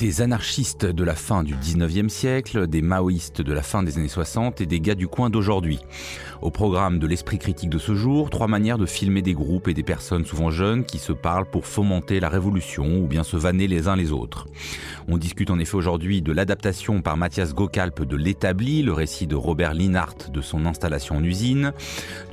Des 0.00 0.22
anarchistes 0.22 0.86
de 0.86 1.04
la 1.04 1.14
fin 1.14 1.42
du 1.42 1.54
19e 1.54 2.08
siècle, 2.08 2.66
des 2.66 2.80
maoïstes 2.80 3.42
de 3.42 3.52
la 3.52 3.62
fin 3.62 3.82
des 3.82 3.98
années 3.98 4.08
60 4.08 4.62
et 4.62 4.66
des 4.66 4.80
gars 4.80 4.94
du 4.94 5.08
coin 5.08 5.28
d'aujourd'hui. 5.28 5.78
Au 6.40 6.50
programme 6.50 6.98
de 6.98 7.06
l'esprit 7.06 7.38
critique 7.38 7.68
de 7.68 7.76
ce 7.76 7.94
jour, 7.94 8.30
trois 8.30 8.46
manières 8.48 8.78
de 8.78 8.86
filmer 8.86 9.20
des 9.20 9.34
groupes 9.34 9.68
et 9.68 9.74
des 9.74 9.82
personnes 9.82 10.24
souvent 10.24 10.50
jeunes 10.50 10.86
qui 10.86 10.96
se 10.96 11.12
parlent 11.12 11.44
pour 11.44 11.66
fomenter 11.66 12.18
la 12.18 12.30
révolution 12.30 12.96
ou 12.98 13.06
bien 13.06 13.24
se 13.24 13.36
vanner 13.36 13.68
les 13.68 13.88
uns 13.88 13.96
les 13.96 14.10
autres. 14.10 14.48
On 15.12 15.18
discute 15.18 15.50
en 15.50 15.58
effet 15.58 15.74
aujourd'hui 15.74 16.22
de 16.22 16.30
l'adaptation 16.30 17.02
par 17.02 17.16
Mathias 17.16 17.52
Gokalp 17.52 18.04
de 18.04 18.14
L'établi, 18.14 18.84
le 18.84 18.92
récit 18.92 19.26
de 19.26 19.34
Robert 19.34 19.74
Linhart 19.74 20.30
de 20.32 20.40
son 20.40 20.66
installation 20.66 21.16
en 21.16 21.24
usine, 21.24 21.72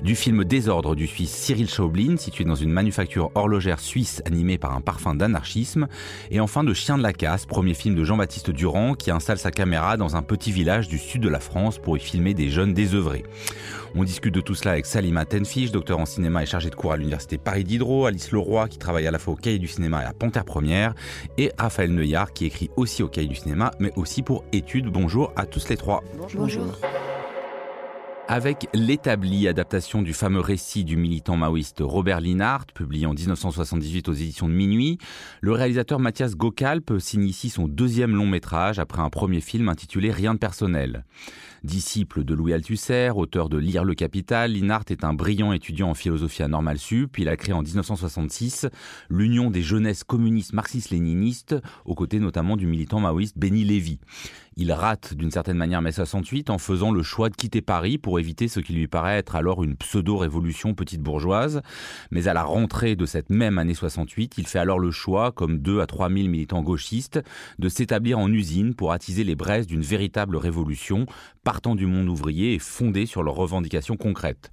du 0.04 0.16
film 0.16 0.44
Désordre 0.44 0.94
du 0.94 1.08
Suisse 1.08 1.32
Cyril 1.32 1.68
Schaublin, 1.68 2.18
situé 2.18 2.44
dans 2.44 2.54
une 2.54 2.70
manufacture 2.70 3.32
horlogère 3.34 3.80
suisse 3.80 4.22
animée 4.28 4.60
par 4.60 4.76
un 4.76 4.82
parfum 4.82 5.16
d'anarchisme, 5.16 5.88
et 6.30 6.40
enfin 6.40 6.64
de 6.64 6.76
Chien 6.76 7.00
de 7.00 7.04
la 7.04 7.14
Casse, 7.14 7.48
premier 7.48 7.74
film 7.74 7.96
de 7.96 8.04
Jean-Baptiste 8.04 8.52
Durand 8.52 8.94
qui 8.94 9.10
installe 9.10 9.40
sa 9.40 9.50
caméra 9.50 9.98
dans 9.98 10.16
un 10.16 10.22
petit 10.22 10.52
village 10.52 10.88
du 10.88 11.00
sud 11.00 11.24
de 11.24 11.30
la 11.30 11.40
France 11.40 11.80
pour 11.80 11.98
y 11.98 12.00
filmer 12.00 12.36
des 12.36 12.50
jeunes 12.50 12.76
désœuvrés. 12.76 13.24
On 13.96 14.04
discute 14.04 14.34
de 14.34 14.42
tout 14.42 14.56
cela 14.56 14.72
avec 14.72 14.86
Salima 14.86 15.26
Tenfish, 15.26 15.72
docteur 15.72 16.00
en 16.00 16.06
cinéma 16.06 16.44
et 16.44 16.46
chargé 16.46 16.70
de 16.70 16.76
cours 16.76 16.94
à 16.94 16.98
l'université 16.98 17.38
Paris 17.38 17.64
Diderot, 17.64 18.06
Alice 18.06 18.32
Leroy 18.32 18.68
qui 18.68 18.78
travaille 18.78 19.08
à 19.08 19.12
la 19.12 19.20
fois 19.20 19.34
au 19.34 19.38
Cahier 19.38 19.60
du 19.60 19.68
cinéma 19.68 20.04
et 20.04 20.06
à 20.06 20.14
Panthère 20.14 20.46
Première, 20.46 20.94
et 21.38 21.52
Raphaël 21.58 21.94
Neuillard 21.94 22.34
qui 22.34 22.46
écrit 22.46 22.70
aussi 22.76 23.04
au 23.04 23.08
Cahier 23.08 23.28
du 23.28 23.36
cinéma 23.36 23.72
mais 23.80 23.92
aussi 23.96 24.22
pour 24.22 24.44
études. 24.52 24.88
Bonjour 24.88 25.32
à 25.36 25.46
tous 25.46 25.70
les 25.70 25.78
trois. 25.78 26.04
Bonjour. 26.36 26.66
Avec 28.30 28.68
l'établi 28.74 29.48
adaptation 29.48 30.02
du 30.02 30.12
fameux 30.12 30.42
récit 30.42 30.84
du 30.84 30.98
militant 30.98 31.38
maoïste 31.38 31.78
Robert 31.80 32.20
Linhart, 32.20 32.66
publié 32.74 33.06
en 33.06 33.14
1978 33.14 34.10
aux 34.10 34.14
éditions 34.14 34.50
de 34.50 34.54
Minuit, 34.54 34.98
le 35.40 35.54
réalisateur 35.54 35.98
Mathias 35.98 36.36
Gokalp 36.36 37.00
signe 37.00 37.24
ici 37.24 37.50
son 37.50 37.70
deuxième 37.70 38.14
long 38.14 38.28
métrage 38.28 38.80
après 38.80 39.02
un 39.02 39.10
premier 39.10 39.40
film 39.40 39.70
intitulé 39.70 40.12
Rien 40.12 40.34
de 40.34 40.40
personnel. 40.40 41.06
Disciple 41.64 42.26
de 42.26 42.34
Louis 42.34 42.54
Althusser, 42.54 43.12
auteur 43.16 43.48
de 43.48 43.58
Lire 43.58 43.86
le 43.86 43.96
Capital, 43.96 44.52
Linhart 44.52 44.86
est 44.90 45.06
un 45.06 45.14
brillant 45.14 45.54
étudiant 45.54 45.90
en 45.90 45.94
philosophie 45.94 46.44
à 46.44 46.50
Normal 46.50 46.80
Sup. 46.80 47.18
Il 47.18 47.30
a 47.30 47.38
créé 47.38 47.54
en 47.54 47.62
1966 47.62 48.68
l'Union 49.10 49.50
des 49.50 49.62
jeunesses 49.62 50.04
communistes 50.04 50.54
marxistes-léninistes, 50.54 51.56
aux 51.86 51.96
côtés 51.96 52.20
notamment 52.20 52.58
du 52.58 52.68
militant 52.68 53.00
maoïste 53.00 53.38
Benny 53.38 53.64
Lévy. 53.64 54.00
Il 54.60 54.72
rate 54.72 55.14
d'une 55.14 55.30
certaine 55.30 55.56
manière 55.56 55.84
mai 55.84 55.92
68 55.92 56.50
en 56.50 56.58
faisant 56.58 56.92
le 56.92 57.04
choix 57.04 57.30
de 57.30 57.36
quitter 57.36 57.62
Paris 57.62 58.00
pour 58.00 58.20
éviter 58.20 58.48
ce 58.48 58.60
qui 58.60 58.74
lui 58.74 58.88
paraît 58.88 59.20
être 59.20 59.36
alors 59.36 59.64
une 59.64 59.76
pseudo-révolution 59.76 60.74
petite 60.74 61.04
bourgeoise. 61.04 61.62
Mais 62.10 62.28
à 62.28 62.34
la 62.34 62.42
rentrée 62.42 62.96
de 62.96 63.06
cette 63.06 63.30
même 63.30 63.60
année 63.60 63.76
68, 63.76 64.34
il 64.40 64.48
fait 64.48 64.58
alors 64.58 64.80
le 64.80 64.90
choix, 64.90 65.32
comme 65.32 65.60
2 65.60 65.80
à 65.80 65.86
3 65.86 66.10
000 66.10 66.28
militants 66.28 66.64
gauchistes, 66.64 67.20
de 67.60 67.70
s'établir 67.70 68.18
en 68.18 68.32
usine 68.32 68.74
pour 68.74 68.94
attiser 68.94 69.24
les 69.24 69.36
braises 69.36 69.68
d'une 69.68 69.84
véritable 69.84 70.36
révolution 70.36 71.06
partant 71.48 71.76
du 71.76 71.86
monde 71.86 72.10
ouvrier 72.10 72.56
et 72.56 72.60
fondée 72.60 73.06
sur 73.06 73.24
leurs 73.24 73.36
revendications 73.36 73.96
concrètes. 73.96 74.52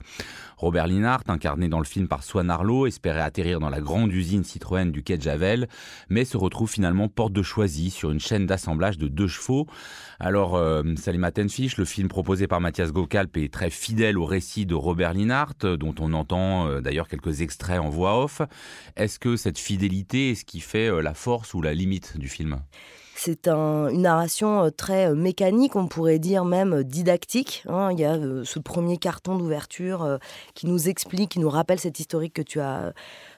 Robert 0.59 0.87
Linhart, 0.87 1.25
incarné 1.27 1.69
dans 1.69 1.81
le 1.81 1.85
film 1.85 2.07
par 2.07 2.23
Swan 2.23 2.49
Arlo, 2.49 2.87
espérait 2.87 3.21
atterrir 3.21 3.59
dans 3.59 3.69
la 3.69 3.81
grande 3.81 4.13
usine 4.13 4.45
Citroën 4.45 4.93
du 4.93 5.03
quai 5.03 5.19
Javel, 5.21 5.67
mais 6.09 6.25
se 6.25 6.37
retrouve 6.37 6.71
finalement 6.71 7.09
porte 7.09 7.33
de 7.33 7.43
Choisy 7.43 7.91
sur 7.91 8.13
une 8.13 8.21
chaîne 8.21 8.47
d'assemblage 8.47 8.97
de 8.97 9.09
deux 9.09 9.27
chevaux. 9.27 9.67
Alors, 10.21 10.55
euh, 10.55 10.85
Salima 10.95 11.33
Tenfish, 11.33 11.79
le 11.79 11.85
film 11.85 12.07
proposé 12.07 12.47
par 12.47 12.61
Mathias 12.61 12.93
Gokalp 12.93 13.39
est 13.39 13.53
très 13.53 13.71
fidèle 13.71 14.17
au 14.17 14.25
récit 14.25 14.65
de 14.65 14.77
Robert 14.77 15.15
Linhart, 15.15 15.67
dont 15.77 15.97
on 15.99 16.13
entend 16.13 16.69
euh, 16.69 16.81
d'ailleurs 16.81 17.09
quelques 17.09 17.41
extraits 17.41 17.81
en 17.81 17.89
voix 17.89 18.23
off. 18.23 18.41
Est-ce 18.95 19.19
que 19.19 19.35
cette 19.35 19.59
fidélité 19.59 20.31
est 20.31 20.35
ce 20.37 20.45
qui 20.45 20.61
fait 20.61 20.89
euh, 20.93 21.03
la 21.03 21.15
force 21.15 21.55
ou 21.55 21.61
la 21.61 21.75
limite 21.75 22.19
du 22.19 22.29
film? 22.29 22.61
C'est 23.17 23.49
une 23.49 24.03
narration 24.03 24.71
très 24.77 25.15
mécanique, 25.15 25.77
on 25.77 25.87
pourrait 25.87 26.19
dire 26.19 26.45
même 26.45 26.83
didactique. 26.83 27.65
Hein. 27.69 27.91
Il 27.93 28.01
y 28.01 28.05
a 28.05 28.19
ce 28.45 28.59
premier 28.59 28.99
carton 28.99 29.37
d'ouverture 29.37 30.19
qui 30.55 30.67
nous 30.67 30.89
explique, 30.89 31.31
qui 31.31 31.39
nous 31.39 31.51
rappelle 31.51 31.79
cette 31.79 32.01
historique 32.01 32.35
que 32.35 32.43
tu 32.43 32.61
as 32.61 32.93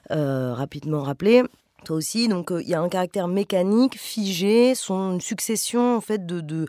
rapidement 0.09 1.03
rappelé 1.03 1.43
toi 1.85 1.95
aussi. 1.95 2.27
Donc 2.27 2.51
il 2.51 2.67
y 2.67 2.73
a 2.73 2.81
un 2.81 2.89
caractère 2.89 3.27
mécanique, 3.27 3.97
figé, 3.97 4.75
son 4.75 5.13
une 5.13 5.21
succession 5.21 5.97
en 5.97 6.01
fait 6.01 6.25
de, 6.25 6.41
de, 6.41 6.67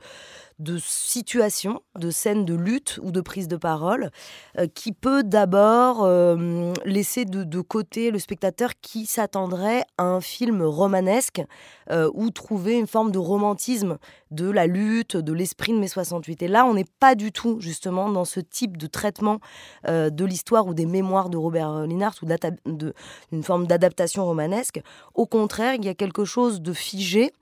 de 0.59 0.77
situations, 0.79 1.83
de 1.99 2.11
scènes 2.11 2.45
de 2.45 2.55
lutte 2.55 2.99
ou 3.03 3.13
de 3.13 3.21
prise 3.21 3.47
de 3.47 3.57
parole, 3.57 4.11
euh, 4.59 4.67
qui 4.67 4.93
peut 4.93 5.23
d'abord 5.23 6.05
euh, 6.05 6.73
laisser 6.85 7.25
de, 7.25 7.61
côté 7.61 8.11
le 8.11 8.19
spectateur 8.19 8.73
qui 8.81 9.07
s'attendrait 9.07 9.85
à 9.99 10.05
un 10.05 10.21
film 10.21 10.63
romanesque 10.63 11.43
euh, 11.91 12.11
ou 12.15 12.31
trouver 12.31 12.77
une 12.77 12.87
forme 12.87 13.13
de 13.13 13.19
romantisme 13.19 13.99
de 14.31 14.51
la 14.51 14.67
lutte, 14.67 15.17
de 15.17 15.33
l'esprit 15.33 15.73
de 15.73 15.79
mai 15.79 15.89
68. 15.89 16.43
Et 16.43 16.49
là, 16.49 16.67
on 16.67 16.75
n'est 16.75 16.87
pas 16.99 17.15
du 17.15 17.31
tout 17.33 17.61
justement 17.61 18.11
dans 18.11 18.25
ce 18.25 18.41
type 18.41 18.77
de 18.77 18.87
traitement 18.87 19.41
de 19.87 20.25
l'histoire 20.25 20.67
ou 20.67 20.75
des 20.75 20.85
mémoires 20.85 21.31
de 21.31 21.39
Robert 21.39 21.87
Linhart 21.87 22.15
ou 22.23 22.27
d'une 22.67 23.43
forme 23.43 23.67
d'adaptation 23.67 24.27
romanesque. 24.27 24.83
Au 25.15 25.25
contraire, 25.25 25.75
il 25.75 25.85
y 25.85 25.89
a 25.89 25.95
quelque 25.95 26.27
chose 26.27 26.61
de 26.61 26.75
figé. 26.75 27.33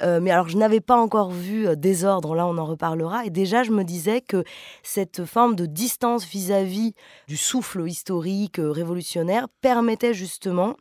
mais 0.00 0.30
alors, 0.30 0.48
je 0.48 0.56
n'avais 0.56 0.80
pas 0.80 0.96
encore 0.96 1.30
vu 1.30 1.76
Désordre, 1.76 2.36
là 2.36 2.46
on 2.46 2.56
en 2.58 2.65
reparlera. 2.66 3.24
Et 3.24 3.30
déjà, 3.30 3.62
je 3.62 3.70
me 3.70 3.84
disais 3.84 4.20
que 4.20 4.44
cette 4.82 5.24
forme 5.24 5.56
de 5.56 5.66
distance 5.66 6.24
vis-à-vis 6.24 6.94
du 7.28 7.36
souffle 7.36 7.88
historique 7.88 8.58
euh, 8.58 8.70
révolutionnaire 8.70 9.48
permettait 9.60 10.14
justement 10.14 10.76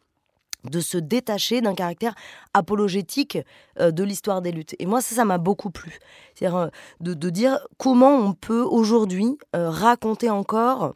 de 0.64 0.80
se 0.80 0.98
détacher 0.98 1.62
d'un 1.62 1.76
caractère 1.76 2.16
apologétique 2.54 3.38
euh, 3.80 3.92
de 3.92 4.04
l'histoire 4.04 4.42
des 4.42 4.52
luttes. 4.52 4.76
Et 4.80 4.86
moi, 4.86 5.02
ça, 5.02 5.16
ça 5.16 5.26
m'a 5.26 5.38
beaucoup 5.38 5.70
plu. 5.70 6.00
C'est-à-dire 6.34 6.58
euh, 6.58 6.68
de, 7.00 7.30
dire 7.30 7.60
comment 7.78 8.16
on 8.16 8.34
peut 8.34 8.64
aujourd'hui 8.64 9.38
raconter 9.54 10.30
encore 10.30 10.94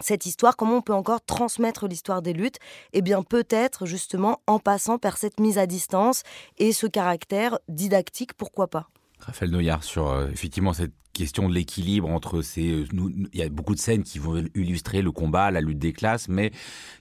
cette 0.00 0.26
histoire, 0.26 0.56
comment 0.56 0.76
on 0.76 0.82
peut 0.82 0.94
encore 0.94 1.20
transmettre 1.24 1.86
l'histoire 1.86 2.22
des 2.22 2.32
luttes 2.32 2.58
Eh 2.92 3.02
bien, 3.02 3.22
peut-être 3.22 3.86
justement 3.86 4.40
en 4.46 4.58
passant 4.58 4.98
par 4.98 5.18
cette 5.18 5.38
mise 5.38 5.58
à 5.58 5.66
distance 5.66 6.22
et 6.58 6.72
ce 6.72 6.86
caractère 6.86 7.58
didactique, 7.68 8.34
pourquoi 8.34 8.68
pas 8.68 8.88
Raphaël 9.26 9.50
Noyard, 9.50 9.84
sur 9.84 10.08
euh, 10.08 10.28
effectivement 10.32 10.72
cette 10.72 10.94
question 11.12 11.48
de 11.48 11.54
l'équilibre 11.54 12.10
entre 12.10 12.42
ces. 12.42 12.70
Euh, 12.70 12.86
il 13.32 13.38
y 13.38 13.42
a 13.42 13.48
beaucoup 13.48 13.74
de 13.74 13.80
scènes 13.80 14.02
qui 14.02 14.18
vont 14.18 14.44
illustrer 14.54 15.02
le 15.02 15.12
combat, 15.12 15.50
la 15.50 15.60
lutte 15.60 15.78
des 15.78 15.92
classes, 15.92 16.28
mais 16.28 16.50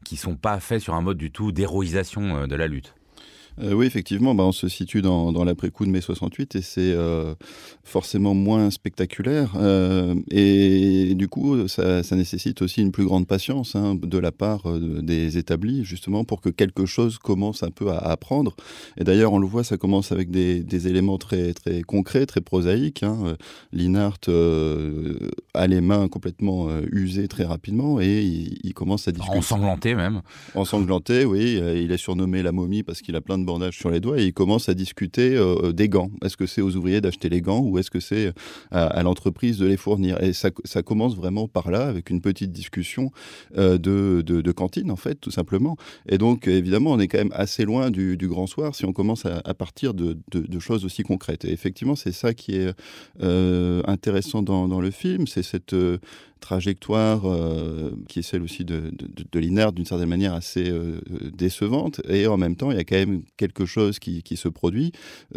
qui 0.05 0.17
sont 0.17 0.35
pas 0.35 0.59
faites 0.59 0.81
sur 0.81 0.93
un 0.93 1.01
mode 1.01 1.17
du 1.17 1.31
tout 1.31 1.51
d'héroïsation 1.51 2.35
euh, 2.35 2.47
de 2.47 2.55
la 2.55 2.67
lutte. 2.67 2.93
Euh, 3.61 3.73
oui, 3.73 3.85
effectivement, 3.85 4.33
bah, 4.33 4.43
on 4.43 4.51
se 4.51 4.67
situe 4.67 5.01
dans, 5.01 5.31
dans 5.31 5.43
l'après-coup 5.43 5.85
de 5.85 5.91
mai 5.91 6.01
68 6.01 6.55
et 6.55 6.61
c'est 6.61 6.93
euh, 6.93 7.35
forcément 7.83 8.33
moins 8.33 8.71
spectaculaire. 8.71 9.53
Euh, 9.55 10.15
et 10.31 11.13
du 11.15 11.27
coup, 11.27 11.67
ça, 11.67 12.01
nécessite 12.11 12.61
aussi 12.61 12.81
une 12.81 12.91
plus 12.91 13.05
grande 13.05 13.27
patience 13.27 13.75
hein, 13.75 13.95
de 13.95 14.17
la 14.17 14.31
part 14.31 14.63
des 14.79 15.37
établis, 15.37 15.83
justement, 15.83 16.23
pour 16.23 16.41
que 16.41 16.49
quelque 16.49 16.85
chose 16.85 17.17
commence 17.17 17.63
un 17.63 17.71
peu 17.71 17.89
à 17.89 17.97
apprendre. 17.97 18.55
Et 18.97 19.03
d'ailleurs, 19.03 19.33
on 19.33 19.39
le 19.39 19.47
voit, 19.47 19.63
ça 19.63 19.77
commence 19.77 20.11
avec 20.11 20.31
des, 20.31 20.63
des 20.63 20.87
éléments 20.87 21.17
très, 21.17 21.53
très 21.53 21.81
concrets, 21.81 22.25
très 22.25 22.41
prosaïques. 22.41 23.03
Hein. 23.03 23.35
Linhart 23.71 24.19
a 25.53 25.67
les 25.67 25.81
mains 25.81 26.07
complètement 26.07 26.67
usées 26.91 27.27
très 27.27 27.43
rapidement 27.43 27.99
et 28.01 28.21
il, 28.63 28.73
commence 28.73 29.07
à 29.07 29.11
discuter. 29.11 29.37
Ensanglanté 29.37 29.95
même. 29.95 30.21
Ensanglanté, 30.55 31.25
oui. 31.25 31.59
Il 31.75 31.91
est 31.91 31.97
surnommé 31.97 32.41
la 32.41 32.51
momie 32.51 32.83
parce 32.83 33.01
qu'il 33.01 33.15
a 33.15 33.21
plein 33.21 33.37
de 33.37 33.45
bandage 33.51 33.77
sur 33.77 33.89
les 33.89 33.99
doigts 33.99 34.19
et 34.19 34.25
il 34.25 34.33
commence 34.33 34.69
à 34.69 34.73
discuter 34.73 35.35
euh, 35.35 35.71
des 35.71 35.89
gants. 35.89 36.11
Est-ce 36.23 36.37
que 36.37 36.45
c'est 36.45 36.61
aux 36.61 36.75
ouvriers 36.75 37.01
d'acheter 37.01 37.29
les 37.29 37.41
gants 37.41 37.61
ou 37.61 37.77
est-ce 37.77 37.91
que 37.91 37.99
c'est 37.99 38.27
euh, 38.27 38.31
à, 38.71 39.03
l'entreprise 39.03 39.57
de 39.57 39.65
les 39.65 39.77
fournir? 39.77 40.21
Et 40.23 40.33
ça, 40.33 40.49
ça, 40.63 40.81
commence 40.83 41.15
vraiment 41.15 41.47
par 41.47 41.69
là, 41.69 41.87
avec 41.87 42.09
une 42.09 42.21
petite 42.21 42.51
discussion 42.51 43.11
euh, 43.57 43.77
de, 43.77 44.21
de, 44.21 44.51
cantine, 44.51 44.91
en 44.91 44.95
fait, 44.95 45.15
tout 45.15 45.31
simplement. 45.31 45.75
Et 46.07 46.17
donc, 46.17 46.47
évidemment, 46.47 46.91
on 46.91 46.99
est 46.99 47.07
quand 47.07 47.17
même 47.17 47.33
assez 47.33 47.65
loin 47.65 47.91
du, 47.91 48.17
grand 48.21 48.47
soir 48.47 48.75
si 48.75 48.85
on 48.85 48.93
commence 48.93 49.25
à, 49.25 49.53
partir 49.53 49.93
de, 49.93 50.17
choses 50.59 50.85
aussi 50.85 51.03
concrètes. 51.03 51.45
Et 51.45 51.51
effectivement, 51.51 51.95
c'est 51.95 52.11
ça 52.11 52.33
qui 52.33 52.55
est 52.55 52.73
intéressant 53.87 54.41
dans, 54.41 54.81
le 54.81 54.91
film, 54.91 55.27
c'est 55.27 55.43
cette 55.43 55.75
trajectoire 56.41 57.21
qui 58.07 58.19
est 58.19 58.23
celle 58.23 58.41
aussi 58.41 58.65
de, 58.65 58.91
de, 58.91 59.71
d'une 59.71 59.85
certaine 59.85 60.09
manière 60.09 60.33
assez 60.33 60.71
décevante. 61.33 62.01
Et 62.09 62.27
en 62.27 62.37
même 62.37 62.55
temps, 62.55 62.71
il 62.71 62.77
y 62.77 62.79
a 62.79 62.83
quand 62.83 62.97
même 62.97 63.23
quelque 63.37 63.65
chose 63.65 63.99
qui, 63.99 64.23
se 64.35 64.49
produit. 64.49 64.91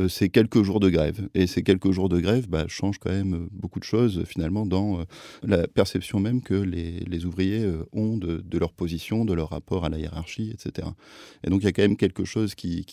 c'est 0.09 0.29
quelques 0.29 0.62
jours 0.62 0.81
de 0.81 0.89
grève. 0.89 1.29
Et 1.35 1.47
ces 1.47 1.62
quelques 1.62 1.91
jours 1.91 2.09
de 2.09 2.21
grève 2.21 2.49
bah, 2.49 2.65
changent 2.69 2.99
quand 2.99 3.11
même 3.11 3.49
beaucoup 3.53 3.79
de 3.79 3.85
choses 3.85 4.25
finalement 4.27 4.67
dans 4.67 5.05
la 5.43 5.69
perception 5.69 6.21
même 6.21 6.43
que 6.43 6.55
les, 6.55 7.25
ouvriers 7.25 7.71
ont 7.93 8.17
de, 8.17 8.59
leur 8.59 8.73
position, 8.73 9.25
de 9.25 9.35
leur 9.35 9.51
rapport 9.51 9.85
à 9.85 9.89
la 9.89 9.99
hiérarchie, 9.99 10.51
etc. 10.53 10.89
Et 11.45 11.51
donc 11.51 11.62
il 11.62 11.65
y 11.65 11.69
a 11.69 11.73
quand 11.73 11.83
même 11.83 11.97
quelque 11.97 12.25
chose 12.25 12.55
qui, 12.55 12.85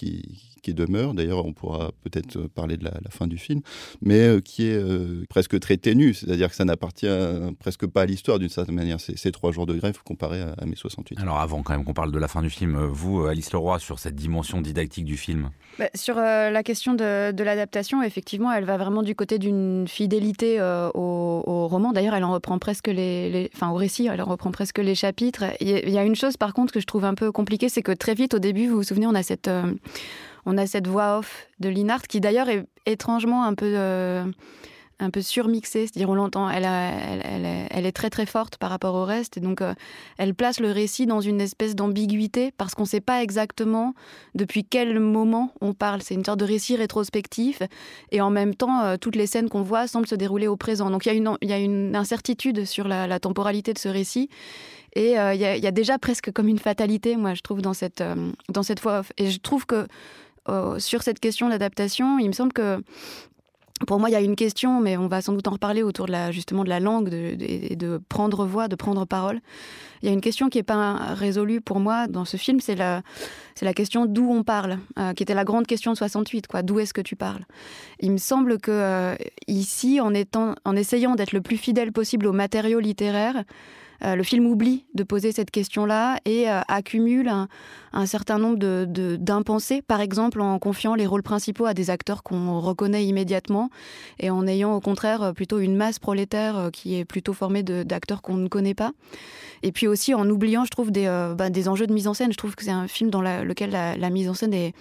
demeure. 0.67 1.13
D'ailleurs, 1.13 1.45
on 1.45 1.53
pourra 1.53 1.91
peut-être 2.03 2.47
parler 2.47 2.77
de 2.77 2.85
la, 2.85 2.93
fin 3.09 3.27
du 3.27 3.37
film, 3.37 3.61
mais 4.01 4.41
qui 4.43 4.65
est 4.65 5.27
presque 5.27 5.59
très 5.59 5.77
ténu. 5.77 6.13
C'est-à-dire 6.13 6.49
que 6.49 6.55
ça 6.55 6.65
n'appartient 6.65 7.07
presque 7.59 7.87
pas 7.87 8.00
à 8.01 8.05
l'histoire 8.05 8.39
d'une 8.39 8.49
certaine 8.49 8.75
manière, 8.75 8.99
ces, 8.99 9.15
ces, 9.17 9.31
trois 9.31 9.51
jours 9.51 9.65
de 9.65 9.75
grève 9.75 9.99
comparés 10.03 10.41
à, 10.41 10.65
mai 10.65 10.75
68. 10.75 11.19
Alors 11.19 11.39
avant 11.39 11.63
quand 11.63 11.73
même 11.73 11.83
qu'on 11.83 11.93
parle 11.93 12.11
de 12.11 12.19
la 12.19 12.27
fin 12.27 12.41
du 12.41 12.49
film, 12.49 12.77
vous, 12.85 13.25
Alice 13.25 13.51
Leroy, 13.51 13.79
sur 13.79 13.99
cette 13.99 14.15
dimension 14.15 14.61
didactique 14.61 15.05
du 15.05 15.17
film 15.17 15.49
bah, 15.79 15.89
Sur 15.95 16.17
euh, 16.17 16.49
la 16.49 16.63
question 16.63 16.93
de, 16.93 17.31
de 17.31 17.43
l'adaptation, 17.43 18.03
effectivement, 18.03 18.51
elle 18.51 18.65
va 18.65 18.77
vraiment 18.77 19.03
du 19.03 19.15
côté 19.15 19.39
d'une 19.39 19.87
fidélité 19.87 20.59
euh, 20.59 20.89
au, 20.93 21.43
au, 21.45 21.67
roman. 21.67 21.93
D'ailleurs, 21.93 22.15
elle 22.15 22.23
en 22.23 22.33
reprend 22.33 22.59
presque 22.59 22.87
les, 22.87 23.29
les, 23.29 23.49
Enfin, 23.53 23.69
au 23.69 23.75
récit, 23.75 24.07
elle 24.11 24.21
en 24.21 24.25
reprend 24.25 24.51
presque 24.51 24.79
les 24.79 24.95
chapitres. 24.95 25.43
Il 25.59 25.89
y 25.89 25.97
a 25.97 26.03
une 26.03 26.15
chose, 26.15 26.37
par 26.37 26.53
contre, 26.53 26.73
que 26.73 26.79
je 26.79 26.85
trouve 26.85 27.05
un 27.05 27.13
peu 27.13 27.31
compliquée, 27.31 27.69
c'est 27.69 27.83
que 27.83 27.91
très 27.91 28.13
vite, 28.13 28.33
au 28.33 28.39
début, 28.39 28.67
vous 28.67 28.77
vous 28.77 28.83
souvenez, 28.83 29.07
on 29.07 29.15
a 29.15 29.23
cette... 29.23 29.47
Euh, 29.47 29.73
on 30.45 30.57
a 30.57 30.65
cette 30.65 30.87
voix 30.87 31.19
off 31.19 31.47
de 31.59 31.69
Linhart 31.69 32.07
qui 32.07 32.19
d'ailleurs 32.19 32.49
est 32.49 32.65
étrangement 32.87 33.43
un 33.43 33.53
peu 33.53 33.73
euh, 33.77 34.25
un 35.01 35.09
peu 35.09 35.21
surmixée, 35.21 35.87
c'est-à-dire 35.87 36.09
on 36.09 36.15
l'entend, 36.15 36.49
elle, 36.49 36.65
est 36.65 37.91
très 37.91 38.09
très 38.09 38.25
forte 38.25 38.57
par 38.57 38.69
rapport 38.69 38.95
au 38.95 39.03
reste, 39.03 39.37
et 39.37 39.39
donc 39.39 39.61
euh, 39.61 39.73
elle 40.17 40.33
place 40.35 40.59
le 40.59 40.71
récit 40.71 41.05
dans 41.05 41.21
une 41.21 41.41
espèce 41.41 41.75
d'ambiguïté 41.75 42.51
parce 42.57 42.75
qu'on 42.75 42.83
ne 42.83 42.87
sait 42.87 43.01
pas 43.01 43.23
exactement 43.23 43.93
depuis 44.35 44.63
quel 44.63 44.99
moment 44.99 45.51
on 45.59 45.73
parle. 45.73 46.01
C'est 46.01 46.13
une 46.13 46.23
sorte 46.23 46.39
de 46.39 46.45
récit 46.45 46.75
rétrospectif, 46.75 47.61
et 48.11 48.21
en 48.21 48.29
même 48.29 48.55
temps, 48.55 48.81
euh, 48.81 48.97
toutes 48.97 49.15
les 49.15 49.27
scènes 49.27 49.49
qu'on 49.49 49.63
voit 49.63 49.87
semblent 49.87 50.07
se 50.07 50.15
dérouler 50.15 50.47
au 50.47 50.55
présent. 50.55 50.89
Donc 50.91 51.05
il 51.05 51.09
y 51.41 51.53
a 51.53 51.57
une, 51.57 51.95
incertitude 51.95 52.65
sur 52.65 52.87
la, 52.87 53.19
temporalité 53.19 53.73
de 53.73 53.79
ce 53.79 53.89
récit. 53.89 54.29
Et 54.93 55.17
euh, 55.17 55.33
il, 55.33 55.39
y 55.39 55.67
a, 55.67 55.71
déjà 55.71 55.97
presque 55.97 56.31
comme 56.31 56.47
une 56.47 56.59
fatalité, 56.59 57.15
moi, 57.15 57.33
je 57.33 57.41
trouve, 57.41 57.61
dans 57.61 57.73
cette, 57.73 58.01
euh, 58.01 58.31
dans 58.49 58.63
cette 58.63 58.81
voix 58.81 58.99
off. 58.99 59.11
Et 59.17 59.31
je 59.31 59.39
trouve 59.39 59.65
que 59.65 59.87
euh, 60.49 60.79
sur 60.79 61.03
cette 61.03 61.19
question 61.19 61.49
d'adaptation, 61.49 62.17
il 62.17 62.27
me 62.27 62.33
semble 62.33 62.51
que 62.51 62.83
pour 63.87 63.99
moi, 63.99 64.09
il 64.09 64.13
y 64.13 64.15
a 64.15 64.21
une 64.21 64.35
question, 64.35 64.81
mais 64.81 64.97
on 64.97 65.07
va 65.07 65.21
sans 65.21 65.33
doute 65.33 65.47
en 65.47 65.51
reparler 65.51 65.83
autour 65.83 66.05
de 66.05 66.11
la, 66.11 66.31
justement 66.31 66.63
de 66.63 66.69
la 66.69 66.79
langue, 66.79 67.09
de, 67.09 67.75
de, 67.75 68.01
prendre 68.09 68.45
voix, 68.45 68.67
de 68.67 68.75
prendre 68.75 69.05
parole. 69.05 69.39
Il 70.01 70.07
y 70.07 70.09
a 70.09 70.13
une 70.13 70.21
question 70.21 70.49
qui 70.49 70.57
n'est 70.57 70.63
pas 70.63 71.13
résolue 71.13 71.61
pour 71.61 71.79
moi 71.79 72.07
dans 72.07 72.25
ce 72.25 72.37
film, 72.37 72.59
c'est 72.59 72.75
la, 72.75 73.01
c'est 73.55 73.65
la 73.65 73.73
question 73.73 74.05
d'où 74.05 74.29
on 74.29 74.43
parle, 74.43 74.79
euh, 74.97 75.13
qui 75.13 75.23
était 75.23 75.33
la 75.33 75.43
grande 75.43 75.67
question 75.67 75.91
de 75.91 75.97
68, 75.97 76.47
quoi. 76.47 76.63
D'où 76.63 76.79
est-ce 76.79 76.93
que 76.93 77.01
tu 77.01 77.15
parles? 77.15 77.45
Il 77.99 78.11
me 78.11 78.17
semble 78.17 78.59
que 78.59 78.71
euh, 78.71 79.15
ici, 79.47 79.99
en, 80.01 80.13
étant, 80.13 80.55
en 80.65 80.75
essayant 80.75 81.15
d'être 81.15 81.33
le 81.33 81.41
plus 81.41 81.57
fidèle 81.57 81.91
possible 81.91 82.25
aux 82.27 82.33
matériaux 82.33 82.79
littéraires, 82.79 83.43
le 84.03 84.23
film 84.23 84.47
oublie 84.47 84.85
de 84.93 85.03
poser 85.03 85.31
cette 85.31 85.51
question-là 85.51 86.19
et 86.25 86.49
euh, 86.49 86.61
accumule 86.67 87.29
un, 87.93 88.05
certain 88.05 88.39
nombre 88.39 88.57
d'impensés, 89.17 89.77
de, 89.77 89.85
par 89.85 90.01
exemple 90.01 90.41
en 90.41 90.57
confiant 90.59 90.95
les 90.95 91.05
rôles 91.05 91.23
principaux 91.23 91.65
à 91.65 91.73
des 91.73 91.89
acteurs 91.89 92.23
qu'on 92.23 92.59
reconnaît 92.59 93.05
immédiatement 93.05 93.69
et 94.19 94.29
en 94.29 94.47
ayant 94.47 94.73
au 94.73 94.79
contraire 94.79 95.33
plutôt 95.35 95.59
une 95.59 95.75
masse 95.75 95.99
prolétaire 95.99 96.57
euh, 96.57 96.69
qui 96.69 96.95
est 96.95 97.05
plutôt 97.05 97.33
formée 97.33 97.63
d'acteurs 97.63 98.21
qu'on 98.21 98.37
ne 98.37 98.47
connaît 98.47 98.73
pas. 98.73 98.91
Et 99.63 99.71
puis 99.71 99.87
aussi 99.87 100.13
en 100.13 100.27
oubliant, 100.29 100.65
je 100.65 100.71
trouve, 100.71 100.91
des, 100.91 101.05
euh, 101.05 101.35
bah, 101.35 101.49
des 101.49 101.67
enjeux 101.67 101.87
de 101.87 101.93
mise 101.93 102.07
en 102.07 102.13
scène. 102.13 102.31
Je 102.31 102.37
trouve 102.37 102.55
que 102.55 102.63
c'est 102.63 102.71
un 102.71 102.87
film 102.87 103.09
dans 103.09 103.21
lequel 103.21 103.71
la, 103.71 104.09
mise 104.09 104.29
en 104.29 104.33
scène 104.33 104.53
est, 104.53 104.73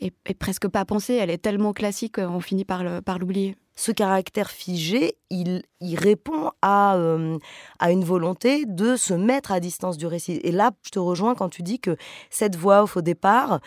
est, 0.00 0.14
est, 0.26 0.34
presque 0.34 0.68
pas 0.68 0.84
pensée. 0.84 1.14
Elle 1.14 1.30
est 1.30 1.38
tellement 1.38 1.72
classique 1.72 2.16
qu'on 2.16 2.40
finit 2.40 2.64
par 2.64 3.18
l'oublier 3.18 3.56
ce 3.78 3.92
caractère 3.92 4.50
figé, 4.50 5.16
il, 5.30 5.62
répond 5.94 6.50
à, 6.62 6.96
euh, 6.96 7.38
à 7.78 7.92
une 7.92 8.02
volonté 8.02 8.66
de 8.66 8.96
se 8.96 9.14
mettre 9.14 9.52
à 9.52 9.60
distance 9.60 9.96
du 9.96 10.06
récit. 10.08 10.40
Et 10.42 10.50
là, 10.50 10.72
je 10.84 10.90
te 10.90 10.98
rejoins 10.98 11.36
quand 11.36 11.48
tu 11.48 11.62
dis 11.62 11.78
que 11.78 11.96
cette 12.28 12.56
voix 12.56 12.82
off 12.82 12.96
au 12.96 13.02
départ, 13.02 13.60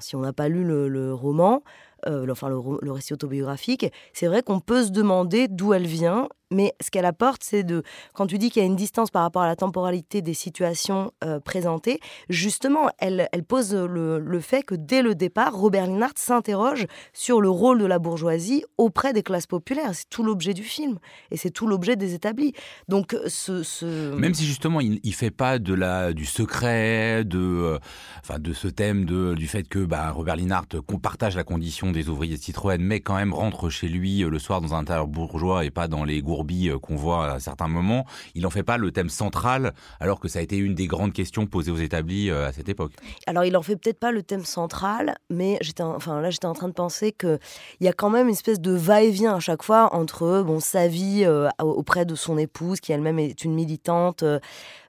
si 0.00 0.16
on 0.16 0.20
n'a 0.20 0.32
pas 0.32 0.48
lu 0.48 0.64
le, 0.64 1.12
roman, 1.12 1.62
euh, 2.06 2.26
enfin 2.30 2.48
le, 2.48 2.90
récit 2.90 3.12
autobiographique, 3.12 3.92
c'est 4.14 4.28
vrai 4.28 4.42
qu'on 4.42 4.60
peut 4.60 4.84
se 4.84 4.92
demander 4.92 5.46
d'où 5.46 5.74
elle 5.74 5.86
vient 5.86 6.28
mais 6.50 6.74
ce 6.80 6.90
qu'elle 6.90 7.04
apporte, 7.04 7.42
c'est 7.42 7.62
de, 7.62 7.82
quand 8.14 8.26
tu 8.26 8.38
dis 8.38 8.50
qu'il 8.50 8.62
y 8.62 8.64
a 8.64 8.66
une 8.66 8.76
distance 8.76 9.10
par 9.10 9.22
rapport 9.22 9.42
à 9.42 9.46
la 9.46 9.56
temporalité 9.56 10.22
des 10.22 10.34
situations 10.34 11.12
euh, 11.24 11.40
présentées, 11.40 12.00
justement, 12.28 12.90
elle, 12.98 13.28
pose 13.46 13.74
le, 13.74 14.40
fait 14.40 14.62
que 14.62 14.74
dès 14.74 15.02
le 15.02 15.14
départ, 15.14 15.54
Robert 15.54 15.86
Linhart 15.86 16.12
s'interroge 16.16 16.86
sur 17.12 17.40
le 17.40 17.50
rôle 17.50 17.80
de 17.80 17.86
la 17.86 17.98
bourgeoisie 17.98 18.64
auprès 18.76 19.12
des 19.12 19.22
classes 19.22 19.46
populaires. 19.46 19.90
C'est 19.94 20.08
tout 20.08 20.22
l'objet 20.22 20.54
du 20.54 20.62
film 20.62 20.98
et 21.30 21.36
c'est 21.36 21.50
tout 21.50 21.66
l'objet 21.66 21.96
des 21.96 22.14
établis. 22.14 22.52
Donc, 22.88 23.16
ce, 23.26 24.14
même 24.14 24.34
si 24.34 24.44
justement 24.44 24.80
il, 24.80 25.00
il 25.02 25.14
fait 25.14 25.30
pas 25.30 25.58
de 25.58 25.74
la 25.74 26.12
du 26.12 26.24
secret, 26.24 27.24
de, 27.24 27.38
euh, 27.38 27.78
enfin, 28.20 28.38
de 28.38 28.52
ce 28.52 28.68
thème 28.68 29.04
de, 29.04 29.34
du 29.34 29.48
fait 29.48 29.68
que 29.68 29.84
bah, 29.84 30.10
Robert 30.10 30.36
Linhart 30.36 30.66
partage 30.98 31.36
la 31.36 31.44
condition 31.44 31.90
des 31.90 32.08
ouvriers 32.08 32.36
de 32.36 32.42
Citroën, 32.42 32.78
mais 32.80 33.00
quand 33.00 33.16
même 33.16 33.32
rentre 33.32 33.70
chez 33.70 33.88
lui 33.88 34.22
euh, 34.22 34.28
le 34.28 34.38
soir 34.38 34.60
dans 34.60 34.74
un 34.74 34.78
intérieur 34.78 35.06
bourgeois 35.06 35.64
et 35.64 35.70
pas 35.70 35.88
dans 35.88 36.04
les 36.04 36.20
gourds 36.20 36.37
euh, 36.50 36.78
qu'on 36.78 36.96
voit 36.96 37.32
à 37.32 37.40
certains 37.40 37.68
moments, 37.68 38.06
il 38.34 38.42
n'en 38.42 38.50
fait 38.50 38.62
pas 38.62 38.76
le 38.76 38.90
thème 38.90 39.08
central, 39.08 39.72
alors 40.00 40.20
que 40.20 40.28
ça 40.28 40.38
a 40.38 40.42
été 40.42 40.56
une 40.56 40.74
des 40.74 40.86
grandes 40.86 41.12
questions 41.12 41.46
posées 41.46 41.70
aux 41.70 41.76
établis 41.76 42.30
euh, 42.30 42.48
à 42.48 42.52
cette 42.52 42.68
époque. 42.68 42.92
Alors 43.26 43.44
il 43.44 43.56
en 43.56 43.62
fait 43.62 43.76
peut-être 43.76 43.98
pas 43.98 44.12
le 44.12 44.22
thème 44.22 44.44
central, 44.44 45.16
mais 45.30 45.58
j'étais, 45.60 45.82
enfin 45.82 46.20
là 46.20 46.30
j'étais 46.30 46.46
en 46.46 46.54
train 46.54 46.68
de 46.68 46.74
penser 46.74 47.12
que 47.12 47.38
il 47.80 47.86
y 47.86 47.88
a 47.88 47.92
quand 47.92 48.10
même 48.10 48.26
une 48.26 48.32
espèce 48.32 48.60
de 48.60 48.72
va-et-vient 48.72 49.34
à 49.34 49.40
chaque 49.40 49.62
fois 49.62 49.94
entre 49.94 50.42
bon 50.42 50.60
sa 50.60 50.88
vie 50.88 51.24
euh, 51.24 51.48
auprès 51.60 52.04
de 52.04 52.14
son 52.14 52.38
épouse, 52.38 52.80
qui 52.80 52.92
elle-même 52.92 53.18
est 53.18 53.44
une 53.44 53.54
militante, 53.54 54.24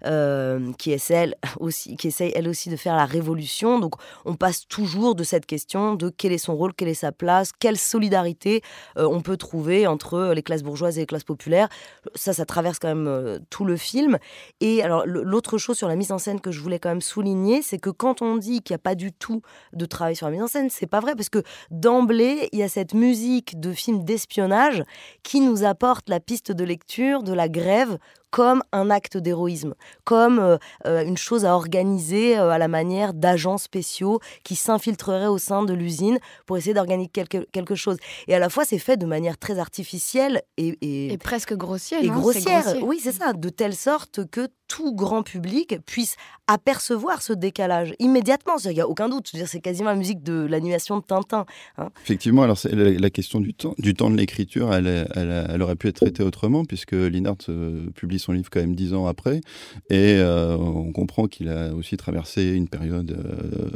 qui 0.02 0.92
essaie 0.92 1.34
aussi, 1.60 1.96
qui 1.98 2.08
essaye 2.08 2.32
elle 2.36 2.48
aussi 2.48 2.70
de 2.70 2.76
faire 2.76 2.96
la 2.96 3.06
révolution. 3.06 3.80
Donc 3.80 3.96
on 4.26 4.36
passe 4.36 4.68
toujours 4.68 5.16
de 5.16 5.24
cette 5.24 5.46
question 5.46 5.96
de 5.96 6.10
quel 6.10 6.32
est 6.32 6.38
son 6.38 6.56
rôle, 6.56 6.74
quelle 6.74 6.88
est 6.88 6.94
sa 6.94 7.12
place, 7.12 7.52
quelle 7.58 7.78
solidarité 7.78 8.62
euh, 8.98 9.08
on 9.10 9.22
peut 9.22 9.38
trouver 9.38 9.88
entre 9.88 10.34
les 10.34 10.44
classes 10.44 10.64
bourgeoises 10.64 10.98
et 10.98 11.02
les 11.02 11.06
classes 11.06 11.24
populaires. 11.24 11.70
Ça, 12.16 12.34
ça 12.34 12.46
traverse 12.46 12.80
quand 12.80 12.88
même 12.88 13.08
euh, 13.08 13.40
tout 13.50 13.66
le 13.66 13.78
film. 13.78 14.18
Et 14.62 14.84
alors 14.84 15.06
l'autre 15.06 15.58
chose 15.58 15.78
sur 15.78 15.88
la 15.88 15.96
mise 15.96 16.12
en 16.12 16.18
scène 16.18 16.42
que 16.42 16.52
je 16.52 16.60
voulais 16.62 16.80
quand 16.80 16.90
même 16.90 17.02
souligner, 17.02 17.62
c'est 17.62 17.80
que 17.80 17.90
quand 17.90 18.22
on 18.22 18.38
dit 18.38 18.62
qu'il 18.62 18.74
n'y 18.74 18.80
a 18.80 18.84
pas 18.84 18.96
du 18.96 19.12
tout 19.12 19.42
de 19.74 19.86
travail 19.86 20.16
sur 20.16 20.28
la 20.28 20.32
mise 20.32 20.42
en 20.42 20.48
scène, 20.48 20.70
c'est 20.70 20.88
pas 20.88 21.00
vrai 21.00 21.16
parce 21.16 21.30
que 21.30 21.44
d'emblée 21.72 22.50
il 22.52 22.60
y 22.60 22.64
a 22.64 22.70
cette 22.70 22.94
musique 22.94 23.60
de 23.60 23.74
film 23.74 24.04
d'espionnage 24.04 24.84
qui 25.24 25.42
nous 25.42 25.64
apporte 25.64 26.10
la 26.10 26.20
piste 26.20 26.52
de 26.52 26.64
lecture 26.64 27.24
de 27.24 27.34
la 27.34 27.50
grève 27.50 27.98
comme 28.32 28.64
un 28.72 28.90
acte 28.90 29.18
d'héroïsme, 29.18 29.74
comme 30.04 30.40
euh, 30.40 30.58
euh, 30.86 31.04
une 31.04 31.18
chose 31.18 31.46
à 31.46 31.56
organiser 31.56 32.38
euh, 32.38 32.50
à 32.50 32.58
la 32.58 32.68
manière 32.68 33.14
d'agents 33.14 33.58
spéciaux 33.58 34.20
qui 34.44 34.56
s'infiltreraient 34.56 35.28
au 35.28 35.38
sein 35.38 35.64
de 35.64 35.74
l'usine 35.74 36.20
pour 36.46 36.58
essayer 36.58 36.74
d'organiser 36.74 37.10
quelque, 37.10 37.48
quelque, 37.52 37.76
chose. 37.76 37.98
Et 38.28 38.36
à 38.36 38.40
la 38.40 38.50
fois, 38.50 38.66
c'est 38.66 38.80
fait 38.80 38.98
de 38.98 39.06
manière 39.06 39.38
très 39.38 39.60
artificielle 39.60 40.42
et, 40.58 40.78
et, 40.82 41.14
et 41.14 41.18
presque 41.18 41.56
grossière. 41.56 42.04
Et 42.04 42.10
grossière, 42.10 42.76
oui, 42.84 43.00
c'est 43.02 43.12
ça, 43.12 43.34
de 43.34 43.50
telle 43.50 43.76
sorte 43.76 44.26
que 44.30 44.48
tout 44.70 44.94
grand 44.94 45.24
public 45.24 45.76
puisse 45.86 46.16
apercevoir 46.48 47.22
ce 47.22 47.34
décalage 47.34 47.94
immédiatement. 48.00 48.54
Il 48.64 48.72
n'y 48.72 48.80
a 48.80 48.88
aucun 48.88 49.10
doute. 49.10 49.32
C'est 49.46 49.60
quasiment 49.60 49.90
la 49.90 49.96
musique 49.96 50.24
de 50.24 50.46
l'animation 50.46 50.98
de 50.98 51.04
Tintin. 51.04 51.46
Hein. 51.78 51.90
Effectivement, 52.04 52.44
alors 52.44 52.58
la, 52.72 52.92
la, 52.92 53.10
question 53.10 53.42
du 53.42 53.54
temps, 53.54 53.76
du 53.78 53.94
temps 53.94 54.10
de 54.10 54.16
l'écriture, 54.16 54.74
elle, 54.74 55.62
aurait 55.62 55.76
pu 55.76 55.88
être 55.88 55.98
traitée 55.98 56.24
autrement, 56.24 56.64
puisque 56.64 56.94
Linhart 56.94 57.38
euh, 57.50 57.90
publie 57.96 58.20
son 58.20 58.32
livre 58.32 58.50
quand 58.50 58.62
même 58.62 58.76
dix 58.76 58.94
ans 58.94 59.08
après. 59.08 59.42
Et 59.90 60.16
euh, 60.18 60.56
on 60.56 60.92
comprend 60.92 61.28
qu'il 61.28 61.50
a 61.50 61.74
aussi 61.74 61.98
traversé 61.98 62.54
une 62.54 62.70
période 62.70 63.12
euh, 63.12 63.70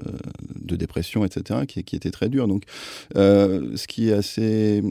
de 0.56 0.76
dépression, 0.76 1.26
etc., 1.26 1.62
qui, 1.68 1.84
qui, 1.84 1.96
était 1.96 2.12
très 2.12 2.30
dure. 2.30 2.48
Donc, 2.48 2.64
ce 3.16 3.88
qui 3.88 4.10
est 4.10 4.14
assez 4.14 4.84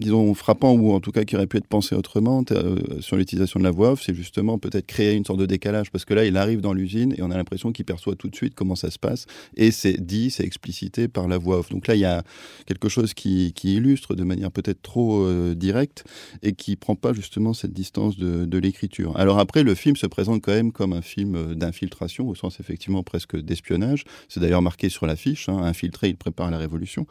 disons, 0.00 0.34
frappant 0.34 0.72
ou 0.72 0.92
en 0.92 1.00
tout 1.00 1.12
cas 1.12 1.24
qui 1.24 1.36
aurait 1.36 1.46
pu 1.46 1.56
être 1.56 1.66
pensé 1.66 1.94
autrement 1.94 2.44
euh, 2.50 2.76
sur 3.00 3.16
l'utilisation 3.16 3.58
de 3.60 3.64
la 3.64 3.70
voix 3.70 3.92
off, 3.92 4.02
c'est 4.02 4.14
justement 4.14 4.58
peut-être 4.58 4.86
créer 4.86 5.14
une 5.14 5.24
sorte 5.24 5.40
de 5.40 5.46
décalage 5.46 5.90
parce 5.90 6.04
que 6.04 6.14
là, 6.14 6.24
il 6.24 6.36
arrive 6.36 6.60
dans 6.60 6.72
l'usine 6.72 7.14
et 7.16 7.22
on 7.22 7.30
a 7.30 7.36
l'impression 7.36 7.72
qu'il 7.72 7.84
perçoit 7.84 8.14
tout 8.14 8.28
de 8.28 8.36
suite 8.36 8.54
comment 8.54 8.76
ça 8.76 8.90
se 8.90 8.98
passe 8.98 9.26
et 9.56 9.70
c'est 9.70 10.04
dit, 10.04 10.30
c'est 10.30 10.44
explicité 10.44 11.08
par 11.08 11.28
la 11.28 11.38
voix 11.38 11.58
off. 11.58 11.70
Donc 11.70 11.86
là, 11.86 11.94
il 11.94 12.00
y 12.00 12.04
a 12.04 12.22
quelque 12.66 12.88
chose 12.88 13.14
qui, 13.14 13.52
illustre 13.64 14.14
de 14.14 14.22
manière 14.22 14.52
peut-être 14.52 14.80
trop 14.82 15.22
euh, 15.24 15.54
directe 15.54 16.04
et 16.42 16.52
qui 16.52 16.76
prend 16.76 16.94
pas 16.94 17.12
justement 17.12 17.52
cette 17.52 17.72
distance 17.72 18.16
de, 18.16 18.44
de 18.44 18.58
l'écriture. 18.58 19.16
Alors 19.16 19.38
après, 19.38 19.62
le 19.62 19.74
film 19.74 19.96
se 19.96 20.06
présente 20.06 20.42
quand 20.42 20.52
même 20.52 20.72
comme 20.72 20.92
un 20.92 21.02
film 21.02 21.34
euh, 21.34 21.54
d'infiltration 21.54 22.28
au 22.28 22.34
sens 22.34 22.60
effectivement 22.60 23.02
presque 23.02 23.36
d'espionnage. 23.36 24.04
C'est 24.28 24.40
d'ailleurs 24.40 24.62
marqué 24.62 24.88
sur 24.88 25.06
l'affiche, 25.06 25.48
hein, 25.48 25.58
infiltré, 25.58 26.08
il 26.08 26.16
prépare 26.16 26.50
la 26.50 26.58
révolution. 26.58 27.06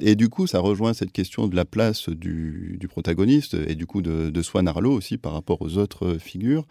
Et 0.00 0.14
du 0.14 0.28
coup, 0.28 0.46
ça 0.46 0.60
rejoint 0.60 0.94
cette 0.94 1.12
question 1.12 1.48
de 1.48 1.56
la 1.56 1.64
place 1.64 2.08
du 2.08 2.25
du, 2.26 2.88
protagoniste 2.88 3.54
et 3.54 3.74
du 3.74 3.86
coup 3.86 4.00
de, 4.00 4.30
de 4.30 4.42
Swan 4.42 4.68
Arlo 4.68 4.92
aussi 4.92 5.18
par 5.18 5.32
rapport 5.32 5.60
aux 5.60 5.76
autres 5.76 6.18
figures, 6.18 6.66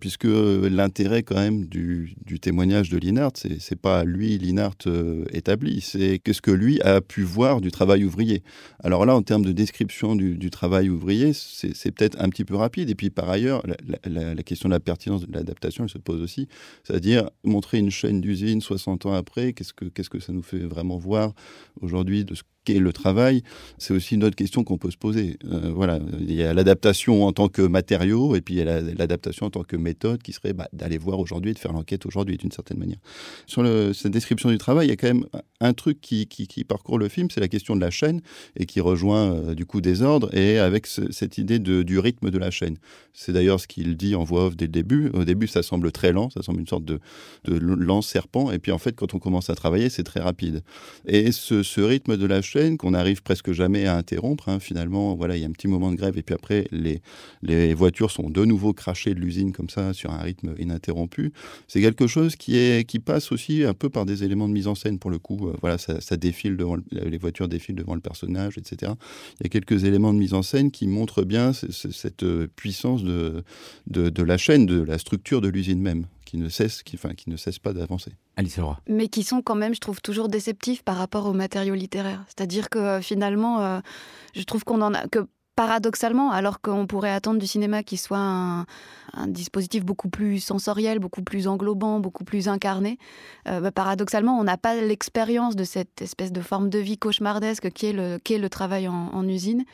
puisque 0.00 0.24
l'intérêt 0.24 1.22
quand 1.22 1.36
même 1.36 1.66
du, 1.66 2.14
témoignage 2.40 2.90
de 2.90 2.98
Linhart, 2.98 3.32
c'est 3.36 3.80
pas 3.80 4.04
lui, 4.04 4.38
Linhart, 4.38 4.76
euh, 4.86 5.24
établi, 5.32 5.80
c'est 5.80 6.18
qu'est-ce 6.18 6.42
que 6.42 6.50
lui 6.50 6.80
a 6.80 7.00
pu 7.00 7.22
voir 7.22 7.60
du 7.60 7.70
travail 7.70 8.04
ouvrier. 8.04 8.42
Alors 8.82 9.04
là, 9.06 9.14
en 9.14 9.22
termes 9.22 9.44
de 9.44 9.52
description 9.52 10.16
du, 10.16 10.50
travail 10.50 10.88
ouvrier, 10.88 11.32
c'est 11.32 11.92
peut-être 11.92 12.20
un 12.20 12.28
petit 12.28 12.44
peu 12.44 12.56
rapide. 12.56 12.90
Et 12.90 12.94
puis 12.94 13.10
par 13.10 13.28
ailleurs, 13.28 13.62
la, 14.04 14.42
question 14.42 14.68
de 14.68 14.74
la 14.74 14.80
pertinence 14.80 15.26
de 15.26 15.32
l'adaptation, 15.32 15.86
se 15.88 15.98
pose 15.98 16.20
aussi. 16.20 16.48
C'est-à-dire 16.84 17.30
montrer 17.44 17.78
une 17.78 17.90
chaîne 17.90 18.20
d'usine 18.20 18.60
60 18.60 19.06
ans 19.06 19.12
après, 19.12 19.52
qu'est-ce 19.52 19.72
que, 19.72 19.86
qu'est-ce 19.86 20.10
que 20.10 20.20
ça 20.20 20.32
nous 20.32 20.42
fait 20.42 20.58
vraiment 20.58 20.98
voir 20.98 21.32
aujourd'hui 21.80 22.24
de 22.24 22.34
ce 22.34 22.42
qu'est 22.64 22.78
le 22.78 22.92
travail, 22.92 23.42
c'est 23.78 23.94
aussi 23.94 24.14
une 24.14 24.24
autre 24.24 24.36
question 24.36 24.64
qu'on 24.64 24.78
peut 24.78 24.90
se 24.90 24.96
poser. 24.96 25.38
Euh, 25.44 25.72
voilà, 25.74 25.98
il 26.20 26.32
y 26.32 26.42
a 26.42 26.52
l'adaptation 26.52 27.24
en 27.24 27.32
tant 27.32 27.48
que 27.48 27.62
matériau 27.62 28.36
et 28.36 28.40
puis 28.40 28.54
il 28.54 28.58
y 28.58 28.60
a 28.60 28.80
l'adaptation 28.80 29.46
en 29.46 29.50
tant 29.50 29.62
que 29.62 29.76
méthode 29.76 30.22
qui 30.22 30.32
serait 30.32 30.52
bah, 30.52 30.68
d'aller 30.72 30.98
voir 30.98 31.18
aujourd'hui, 31.18 31.54
de 31.54 31.58
faire 31.58 31.72
l'enquête 31.72 32.06
aujourd'hui 32.06 32.36
d'une 32.36 32.52
certaine 32.52 32.78
manière. 32.78 32.98
Sur 33.46 33.64
cette 33.94 34.12
description 34.12 34.50
du 34.50 34.58
travail, 34.58 34.88
il 34.88 34.90
y 34.90 34.92
a 34.92 34.96
quand 34.96 35.08
même 35.08 35.24
un 35.60 35.72
truc 35.72 36.00
qui, 36.00 36.26
parcourt 36.68 36.98
le 36.98 37.08
film, 37.08 37.28
c'est 37.30 37.40
la 37.40 37.48
question 37.48 37.74
de 37.74 37.80
la 37.80 37.90
chaîne 37.90 38.20
et 38.56 38.66
qui 38.66 38.80
rejoint 38.80 39.32
euh, 39.32 39.54
du 39.54 39.64
coup 39.64 39.80
des 39.80 40.02
ordres 40.02 40.34
et 40.36 40.58
avec 40.58 40.86
cette 40.86 41.38
idée 41.38 41.58
du 41.58 41.98
rythme 41.98 42.30
de 42.30 42.38
la 42.38 42.50
chaîne. 42.50 42.76
C'est 43.12 43.32
d'ailleurs 43.32 43.60
ce 43.60 43.66
qu'il 43.66 43.96
dit 43.96 44.14
en 44.14 44.24
voix 44.24 44.46
off 44.46 44.56
dès 44.56 44.66
le 44.66 44.72
début. 44.72 45.10
Au 45.14 45.24
début, 45.24 45.46
ça 45.46 45.62
semble 45.62 45.90
très 45.92 46.12
lent, 46.12 46.30
ça 46.30 46.42
semble 46.42 46.60
une 46.60 46.68
sorte 46.68 46.84
de, 46.84 47.00
de 47.44 47.56
lent 47.56 48.02
serpent 48.02 48.50
et 48.50 48.58
puis 48.58 48.72
en 48.72 48.78
fait, 48.78 48.94
quand 48.94 49.14
on 49.14 49.18
commence 49.18 49.50
à 49.50 49.54
travailler, 49.54 49.88
c'est 49.88 50.02
très 50.02 50.20
rapide. 50.20 50.62
Et 51.06 51.32
ce, 51.32 51.62
ce 51.62 51.80
rythme 51.80 52.16
de 52.16 52.26
la 52.26 52.42
chaîne 52.42 52.49
qu'on 52.78 52.94
arrive 52.94 53.22
presque 53.22 53.52
jamais 53.52 53.86
à 53.86 53.96
interrompre. 53.96 54.48
Hein. 54.48 54.60
Finalement, 54.60 55.14
voilà, 55.14 55.36
il 55.36 55.42
y 55.42 55.44
a 55.44 55.48
un 55.48 55.52
petit 55.52 55.68
moment 55.68 55.90
de 55.90 55.96
grève 55.96 56.18
et 56.18 56.22
puis 56.22 56.34
après, 56.34 56.66
les, 56.70 57.00
les 57.42 57.74
voitures 57.74 58.10
sont 58.10 58.28
de 58.30 58.44
nouveau 58.44 58.72
crachées 58.72 59.14
de 59.14 59.20
l'usine 59.20 59.52
comme 59.52 59.70
ça 59.70 59.92
sur 59.92 60.10
un 60.10 60.18
rythme 60.18 60.54
ininterrompu. 60.58 61.32
C'est 61.68 61.80
quelque 61.80 62.06
chose 62.06 62.36
qui, 62.36 62.56
est, 62.56 62.86
qui 62.86 62.98
passe 62.98 63.32
aussi 63.32 63.64
un 63.64 63.74
peu 63.74 63.88
par 63.88 64.06
des 64.06 64.24
éléments 64.24 64.48
de 64.48 64.52
mise 64.52 64.66
en 64.66 64.74
scène 64.74 64.98
pour 64.98 65.10
le 65.10 65.18
coup. 65.18 65.48
Euh, 65.48 65.56
voilà, 65.60 65.78
ça, 65.78 66.16
défile 66.16 66.56
devant 66.56 66.76
les 66.90 67.18
voitures 67.18 67.48
défilent 67.48 67.76
devant 67.76 67.94
le 67.94 68.00
personnage, 68.00 68.58
etc. 68.58 68.92
Il 69.40 69.44
y 69.44 69.46
a 69.46 69.48
quelques 69.48 69.84
éléments 69.84 70.12
de 70.12 70.18
mise 70.18 70.34
en 70.34 70.42
scène 70.42 70.70
qui 70.70 70.86
montrent 70.86 71.22
bien 71.22 71.52
cette 71.52 72.24
puissance 72.56 73.02
de, 73.02 73.42
de, 73.86 74.10
de 74.10 74.22
la 74.22 74.36
chaîne, 74.36 74.66
de 74.66 74.82
la 74.82 74.98
structure 74.98 75.40
de 75.40 75.48
l'usine 75.48 75.80
même 75.80 76.06
qui 76.30 76.36
ne 76.36 76.48
cesse, 76.48 76.84
qui, 76.84 76.94
enfin, 76.94 77.14
qui 77.14 77.28
ne 77.28 77.36
cesse 77.36 77.58
pas 77.58 77.72
d'avancer. 77.72 78.12
Alice 78.36 78.56
Leroy. 78.56 78.78
Mais 78.86 79.08
qui 79.08 79.24
sont 79.24 79.42
quand 79.42 79.56
même, 79.56 79.74
je 79.74 79.80
trouve, 79.80 80.00
toujours 80.00 80.28
déceptifs 80.28 80.84
par 80.84 80.96
rapport 80.96 81.26
aux 81.26 81.32
matériaux 81.32 81.74
littéraires. 81.74 82.24
C'est-à-dire 82.28 82.70
que 82.70 82.78
euh, 82.78 83.00
finalement, 83.00 83.60
euh, 83.60 83.80
je 84.36 84.44
trouve 84.44 84.62
qu'on 84.62 84.80
en 84.80 84.94
a 84.94 85.08
que 85.08 85.26
paradoxalement, 85.60 86.30
alors 86.30 86.62
qu'on 86.62 86.86
pourrait 86.86 87.12
attendre 87.12 87.38
du 87.38 87.46
cinéma 87.46 87.82
qu'il 87.82 87.98
soit 87.98 88.16
un, 88.16 88.66
dispositif 89.26 89.84
beaucoup 89.84 90.08
plus 90.08 90.40
sensoriel, 90.40 91.00
beaucoup 91.00 91.22
plus 91.22 91.48
englobant, 91.48 92.00
beaucoup 92.00 92.24
plus 92.24 92.48
incarné, 92.48 92.96
euh, 93.46 93.60
bah, 93.60 93.70
paradoxalement, 93.70 94.38
on 94.38 94.44
n'a 94.44 94.56
pas 94.56 94.74
l'expérience 94.76 95.56
de 95.56 95.64
cette 95.64 96.00
espèce 96.00 96.32
de 96.32 96.40
forme 96.40 96.70
de 96.70 96.78
vie 96.78 96.96
cauchemardesque 96.96 97.70
qui 97.72 97.86
est 97.86 97.92
le, 97.92 98.18
est 98.26 98.38
le 98.38 98.48
travail 98.48 98.88
en, 98.88 99.28
usine. 99.28 99.64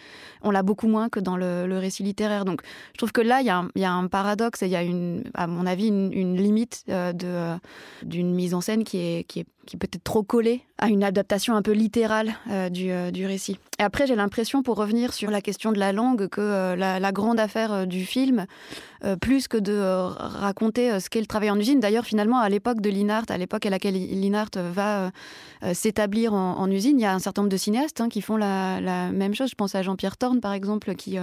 On 0.42 0.50
l'a 0.50 0.64
beaucoup 0.64 0.88
moins 0.88 1.08
que 1.08 1.20
dans 1.20 1.36
le, 1.36 1.78
récit 1.78 2.02
littéraire. 2.02 2.44
Donc 2.44 2.62
je 2.94 2.98
trouve 2.98 3.12
que 3.12 3.20
là, 3.20 3.40
il 3.40 3.46
y, 3.80 3.84
a 3.84 3.92
un 3.92 4.08
paradoxe 4.08 4.62
et 4.62 4.66
il 4.66 4.72
y 4.72 4.76
a, 4.76 4.82
à 5.34 5.46
mon 5.46 5.66
avis, 5.66 5.86
une, 5.86 6.36
limite 6.36 6.82
euh, 6.88 7.12
de, 7.12 7.56
d'une 8.02 8.34
mise 8.34 8.54
en 8.54 8.60
scène 8.60 8.82
qui 8.82 8.98
est 8.98 9.46
qui 9.66 9.76
peut 9.76 9.88
être 9.92 10.02
trop 10.02 10.22
collé 10.22 10.62
à 10.78 10.88
une 10.88 11.04
adaptation 11.04 11.54
un 11.54 11.62
peu 11.62 11.72
littérale 11.72 12.34
euh, 12.50 12.68
du, 12.68 12.90
euh, 12.90 13.10
du, 13.10 13.26
récit. 13.26 13.58
Et 13.78 13.82
après, 13.82 14.06
j'ai 14.06 14.14
l'impression, 14.14 14.62
pour 14.62 14.76
revenir 14.76 15.12
sur 15.12 15.30
la 15.30 15.40
question 15.40 15.72
de 15.72 15.78
la 15.78 15.92
langue, 15.92 16.28
que 16.28 16.40
euh, 16.40 16.76
la, 16.76 17.12
grande 17.12 17.40
affaire 17.40 17.86
du 17.86 18.04
film, 18.04 18.46
plus 19.20 19.46
que 19.46 19.56
de 19.56 19.78
raconter 19.78 20.98
ce 21.00 21.08
qu'est 21.08 21.20
le 21.20 21.26
travail 21.26 21.50
en 21.50 21.58
usine, 21.58 21.80
d'ailleurs, 21.80 22.04
finalement, 22.04 22.38
à 22.38 22.48
l'époque 22.48 22.80
de 22.80 22.90
Linhart, 22.90 23.26
à 23.28 23.38
l'époque 23.38 23.64
à 23.64 23.70
laquelle 23.70 23.94
Linhart 23.94 24.50
va 24.56 25.12
s'établir 25.72 26.34
en, 26.34 26.70
usine, 26.70 26.98
il 26.98 27.02
y 27.02 27.06
a 27.06 27.14
un 27.14 27.18
certain 27.18 27.42
nombre 27.42 27.52
de 27.52 27.56
cinéastes 27.56 28.00
hein, 28.00 28.08
qui 28.08 28.20
font 28.20 28.36
la, 28.36 28.80
la, 28.80 29.12
même 29.12 29.34
chose. 29.34 29.50
Je 29.50 29.54
pense 29.54 29.74
à 29.74 29.82
Jean-Pierre 29.82 30.16
Thorne, 30.16 30.40
par 30.40 30.52
exemple, 30.52 30.94
qui 30.94 31.18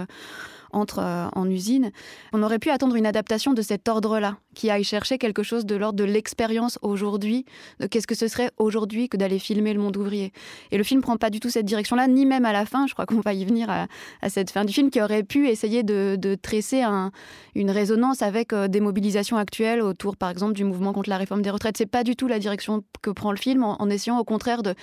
entre 0.72 1.30
en 1.34 1.48
usine. 1.48 1.90
On 2.32 2.42
aurait 2.42 2.58
pu 2.58 2.70
attendre 2.70 2.96
une 2.96 3.06
adaptation 3.06 3.52
de 3.52 3.62
cet 3.62 3.88
ordre-là, 3.88 4.36
qui 4.54 4.70
aille 4.70 4.84
chercher 4.84 5.18
quelque 5.18 5.42
chose 5.42 5.66
de 5.66 5.76
l'ordre 5.76 5.98
de 5.98 6.04
l'expérience 6.04 6.78
aujourd'hui, 6.82 7.44
de 7.80 7.86
qu'est-ce 7.86 8.06
que 8.06 8.14
ce 8.14 8.28
serait 8.28 8.50
aujourd'hui 8.58 9.08
que 9.08 9.16
d'aller 9.16 9.38
filmer 9.38 9.74
le 9.74 9.80
monde 9.80 9.96
ouvrier. 9.96 10.32
Et 10.70 10.78
le 10.78 10.84
film 10.84 11.00
prend 11.00 11.16
pas 11.16 11.30
du 11.30 11.40
tout 11.40 11.50
cette 11.50 11.66
direction-là, 11.66 12.06
ni 12.08 12.26
même 12.26 12.44
à 12.44 12.52
la 12.52 12.66
fin, 12.66 12.86
je 12.86 12.94
crois 12.94 13.06
qu'on 13.06 13.20
va 13.20 13.34
y 13.34 13.44
venir 13.44 13.68
à, 13.70 13.86
cette 14.28 14.50
fin 14.50 14.64
du 14.64 14.72
film, 14.72 14.90
qui 14.90 15.02
aurait 15.02 15.22
pu 15.22 15.48
essayer 15.48 15.82
de, 15.82 16.36
tresser 16.40 16.82
une 17.54 17.70
résonance 17.70 18.22
avec 18.22 18.52
euh, 18.52 18.68
des 18.68 18.80
mobilisations 18.80 19.36
actuelles 19.36 19.80
autour, 19.80 20.16
par 20.16 20.30
exemple, 20.30 20.54
du 20.54 20.64
mouvement 20.64 20.92
contre 20.92 21.10
la 21.10 21.16
réforme 21.16 21.42
des 21.42 21.50
retraites. 21.50 21.76
C'est 21.76 21.86
pas 21.86 22.04
du 22.04 22.16
tout 22.16 22.26
la 22.26 22.38
direction 22.38 22.82
que 23.02 23.10
prend 23.10 23.30
le 23.30 23.36
film, 23.36 23.62
en, 23.64 23.88
essayant 23.90 24.18
au 24.18 24.24
contraire 24.24 24.62
de 24.62 24.74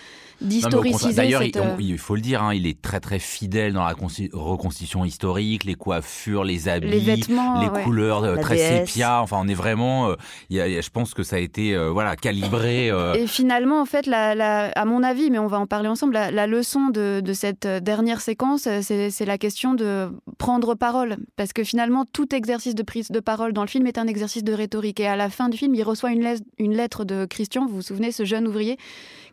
d'historiciser. 0.41 1.13
D'ailleurs, 1.13 1.41
euh, 1.41 1.75
il, 1.79 1.97
faut 1.97 2.15
le 2.15 2.21
dire, 2.21 2.43
hein, 2.43 2.53
il 2.53 2.67
est 2.67 2.81
très 2.81 2.99
très 2.99 3.19
fidèle 3.19 3.73
dans 3.73 3.83
la 3.83 3.93
reconstitution 4.33 5.05
historique, 5.05 5.63
les 5.63 5.75
coiffures, 5.75 6.43
les 6.43 6.67
habits, 6.67 6.87
les, 6.89 7.83
couleurs 7.83 8.23
euh, 8.23 8.37
très 8.37 8.57
sépia. 8.57 9.21
Enfin, 9.21 9.37
on 9.39 9.47
est 9.47 9.53
vraiment. 9.61 10.09
Euh, 10.09 10.15
je 10.49 10.89
pense 10.89 11.13
que 11.13 11.23
ça 11.23 11.35
a 11.35 11.39
été 11.39 11.75
euh, 11.75 11.89
voilà 11.89 12.15
calibré. 12.15 12.91
Et 13.15 13.27
finalement, 13.27 13.81
en 13.81 13.85
fait, 13.85 14.07
à 14.11 14.85
mon 14.85 15.03
avis, 15.03 15.29
mais 15.29 15.39
on 15.39 15.47
va 15.47 15.59
en 15.59 15.67
parler 15.67 15.87
ensemble, 15.87 16.13
la, 16.13 16.47
leçon 16.47 16.89
de, 16.89 17.21
cette 17.33 17.67
dernière 17.67 18.21
séquence, 18.21 18.67
c'est 18.81 19.25
la 19.25 19.37
question 19.37 19.73
de 19.73 20.09
prendre 20.37 20.75
parole, 20.75 21.17
parce 21.35 21.53
que 21.53 21.63
finalement, 21.63 22.05
tout 22.11 22.33
exercice 22.35 22.75
de 22.75 22.83
prise 22.83 23.09
de 23.09 23.19
parole 23.19 23.53
dans 23.53 23.61
le 23.61 23.67
film 23.67 23.87
est 23.87 23.97
un 23.97 24.07
exercice 24.07 24.43
de 24.43 24.53
rhétorique. 24.53 24.99
Et 24.99 25.07
à 25.07 25.15
la 25.15 25.29
fin 25.29 25.49
du 25.49 25.57
film, 25.57 25.75
il 25.75 25.83
reçoit 25.83 26.11
une 26.11 26.73
lettre 26.75 27.05
de 27.05 27.25
Christian. 27.25 27.65
Vous 27.67 27.75
vous 27.75 27.81
souvenez, 27.81 28.11
ce 28.11 28.25
jeune 28.25 28.47
ouvrier 28.47 28.77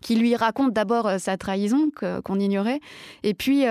qui 0.00 0.16
lui 0.16 0.34
raconte 0.36 0.72
d'abord 0.72 1.10
sa 1.18 1.36
trahison 1.36 1.90
qu'on 2.24 2.40
ignorait, 2.40 2.80
et 3.22 3.34
puis 3.34 3.64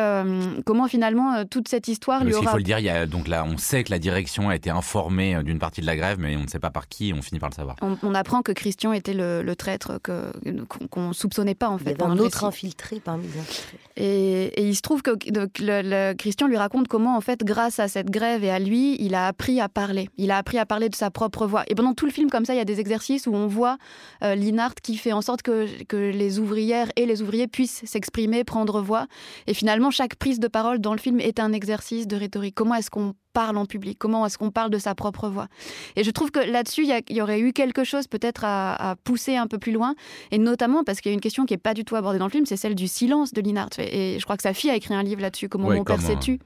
comment 0.66 0.88
finalement 0.88 1.46
toute 1.46 1.68
cette 1.68 1.88
histoire 1.88 2.24
lui 2.24 2.34
aura 2.34 2.58
dire, 2.68 2.80
il 2.80 2.86
y 2.86 2.90
a, 2.90 3.06
donc 3.06 3.28
là, 3.28 3.46
on 3.46 3.58
sait 3.58 3.84
que 3.84 3.92
la 3.92 4.00
direction 4.00 4.50
a 4.50 4.56
été 4.56 4.70
informée 4.70 5.36
euh, 5.36 5.44
d'une 5.44 5.60
partie 5.60 5.82
de 5.82 5.86
la 5.86 5.96
grève, 5.96 6.18
mais 6.20 6.36
on 6.36 6.44
ne 6.44 6.48
sait 6.48 6.60
pas 6.60 6.70
par 6.70 6.88
qui, 6.88 7.14
on 7.18 7.22
finit 7.22 7.40
par 7.40 7.50
le 7.50 7.56
savoir. 7.56 7.76
On, 7.82 8.14
apprend 8.14 8.42
que 8.42 8.52
Christian 8.52 8.94
était 8.94 9.14
le, 9.14 9.56
traître 9.56 10.00
qu'on 10.02 11.08
ne 11.08 11.14
soupçonnait 11.14 11.56
pas, 11.56 11.70
en 11.70 11.78
fait. 11.78 11.92
Il 11.92 12.02
y 12.02 12.04
avait 12.04 12.12
un 12.12 12.18
autre 12.18 12.44
infiltré 12.44 13.00
parmi 13.00 13.28
les 13.28 13.40
infiltrés. 13.40 13.78
Et, 13.96 14.68
il 14.68 14.76
se 14.76 14.82
trouve 14.82 15.02
que 15.02 15.12
le, 15.60 16.14
Christian 16.14 16.48
lui 16.48 16.58
raconte 16.58 16.88
comment, 16.88 17.16
en 17.16 17.22
fait, 17.22 17.44
grâce 17.44 17.80
à 17.80 17.88
cette 17.88 18.10
grève 18.10 18.44
et 18.44 18.50
à 18.50 18.60
lui, 18.60 18.98
il 19.00 19.16
a 19.16 19.28
appris 19.28 19.62
à 19.62 19.70
parler. 19.70 20.10
Il 20.18 20.32
a 20.32 20.38
appris 20.38 20.58
à 20.58 20.66
parler 20.66 20.90
de 20.90 20.96
sa 20.96 21.12
propre 21.12 21.48
voix. 21.48 21.64
Et 21.68 21.76
pendant 21.76 21.94
tout 21.94 22.06
le 22.06 22.12
film, 22.12 22.30
comme 22.30 22.46
ça, 22.46 22.54
il 22.54 22.58
y 22.58 22.62
a 22.62 22.66
des 22.66 22.80
exercices 22.80 23.28
où 23.28 23.34
on 23.34 23.48
voit 23.48 23.78
euh, 24.24 24.36
Linhart 24.36 24.76
qui 24.82 24.98
fait 24.98 25.14
en 25.14 25.22
sorte 25.22 25.42
que, 25.42 25.68
que 25.86 25.96
les 26.18 26.40
ouvrières 26.40 26.92
et 26.96 27.06
les 27.06 27.22
ouvriers 27.22 27.48
puissent 27.48 27.84
s'exprimer, 27.86 28.44
prendre 28.44 28.82
voix. 28.82 29.08
Et 29.48 29.54
finalement, 29.54 29.92
chaque 29.92 30.16
prise 30.16 30.40
de 30.40 30.48
parole 30.48 30.80
dans 30.80 30.94
le 30.94 31.00
film 31.00 31.20
est 31.20 31.40
un 31.40 31.54
exercice 31.54 32.08
de 32.08 32.16
rhétorique. 32.16 32.56
Comment 32.56 32.76
est-ce 32.76 32.90
qu'on 32.90 33.14
parle 33.38 33.58
en 33.58 33.68
public 33.68 34.00
Comment 34.00 34.26
est-ce 34.26 34.40
qu'on 34.40 34.50
parle 34.50 34.72
de 34.72 34.80
sa 34.80 34.96
propre 34.96 35.30
voix 35.30 35.48
Et 35.96 36.04
je 36.04 36.10
trouve 36.10 36.32
que 36.32 36.40
là-dessus, 36.40 36.88
il 36.88 37.16
y, 37.16 37.22
aurait 37.22 37.40
eu 37.40 37.54
quelque 37.54 37.84
chose 37.84 38.08
peut-être 38.08 38.44
à, 38.44 38.96
pousser 39.04 39.36
un 39.36 39.46
peu 39.46 39.60
plus 39.60 39.72
loin, 39.72 39.94
et 40.32 40.40
notamment 40.40 40.84
parce 40.84 41.02
qu'il 41.02 41.12
y 41.12 41.14
a 41.14 41.14
une 41.14 41.22
question 41.22 41.46
qui 41.46 41.54
n'est 41.54 41.60
pas 41.60 41.76
du 41.76 41.86
tout 41.86 41.96
abordée 41.96 42.18
dans 42.18 42.26
le 42.26 42.32
film, 42.32 42.48
c'est 42.48 42.58
celle 42.58 42.74
du 42.74 42.88
silence 42.88 43.34
de 43.34 43.42
Linhart. 43.42 43.78
Et 43.78 44.18
je 44.18 44.24
crois 44.24 44.38
que 44.38 44.42
sa 44.42 44.56
fille 44.56 44.72
a 44.72 44.76
écrit 44.76 44.96
un 44.96 45.04
livre 45.04 45.22
là-dessus, 45.22 45.50
Comment 45.50 45.70
mon 45.70 45.84
père 45.84 46.02
s'est 46.02 46.18
tu. 46.18 46.40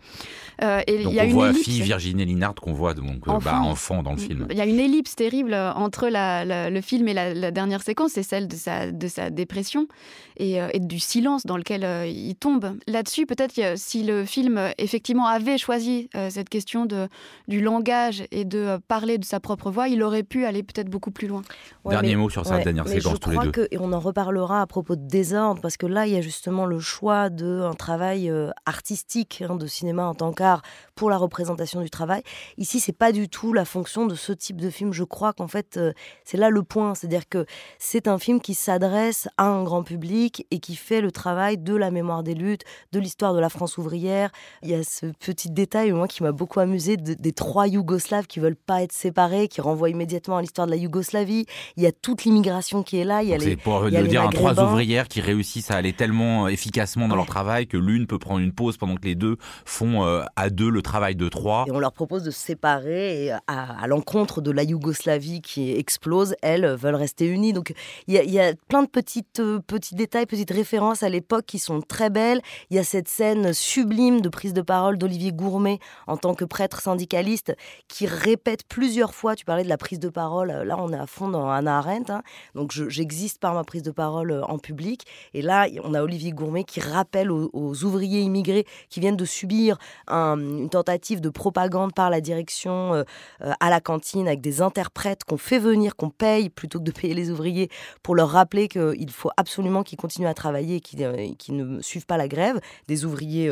Euh, 0.63 0.81
et 0.85 1.01
il 1.01 1.13
y 1.13 1.19
a 1.21 1.23
on 1.23 1.27
une 1.27 1.31
voit 1.31 1.49
ellipse, 1.51 1.63
fille 1.63 1.81
Virginie 1.81 2.25
Linhart 2.25 2.55
qu'on 2.55 2.73
voit 2.73 2.93
donc 2.93 3.25
euh, 3.25 3.39
bah, 3.39 3.61
enfant. 3.61 4.03
dans 4.03 4.11
le 4.11 4.17
film. 4.17 4.47
Il 4.51 4.57
y 4.57 4.61
a 4.61 4.65
une 4.65 4.79
ellipse 4.79 5.15
terrible 5.15 5.53
entre 5.53 6.09
le 6.11 6.81
film 6.81 7.07
et 7.07 7.13
la, 7.13 7.51
dernière 7.51 7.83
séquence, 7.83 8.11
c'est 8.11 8.23
celle 8.23 8.49
de 8.49 8.55
sa, 8.57 8.91
de 8.91 9.07
sa 9.07 9.29
dépression 9.29 9.87
et, 10.35 10.61
euh, 10.61 10.67
du 10.77 10.99
silence 10.99 11.45
dans 11.45 11.55
lequel 11.55 11.87
il 12.09 12.35
tombe. 12.35 12.77
Là-dessus, 12.87 13.25
peut-être 13.25 13.77
si 13.77 14.03
le 14.03 14.25
film 14.25 14.59
effectivement 14.77 15.27
avait 15.27 15.57
choisi 15.57 16.09
cette 16.29 16.49
question 16.49 16.80
de, 16.85 17.07
du 17.47 17.61
langage 17.61 18.23
et 18.31 18.45
de 18.45 18.59
euh, 18.59 18.79
parler 18.87 19.17
de 19.17 19.25
sa 19.25 19.39
propre 19.39 19.71
voix, 19.71 19.87
il 19.87 20.03
aurait 20.03 20.23
pu 20.23 20.45
aller 20.45 20.63
peut-être 20.63 20.89
beaucoup 20.89 21.11
plus 21.11 21.27
loin. 21.27 21.41
Dernier 21.85 22.15
mot 22.15 22.29
sur 22.29 22.45
cette 22.45 22.63
dernière 22.63 22.87
séquence, 22.87 23.19
tous 23.19 23.31
les 23.31 23.37
deux. 23.37 23.51
Que, 23.51 23.67
et 23.71 23.77
on 23.79 23.91
en 23.93 23.99
reparlera 23.99 24.61
à 24.61 24.67
propos 24.67 24.95
de 24.95 25.07
désordre, 25.07 25.61
parce 25.61 25.77
que 25.77 25.85
là, 25.85 26.07
il 26.07 26.13
y 26.13 26.17
a 26.17 26.21
justement 26.21 26.65
le 26.65 26.79
choix 26.79 27.29
d'un 27.29 27.73
travail 27.73 28.29
euh, 28.29 28.49
artistique, 28.65 29.43
hein, 29.47 29.55
de 29.55 29.67
cinéma 29.67 30.05
en 30.05 30.13
tant 30.13 30.31
qu'art, 30.31 30.61
pour 30.95 31.09
la 31.09 31.17
représentation 31.17 31.81
du 31.81 31.89
travail. 31.89 32.23
Ici, 32.57 32.79
c'est 32.79 32.91
pas 32.91 33.11
du 33.11 33.29
tout 33.29 33.53
la 33.53 33.65
fonction 33.65 34.05
de 34.05 34.15
ce 34.15 34.31
type 34.31 34.59
de 34.59 34.69
film. 34.69 34.93
Je 34.93 35.03
crois 35.03 35.33
qu'en 35.33 35.47
fait, 35.47 35.77
euh, 35.77 35.93
c'est 36.23 36.37
là 36.37 36.49
le 36.49 36.63
point. 36.63 36.95
C'est-à-dire 36.95 37.27
que 37.27 37.45
c'est 37.79 38.07
un 38.07 38.17
film 38.17 38.39
qui 38.39 38.53
s'adresse 38.53 39.27
à 39.37 39.45
un 39.45 39.63
grand 39.63 39.83
public 39.83 40.45
et 40.51 40.59
qui 40.59 40.75
fait 40.75 41.01
le 41.01 41.11
travail 41.11 41.57
de 41.57 41.75
la 41.75 41.91
mémoire 41.91 42.23
des 42.23 42.33
luttes, 42.33 42.63
de 42.91 42.99
l'histoire 42.99 43.33
de 43.33 43.39
la 43.39 43.49
France 43.49 43.77
ouvrière. 43.77 44.31
Il 44.63 44.69
y 44.69 44.73
a 44.73 44.83
ce 44.83 45.07
petit 45.19 45.49
détail, 45.49 45.91
moi, 45.91 46.07
qui 46.07 46.23
m'a 46.23 46.31
beaucoup 46.31 46.59
amusé 46.59 46.70
amusé 46.71 46.95
des 46.95 47.33
trois 47.33 47.67
Yougoslaves 47.67 48.27
qui 48.27 48.39
veulent 48.39 48.55
pas 48.55 48.81
être 48.81 48.93
séparés, 48.93 49.49
qui 49.49 49.59
renvoient 49.59 49.89
immédiatement 49.89 50.37
à 50.37 50.41
l'histoire 50.41 50.67
de 50.67 50.71
la 50.71 50.77
Yougoslavie. 50.77 51.45
Il 51.75 51.83
y 51.83 51.85
a 51.85 51.91
toute 51.91 52.23
l'immigration 52.23 52.81
qui 52.81 52.97
est 52.97 53.03
là. 53.03 53.23
Il 53.23 53.29
y 53.29 53.33
a 53.33 53.39
c'est 53.39 53.57
pour 53.57 53.81
le 53.81 54.07
dire, 54.07 54.29
trois 54.29 54.57
ouvrières 54.61 55.09
qui 55.09 55.19
réussissent 55.19 55.69
à 55.69 55.75
aller 55.75 55.91
tellement 55.91 56.47
efficacement 56.47 57.09
dans 57.09 57.17
leur 57.17 57.25
travail 57.25 57.67
que 57.67 57.75
l'une 57.75 58.07
peut 58.07 58.19
prendre 58.19 58.39
une 58.39 58.53
pause 58.53 58.77
pendant 58.77 58.95
que 58.95 59.03
les 59.03 59.15
deux 59.15 59.35
font 59.65 60.05
euh, 60.05 60.23
à 60.37 60.49
deux 60.49 60.69
le 60.69 60.81
travail 60.81 61.15
de 61.15 61.27
trois. 61.27 61.65
Et 61.67 61.71
on 61.71 61.79
leur 61.79 61.91
propose 61.91 62.23
de 62.23 62.31
se 62.31 62.39
séparer 62.39 63.25
et 63.25 63.31
à, 63.47 63.85
l'encontre 63.87 64.39
de 64.39 64.51
la 64.51 64.63
Yougoslavie 64.63 65.41
qui 65.41 65.73
explose, 65.73 66.35
elles 66.41 66.65
veulent 66.75 66.95
rester 66.95 67.27
unies. 67.27 67.51
Donc 67.51 67.73
il 68.07 68.15
y 68.15 68.39
a, 68.39 68.53
plein 68.69 68.83
de 68.83 68.87
petites, 68.87 69.41
euh, 69.41 69.59
petits 69.59 69.95
détails, 69.95 70.25
petites 70.25 70.51
références 70.51 71.03
à 71.03 71.09
l'époque 71.09 71.45
qui 71.45 71.59
sont 71.59 71.81
très 71.81 72.09
belles. 72.09 72.41
Il 72.69 72.77
y 72.77 72.79
a 72.79 72.85
cette 72.85 73.09
scène 73.09 73.51
sublime 73.51 74.21
de 74.21 74.29
prise 74.29 74.53
de 74.53 74.61
parole 74.61 74.97
d'Olivier 74.97 75.33
Gourmet 75.33 75.79
en 76.07 76.15
tant 76.15 76.33
que 76.33 76.45
prêtre 76.51 76.81
syndicaliste 76.81 77.55
qui 77.87 78.05
répète 78.05 78.65
plusieurs 78.67 79.13
fois, 79.13 79.37
tu 79.37 79.45
parlais 79.45 79.63
de 79.63 79.69
la 79.69 79.77
prise 79.77 79.99
de 79.99 80.09
parole, 80.09 80.51
là 80.51 80.75
on 80.77 80.91
est 80.91 80.97
à 80.97 81.07
fond 81.07 81.29
dans 81.29 81.49
Anna 81.49 81.77
Arendt, 81.77 82.11
hein. 82.11 82.23
donc 82.55 82.73
j'existe 82.73 83.39
par 83.39 83.53
ma 83.53 83.63
prise 83.63 83.83
de 83.83 83.91
parole 83.91 84.31
euh, 84.31 84.43
en 84.43 84.57
public. 84.57 85.05
Et 85.33 85.41
là 85.41 85.67
on 85.85 85.93
a 85.93 86.03
Olivier 86.03 86.33
Gourmet 86.33 86.65
qui 86.65 86.81
rappelle 86.81 87.31
aux, 87.31 87.83
ouvriers 87.85 88.19
immigrés 88.19 88.65
qui 88.89 88.99
viennent 88.99 89.15
de 89.15 89.23
subir 89.23 89.77
une 90.09 90.69
tentative 90.69 91.21
de 91.21 91.29
propagande 91.29 91.93
par 91.93 92.09
la 92.09 92.19
direction 92.19 92.95
euh, 92.95 93.03
euh, 93.43 93.53
à 93.61 93.69
la 93.69 93.79
cantine 93.79 94.27
avec 94.27 94.41
des 94.41 94.61
interprètes 94.61 95.23
qu'on 95.23 95.37
fait 95.37 95.57
venir, 95.57 95.95
qu'on 95.95 96.09
paye 96.09 96.49
plutôt 96.49 96.79
que 96.79 96.83
de 96.83 96.91
payer 96.91 97.13
les 97.13 97.31
ouvriers 97.31 97.69
pour 98.03 98.13
leur 98.13 98.29
rappeler 98.29 98.67
qu'il 98.67 99.11
faut 99.11 99.31
absolument 99.37 99.83
qu'ils 99.83 99.97
continuent 99.97 100.27
à 100.27 100.33
travailler 100.33 100.75
et 100.75 101.35
qu'ils 101.35 101.55
ne 101.55 101.81
suivent 101.81 102.05
pas 102.05 102.17
la 102.17 102.27
grève 102.27 102.59
des 102.89 103.05
ouvriers 103.05 103.49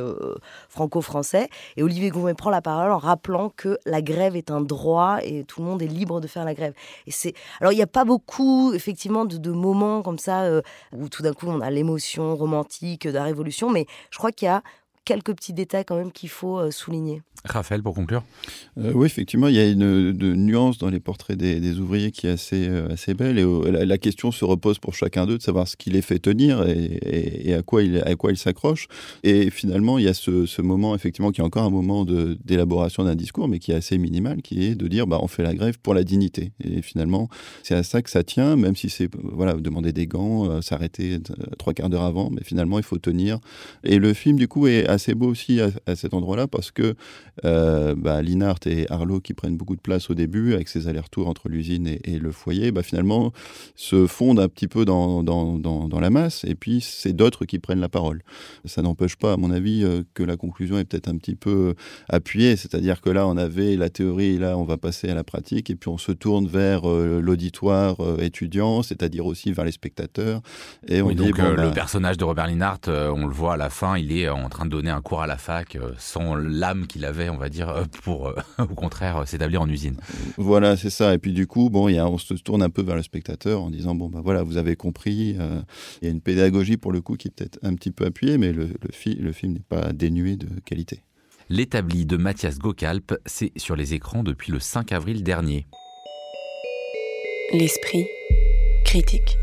franco-français. 0.68 1.48
Et 1.78 1.84
Olivier 1.84 2.10
Gourmet 2.10 2.34
prend 2.34 2.50
la 2.50 2.62
parole 2.62 2.89
en 2.90 2.98
rappelant 2.98 3.50
que 3.50 3.78
la 3.86 4.02
grève 4.02 4.36
est 4.36 4.52
un 4.52 4.62
droit 4.62 5.20
et 5.24 5.44
tout 5.44 5.62
le 5.62 5.68
monde 5.68 5.82
est 5.82 5.88
libre 5.88 6.22
de 6.22 6.28
faire 6.28 6.46
la 6.46 6.54
grève. 6.54 6.74
Et 7.08 7.12
c'est 7.12 7.34
alors 7.60 7.74
il 7.74 7.76
n'y 7.76 7.82
a 7.82 7.88
pas 7.88 8.06
beaucoup 8.06 8.74
effectivement 8.74 9.26
de, 9.26 9.52
moments 9.52 10.02
comme 10.02 10.20
ça 10.20 10.44
euh, 10.44 10.62
où 10.96 11.10
tout 11.10 11.24
d'un 11.24 11.34
coup 11.34 11.48
on 11.48 11.62
a 11.62 11.70
l'émotion 11.70 12.36
romantique 12.36 13.08
de 13.08 13.14
la 13.14 13.24
révolution, 13.24 13.70
mais 13.70 13.86
je 14.12 14.18
crois 14.18 14.32
qu'il 14.32 14.46
y 14.46 14.50
a 14.50 14.64
quelques 15.06 15.34
petits 15.34 15.54
détails 15.54 15.86
quand 15.86 15.98
même 15.98 16.12
qu'il 16.12 16.30
faut 16.30 16.60
euh, 16.60 16.72
souligner. 16.72 17.22
Raphaël, 17.46 17.82
pour 17.82 17.96
conclure 17.96 18.24
euh, 18.78 18.92
Oui, 18.94 19.06
effectivement, 19.06 19.48
il 19.48 19.56
y 19.56 19.60
a 19.60 19.68
une, 19.68 20.12
nuance 20.12 20.78
dans 20.78 20.90
les 20.90 21.00
portraits 21.00 21.38
des, 21.38 21.80
ouvriers 21.80 22.12
qui 22.12 22.28
est 22.28 22.32
assez, 22.32 22.68
euh, 22.68 22.90
assez 22.92 23.14
belle. 23.14 23.40
Et 23.40 23.86
la, 23.86 23.98
question 23.98 24.32
se 24.32 24.44
repose 24.44 24.78
pour 24.78 24.94
chacun 24.94 25.26
d'eux 25.26 25.38
de 25.38 25.42
savoir 25.42 25.68
ce 25.68 25.78
qui 25.78 25.90
les 25.90 26.02
fait 26.02 26.20
tenir 26.20 26.64
et, 26.68 27.54
à 27.54 27.62
quoi 27.62 27.82
ils 27.82 28.04
il 28.30 28.38
s'accrochent. 28.38 28.88
Et 29.24 29.50
finalement, 29.50 29.98
il 29.98 30.06
y 30.06 30.08
a 30.10 30.14
ce, 30.14 30.62
moment, 30.62 30.96
effectivement, 30.96 31.32
qui 31.32 31.42
est 31.42 31.44
encore 31.44 31.64
un 31.64 31.70
moment 31.70 32.06
d'élaboration 32.06 33.04
d'un 33.06 33.16
discours, 33.16 33.48
mais 33.48 33.60
qui 33.60 33.72
est 33.72 33.76
assez 33.76 33.98
minimal, 33.98 34.42
qui 34.42 34.66
est 34.66 34.76
de 34.76 34.88
dire 34.88 35.08
bah, 35.08 35.20
on 35.22 35.28
fait 35.28 35.44
la 35.44 35.56
grève 35.56 35.80
pour 35.80 35.94
la 35.94 36.04
dignité. 36.04 36.52
Et 36.64 36.82
finalement, 36.82 37.30
c'est 37.64 37.76
à 37.76 37.84
ça 37.84 38.02
que 38.02 38.10
ça 38.10 38.24
tient, 38.24 38.58
même 38.58 38.76
si 38.76 38.90
c'est 38.90 39.10
voilà, 39.16 39.54
demander 39.54 39.94
des 39.94 40.08
gants, 40.08 40.62
s'arrêter 40.62 41.20
trois 41.58 41.74
quarts 41.74 41.90
d'heure 41.90 42.04
avant, 42.04 42.30
mais 42.30 42.42
finalement, 42.44 42.80
il 42.80 42.84
faut 42.84 42.98
tenir. 42.98 43.40
Et 43.84 43.98
le 43.98 44.14
film, 44.14 44.38
du 44.38 44.48
coup, 44.48 44.68
est 44.68 44.89
assez 44.90 45.14
beau 45.14 45.28
aussi 45.28 45.62
à, 45.62 45.70
à 45.86 45.96
cet 45.96 46.14
endroit-là 46.14 46.48
parce 46.48 46.72
que 46.72 46.96
euh, 47.46 47.96
bah, 47.98 48.22
Linhart 48.22 48.60
et 48.66 48.86
Arlo, 48.92 49.20
qui 49.20 49.34
prennent 49.34 49.58
beaucoup 49.58 49.76
de 49.76 49.82
place 49.82 50.10
au 50.10 50.14
début, 50.14 50.54
avec 50.54 50.68
ces 50.68 50.88
allers-retours 50.88 51.28
entre 51.28 51.50
l'usine 51.50 51.88
et, 51.88 52.20
le 52.20 52.32
foyer, 52.32 52.72
bah, 52.72 52.84
finalement 52.84 53.32
se 53.76 54.08
fondent 54.08 54.40
un 54.40 54.50
petit 54.50 54.68
peu 54.68 54.84
dans, 54.84 55.24
dans, 55.24 55.58
dans, 55.58 56.00
la 56.00 56.10
masse, 56.10 56.44
et 56.46 56.56
puis 56.56 56.82
c'est 56.82 57.14
d'autres 57.14 57.46
qui 57.46 57.60
prennent 57.60 57.80
la 57.80 57.90
parole. 57.90 58.22
Ça 58.66 58.82
n'empêche 58.82 59.16
pas, 59.16 59.34
à 59.34 59.38
mon 59.38 59.52
avis, 59.52 59.84
euh, 59.84 60.04
que 60.14 60.24
la 60.24 60.38
conclusion 60.38 60.78
est 60.78 60.86
peut-être 60.86 61.08
un 61.08 61.18
petit 61.18 61.36
peu 61.36 61.76
appuyée, 62.10 62.56
c'est-à-dire 62.56 63.02
que 63.02 63.10
là, 63.10 63.28
on 63.28 63.38
avait 63.38 63.76
la 63.76 63.90
théorie, 63.90 64.38
là, 64.38 64.58
on 64.58 64.64
va 64.64 64.78
passer 64.78 65.10
à 65.10 65.16
la 65.16 65.24
pratique, 65.24 65.70
et 65.70 65.76
puis 65.76 65.90
on 65.90 65.98
se 65.98 66.12
tourne 66.12 66.48
vers 66.48 66.90
euh, 66.90 67.22
l'auditoire 67.22 67.98
étudiant, 68.20 68.82
c'est-à-dire 68.82 69.26
aussi 69.26 69.52
vers 69.52 69.66
les 69.66 69.72
spectateurs. 69.72 70.42
Et 70.88 71.02
on 71.02 71.12
donc 71.12 71.38
le 71.38 71.56
bah 71.56 71.72
personnage 71.72 72.18
de 72.18 72.24
Robert 72.24 72.48
Linhart, 72.48 72.82
on 72.88 73.26
le 73.26 73.34
voit 73.34 73.54
à 73.54 73.58
la 73.58 73.70
fin, 73.70 73.98
il 73.98 74.12
est 74.16 74.30
en 74.30 74.50
train 74.50 74.66
de 74.66 74.79
donner 74.80 74.92
un 74.92 75.02
cours 75.02 75.22
à 75.22 75.28
la 75.28 75.38
fac 75.38 75.78
sans 75.98 76.36
l'âme 76.36 76.88
qu'il 76.88 77.04
avait 77.04 77.30
on 77.30 77.38
va 77.38 77.50
dire, 77.50 77.68
euh, 77.70 77.84
pour 78.04 78.28
euh, 78.28 78.36
au 78.60 78.76
contraire 78.76 79.18
euh, 79.18 79.26
s'établir 79.26 79.62
en 79.62 79.68
usine. 79.68 79.98
Voilà, 80.38 80.78
c'est 80.78 80.90
ça. 80.90 81.14
Et 81.14 81.18
puis 81.18 81.34
du 81.34 81.48
coup, 81.48 81.70
bon, 81.70 81.90
y 81.90 81.98
a, 81.98 82.08
on 82.08 82.18
se 82.18 82.34
tourne 82.36 82.64
un 82.64 82.70
peu 82.70 82.82
vers 82.82 82.96
le 82.96 83.04
spectateur 83.04 83.62
en 83.62 83.70
disant, 83.70 83.96
bon, 83.96 84.08
bah 84.08 84.22
voilà, 84.24 84.44
vous 84.44 84.56
avez 84.56 84.76
compris. 84.76 85.36
Il 86.02 86.06
y 86.06 86.08
a 86.08 86.10
une 86.10 86.22
pédagogie 86.22 86.78
pour 86.78 86.92
le 86.92 87.02
coup 87.02 87.16
qui 87.16 87.28
est 87.28 87.32
peut-être 87.32 87.60
un 87.62 87.74
petit 87.76 87.92
peu 87.92 88.06
appuyée, 88.06 88.38
mais 88.38 88.54
le, 88.54 88.70
le 88.70 89.32
film 89.32 89.54
n'est 89.54 89.60
pas 89.60 89.92
dénué 89.92 90.38
de 90.38 90.48
qualité. 90.62 91.04
L'établi 91.50 92.06
de 92.06 92.16
Mathias 92.16 92.60
Gokalp, 92.60 93.16
c'est 93.26 93.52
sur 93.58 93.76
les 93.76 93.94
écrans 93.94 94.24
depuis 94.24 94.52
le 94.52 94.60
5 94.60 94.92
avril 94.92 95.24
dernier. 95.24 95.68
L'esprit 97.52 98.06
critique. 98.86 99.38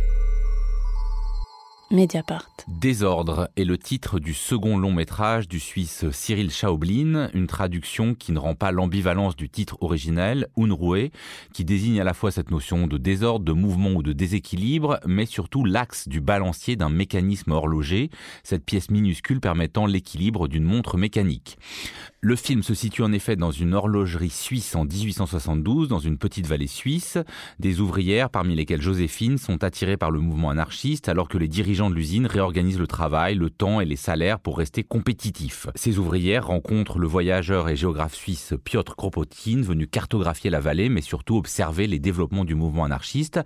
Désordre 2.67 3.49
est 3.57 3.63
le 3.63 3.79
titre 3.79 4.19
du 4.19 4.35
second 4.35 4.77
long 4.77 4.93
métrage 4.93 5.47
du 5.47 5.61
Suisse 5.61 6.05
Cyril 6.11 6.51
Schaoblin, 6.51 7.31
une 7.33 7.47
traduction 7.47 8.17
qui 8.17 8.33
ne 8.33 8.41
rend 8.41 8.57
pas 8.57 8.73
l'ambivalence 8.73 9.37
du 9.37 9.49
titre 9.49 9.77
originel, 9.81 10.49
Unruhe, 10.57 11.11
qui 11.53 11.65
désigne 11.65 12.01
à 12.01 12.05
la 12.05 12.13
fois 12.13 12.33
cette 12.33 12.51
notion 12.51 12.89
de 12.89 12.99
désordre, 12.99 13.45
de 13.45 13.53
mouvement 13.53 13.93
ou 13.93 14.03
de 14.03 14.13
déséquilibre, 14.13 14.99
mais 15.07 15.27
surtout 15.27 15.65
l'axe 15.65 16.09
du 16.09 16.21
balancier 16.21 16.75
d'un 16.75 16.91
mécanisme 16.91 17.53
horloger, 17.53 18.11
cette 18.43 18.65
pièce 18.65 18.91
minuscule 18.91 19.41
permettant 19.41 19.87
l'équilibre 19.87 20.49
d'une 20.49 20.65
montre 20.65 20.99
mécanique. 20.99 21.57
Le 22.21 22.35
film 22.35 22.65
se 22.65 22.75
situe 22.75 23.05
en 23.05 23.13
effet 23.13 23.37
dans 23.37 23.53
une 23.53 23.75
horlogerie 23.75 24.31
suisse 24.31 24.75
en 24.75 24.85
1872, 24.85 25.87
dans 25.87 26.01
une 26.01 26.19
petite 26.19 26.49
vallée 26.49 26.67
suisse. 26.67 27.19
Des 27.61 27.79
ouvrières, 27.79 28.31
parmi 28.31 28.57
lesquelles 28.57 28.83
Joséphine, 28.83 29.39
sont 29.39 29.63
attirées 29.63 29.97
par 29.97 30.11
le 30.11 30.19
mouvement 30.19 30.51
anarchiste, 30.51 31.09
alors 31.09 31.29
que 31.29 31.39
les 31.39 31.47
dirigeants 31.47 31.76
de 31.77 31.95
l'usine 31.95 32.27
réorganisent 32.27 32.79
le 32.79 32.87
travail, 32.87 33.35
le 33.35 33.51
temps 33.51 33.81
et 33.83 33.85
les 33.85 33.97
salaires 33.97 34.41
pour 34.41 34.57
rester 34.57 34.83
compétitifs. 34.83 35.67
Ces 35.75 35.99
ouvrières 35.99 36.47
rencontrent 36.47 36.99
le 36.99 37.07
voyageur 37.07 37.69
et 37.69 37.77
géographe 37.77 38.15
suisse 38.15 38.55
Piotr 38.65 38.97
Kropotkin, 38.97 39.61
venu 39.61 39.87
cartographier 39.87 40.49
la 40.49 40.61
vallée, 40.61 40.89
mais 40.89 41.03
surtout 41.03 41.37
observer 41.37 41.87
les 41.87 41.99
développements 41.99 42.47
du 42.47 42.55
mouvement 42.55 42.85
anarchiste. 42.85 43.41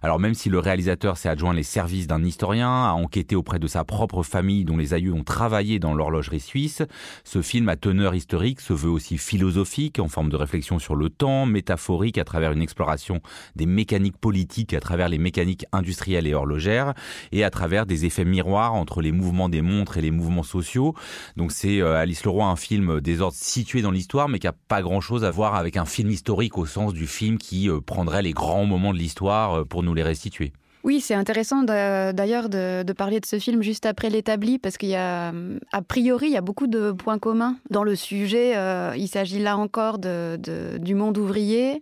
Alors 0.00 0.18
même 0.18 0.32
si 0.32 0.48
le 0.48 0.58
réalisateur 0.58 1.18
s'est 1.18 1.28
adjoint 1.28 1.52
les 1.52 1.62
services 1.62 2.06
d'un 2.06 2.24
historien, 2.24 2.70
a 2.70 2.92
enquêté 2.92 3.36
auprès 3.36 3.58
de 3.58 3.66
sa 3.66 3.84
propre 3.84 4.22
famille 4.22 4.64
dont 4.64 4.78
les 4.78 4.94
aïeux 4.94 5.12
ont 5.12 5.24
travaillé 5.24 5.78
dans 5.78 5.92
l'horlogerie 5.92 6.40
suisse, 6.40 6.82
ce 7.24 7.42
film 7.42 7.68
a 7.68 7.76
teneur 7.76 8.14
historique 8.14 8.60
se 8.60 8.72
veut 8.72 8.90
aussi 8.90 9.18
philosophique, 9.18 9.98
en 9.98 10.08
forme 10.08 10.30
de 10.30 10.36
réflexion 10.36 10.78
sur 10.78 10.96
le 10.96 11.10
temps, 11.10 11.44
métaphorique 11.44 12.16
à 12.16 12.24
travers 12.24 12.52
une 12.52 12.62
exploration 12.62 13.20
des 13.56 13.66
mécaniques 13.66 14.16
politiques 14.16 14.72
à 14.72 14.80
travers 14.80 15.08
les 15.08 15.18
mécaniques 15.18 15.66
industrielles 15.72 16.26
et 16.26 16.34
horlogères, 16.34 16.94
et 17.32 17.44
à 17.44 17.50
travers 17.50 17.73
des 17.84 18.04
effets 18.04 18.24
miroirs 18.24 18.74
entre 18.74 19.02
les 19.02 19.10
mouvements 19.10 19.48
des 19.48 19.60
montres 19.60 19.98
et 19.98 20.00
les 20.00 20.12
mouvements 20.12 20.44
sociaux. 20.44 20.94
Donc 21.36 21.50
c'est 21.50 21.80
euh, 21.80 21.96
Alice 21.96 22.24
Leroy, 22.24 22.44
un 22.44 22.56
film 22.56 23.00
des 23.00 23.20
ordres 23.20 23.36
situé 23.36 23.82
dans 23.82 23.90
l'histoire, 23.90 24.28
mais 24.28 24.38
qui 24.38 24.46
a 24.46 24.54
pas 24.68 24.82
grand-chose 24.82 25.24
à 25.24 25.30
voir 25.30 25.56
avec 25.56 25.76
un 25.76 25.84
film 25.84 26.10
historique 26.10 26.56
au 26.56 26.66
sens 26.66 26.94
du 26.94 27.06
film 27.06 27.38
qui 27.38 27.68
euh, 27.68 27.80
prendrait 27.80 28.22
les 28.22 28.32
grands 28.32 28.64
moments 28.64 28.92
de 28.92 28.98
l'histoire 28.98 29.58
euh, 29.60 29.64
pour 29.64 29.82
nous 29.82 29.94
les 29.94 30.04
restituer. 30.04 30.52
Oui, 30.84 31.00
c'est 31.00 31.14
intéressant 31.14 31.62
d'ailleurs 31.62 32.50
de, 32.50 32.92
parler 32.92 33.18
de 33.18 33.24
ce 33.24 33.38
film 33.38 33.62
juste 33.62 33.86
après 33.86 34.10
l'établi, 34.10 34.58
parce 34.58 34.76
qu'il 34.76 34.90
y 34.90 34.94
a, 34.94 35.32
a 35.72 35.82
priori, 35.82 36.26
il 36.26 36.32
y 36.32 36.36
a 36.36 36.42
beaucoup 36.42 36.66
de 36.66 36.92
points 36.92 37.18
communs 37.18 37.56
dans 37.70 37.84
le 37.84 37.96
sujet. 37.96 38.54
Euh, 38.54 38.92
il 38.94 39.08
s'agit 39.08 39.38
là 39.38 39.56
encore 39.56 39.98
de, 39.98 40.38
du 40.78 40.94
monde 40.94 41.16
ouvrier. 41.16 41.80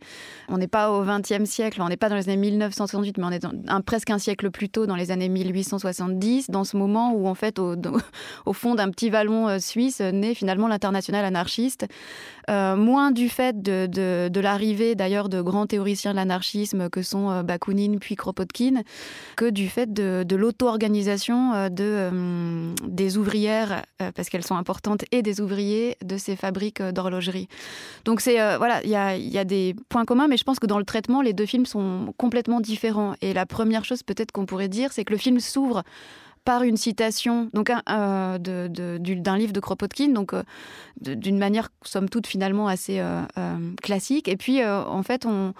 On 0.49 0.57
n'est 0.57 0.69
pas 0.69 0.93
au 0.93 1.05
XXe 1.05 1.51
siècle, 1.51 1.83
on 1.83 1.89
n'est 1.89 1.97
pas 1.97 2.11
dans 2.11 2.15
les 2.15 2.29
années 2.29 2.37
1968, 2.37 3.19
mais 3.19 3.25
on 3.25 3.31
est 3.31 3.45
un, 3.45 3.81
presque 3.81 4.11
un 4.11 4.19
siècle 4.19 4.53
plus 4.53 4.69
tôt, 4.69 4.87
dans 4.87 4.95
les 4.95 5.11
années 5.11 5.29
1870, 5.29 6.51
dans 6.51 6.63
ce 6.63 6.77
moment 6.77 7.13
où, 7.13 7.27
en 7.27 7.35
fait, 7.35 7.59
au, 8.47 8.53
fond 8.53 8.77
d'un 8.77 8.91
petit 8.91 9.11
vallon 9.11 9.49
euh, 9.49 9.59
suisse, 9.59 9.99
naît 9.99 10.35
finalement 10.35 10.69
l'international 10.69 11.25
anarchiste. 11.25 11.89
Euh, 12.51 12.77
moins 12.77 13.11
du 13.11 13.29
fait 13.29 13.63
de, 13.63 14.41
l'arrivée 14.41 14.95
d'ailleurs 14.95 15.29
de 15.29 15.41
grands 15.41 15.67
théoriciens 15.67 16.13
de 16.13 16.17
l'anarchisme 16.17 16.89
que 16.89 17.03
sont 17.03 17.43
Bakounine 17.43 17.99
puis 17.99 18.17
Kropotkin, 18.17 18.83
que 19.37 19.51
du 19.51 19.69
fait 19.69 19.93
de, 19.93 20.37
l'auto-organisation 20.37 21.53
euh, 21.55 21.69
de, 21.69 21.85
euh, 21.85 22.75
des 22.87 23.19
ouvrières, 23.19 23.85
euh, 24.01 24.11
parce 24.15 24.29
qu'elles 24.29 24.45
sont 24.45 24.57
importantes, 24.57 25.05
et 25.11 25.23
des 25.23 25.41
ouvriers 25.41 25.97
de 26.05 26.17
ces 26.17 26.37
fabriques 26.37 26.83
d'horlogerie. 26.83 27.49
Donc 28.05 28.21
c'est 28.21 28.37
voilà, 28.57 28.83
il 28.85 28.91
y 28.91 29.39
a, 29.39 29.45
des 29.45 29.75
points 29.89 30.05
communs, 30.05 30.29
mais 30.29 30.37
je 30.37 30.45
pense 30.45 30.59
que 30.59 30.67
dans 30.67 30.79
le 30.79 30.85
traitement, 30.85 31.23
les 31.23 31.33
deux 31.33 31.47
films 31.47 31.67
sont 31.67 32.15
complètement 32.17 32.61
différents. 32.61 33.15
Et 33.21 33.33
la 33.33 33.47
première 33.47 33.85
chose 33.85 34.03
peut-être 34.03 34.33
qu'on 34.33 34.47
pourrait 34.47 34.69
dire, 34.69 34.93
c'est 34.93 35.05
que 35.05 35.13
le 35.13 35.19
film 35.19 35.41
s'ouvre 35.41 35.83
par 36.45 36.63
une 36.63 36.77
citation 36.77 37.51
donc 37.53 37.71
d'un 37.87 39.37
livre 39.37 39.53
de 39.53 39.61
Kropotkin, 39.61 40.09
donc 40.09 40.35
d'une 41.01 41.39
manière 41.39 41.69
somme 41.85 42.09
toute 42.09 42.27
finalement 42.27 42.69
assez 42.69 43.03
classique. 43.83 44.29
Et 44.29 44.37
puis 44.37 44.65
en 44.65 45.03
fait 45.03 45.27
on, 45.27 45.55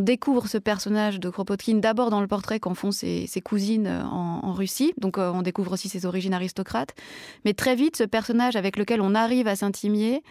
découvre 0.00 0.46
ce 0.46 0.58
personnage 0.58 1.20
de 1.20 1.30
Kropotkin 1.30 1.76
d'abord 1.76 2.10
dans 2.10 2.20
le 2.20 2.26
portrait 2.26 2.60
qu'en 2.60 2.74
font 2.74 2.90
ses, 2.90 3.28
cousines 3.44 3.86
euh, 3.86 4.04
en, 4.04 4.52
Russie, 4.52 4.92
donc 4.98 5.18
euh, 5.18 5.30
on 5.32 5.42
découvre 5.42 5.72
aussi 5.72 5.88
ses 5.88 6.06
origines 6.06 6.34
aristocrates. 6.34 6.94
Mais 7.44 7.54
très 7.54 7.74
vite, 7.74 7.96
ce 7.96 8.04
personnage 8.04 8.56
avec 8.56 8.76
lequel 8.76 9.00
on 9.00 9.14
arrive 9.14 9.48
à 9.48 9.56
s'intimier, 9.56 10.22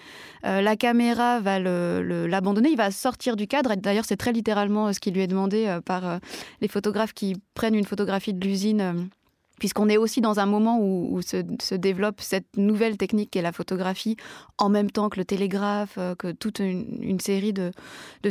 euh, 0.45 0.61
la 0.61 0.75
caméra 0.75 1.39
va 1.39 1.59
l'abandonner, 1.59 2.69
il 2.69 2.77
va 2.77 2.91
sortir 2.91 3.35
du 3.35 3.47
cadre. 3.47 3.75
D'ailleurs, 3.75 4.05
c'est 4.05 4.17
très 4.17 4.31
littéralement 4.31 4.91
ce 4.93 4.99
qui 4.99 5.11
lui 5.11 5.21
est 5.21 5.27
demandé 5.27 5.77
par 5.85 6.19
les 6.61 6.67
photographes 6.67 7.13
qui 7.13 7.35
prennent 7.53 7.75
une 7.75 7.85
photographie 7.85 8.33
de 8.33 8.45
l'usine 8.45 9.09
puisqu'on 9.59 9.89
est 9.89 9.97
aussi 9.97 10.21
dans 10.21 10.39
un 10.39 10.45
moment 10.45 10.79
où, 10.79 11.21
se, 11.21 11.75
développe 11.75 12.21
cette 12.21 12.57
nouvelle 12.57 12.97
technique 12.97 13.31
qui 13.31 13.39
est 13.39 13.41
la 13.41 13.51
photographie, 13.51 14.17
en 14.57 14.69
même 14.69 14.91
temps 14.91 15.09
que 15.09 15.19
le 15.19 15.25
télégraphe, 15.25 15.95
euh, 15.97 16.15
que 16.15 16.31
toute 16.31 16.59
une, 16.59 17.19
série 17.19 17.53
de, 17.53 17.71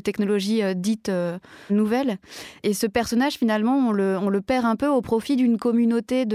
technologies 0.03 0.63
euh, 0.63 0.75
dites 0.75 1.09
euh, 1.09 1.39
nouvelles. 1.71 2.19
Et 2.63 2.75
ce 2.75 2.87
personnage, 2.87 3.35
finalement, 3.35 3.77
on 3.77 3.93
le, 3.93 4.41
perd 4.41 4.67
un 4.67 4.77
peu 4.77 4.89
au 4.89 5.01
profit 5.01 5.37
d'une 5.37 5.59
communauté 5.59 6.27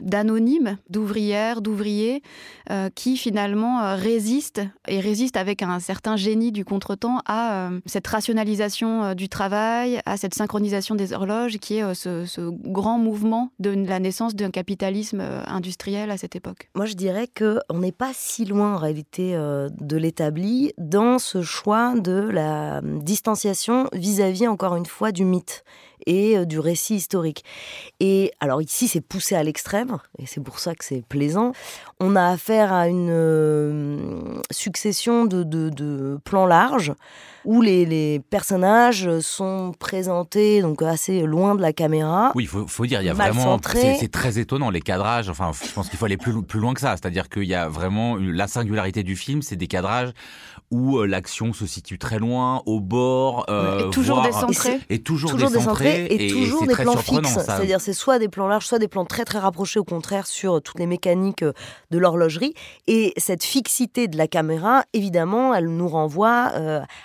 d'anonymes, 0.00 0.78
d'ouvrières, 0.90 1.60
d'ouvriers, 1.60 2.22
qui 2.94 3.16
finalement 3.16 3.94
résistent, 3.94 4.62
et 4.88 5.00
résistent 5.00 5.36
avec 5.36 5.62
un 5.62 5.78
certain 5.78 6.16
génie 6.16 6.52
du 6.52 6.64
contretemps 6.64 7.20
à 7.26 7.70
cette 7.86 8.06
rationalisation 8.06 9.14
du 9.14 9.28
travail, 9.28 10.00
à 10.04 10.16
cette 10.16 10.34
synchronisation 10.34 10.94
des 10.94 11.12
horloges, 11.12 11.58
qui 11.58 11.76
est 11.76 11.94
ce, 11.94 12.50
grand 12.50 12.98
mouvement 12.98 13.50
de 13.58 13.70
la 13.70 14.00
d'un 14.34 14.50
capitalisme 14.50 15.20
euh, 15.20 15.42
industriel 15.46 16.10
à 16.10 16.16
cette 16.16 16.36
époque 16.36 16.70
Moi, 16.74 16.86
je 16.86 16.94
dirais 16.94 17.28
qu'on 17.28 17.78
n'est 17.78 17.92
pas 17.92 18.12
si 18.14 18.44
loin 18.44 18.74
en 18.74 18.78
réalité 18.78 19.34
euh, 19.34 19.68
de 19.80 19.96
l'établi 19.96 20.72
dans 20.78 21.18
ce 21.18 21.42
choix 21.42 21.94
de 21.94 22.28
la 22.30 22.78
euh, 22.78 22.98
distanciation 23.00 23.88
vis-à-vis, 23.92 24.48
encore 24.48 24.76
une 24.76 24.86
fois, 24.86 25.12
du 25.12 25.24
mythe 25.24 25.64
et 26.06 26.46
du 26.46 26.58
récit 26.58 26.94
historique. 26.94 27.44
Et 28.00 28.32
alors 28.40 28.62
ici, 28.62 28.88
c'est 28.88 29.00
poussé 29.00 29.34
à 29.34 29.42
l'extrême, 29.42 29.98
et 30.18 30.26
c'est 30.26 30.40
pour 30.40 30.58
ça 30.58 30.74
que 30.74 30.84
c'est 30.84 31.04
plaisant. 31.04 31.52
On 32.00 32.16
a 32.16 32.28
affaire 32.28 32.72
à 32.72 32.88
une 32.88 34.40
succession 34.50 35.26
de 35.26 36.18
plans 36.24 36.46
larges 36.46 36.94
où 37.48 37.62
les, 37.62 38.20
personnages 38.28 39.20
sont 39.20 39.72
présentés 39.78 40.60
donc 40.60 40.82
assez 40.82 41.22
loin 41.22 41.54
de 41.54 41.62
la 41.62 41.72
caméra. 41.72 42.30
Oui, 42.34 42.44
il 42.44 42.68
faut, 42.68 42.84
dire, 42.84 43.00
il 43.00 43.06
y 43.06 43.08
a 43.08 43.14
vraiment, 43.14 43.58
c'est 43.72 44.12
très 44.12 44.38
étonnant 44.38 44.68
les 44.68 44.82
cadrages. 44.82 45.30
Enfin, 45.30 45.52
je 45.64 45.72
pense 45.72 45.88
qu'il 45.88 45.98
faut 45.98 46.04
aller 46.04 46.18
plus, 46.18 46.42
plus 46.42 46.60
loin 46.60 46.74
que 46.74 46.80
ça. 46.80 46.90
C'est-à-dire 46.90 47.30
qu'il 47.30 47.44
y 47.44 47.54
a 47.54 47.66
vraiment 47.66 48.16
la 48.16 48.48
singularité 48.48 49.02
du 49.02 49.16
film, 49.16 49.40
c'est 49.40 49.56
des 49.56 49.66
cadrages 49.66 50.12
où 50.70 50.98
euh, 50.98 51.06
l'action 51.06 51.54
se 51.54 51.66
situe 51.66 51.98
très 51.98 52.18
loin, 52.18 52.62
au 52.66 52.80
bord, 52.80 53.46
euh, 53.48 53.86
et 53.86 53.90
toujours 53.90 54.20
décentré, 54.20 54.80
et, 54.90 54.98
toujours, 55.02 55.32
décentré, 55.34 56.06
et, 56.10 56.28
toujours 56.28 56.66
des 56.66 56.74
plans 56.74 56.98
fixes. 56.98 57.32
C'est-à-dire, 57.32 57.80
c'est 57.80 57.94
soit 57.94 58.18
des 58.18 58.28
plans 58.28 58.46
larges, 58.46 58.66
soit 58.66 58.78
des 58.78 58.88
plans 58.88 59.06
très 59.06 59.24
très 59.24 59.38
rapprochés, 59.38 59.80
au 59.80 59.84
contraire, 59.84 60.26
sur 60.26 60.60
toutes 60.60 60.78
les 60.78 60.86
mécaniques 60.86 61.42
euh, 61.42 61.54
de 61.90 61.96
l'horlogerie. 61.96 62.52
Et 62.86 63.14
cette 63.16 63.42
fixité 63.42 64.08
de 64.08 64.18
la 64.18 64.28
caméra, 64.28 64.84
évidemment, 64.92 65.54
elle 65.54 65.68
nous 65.68 65.88
renvoie 65.88 66.52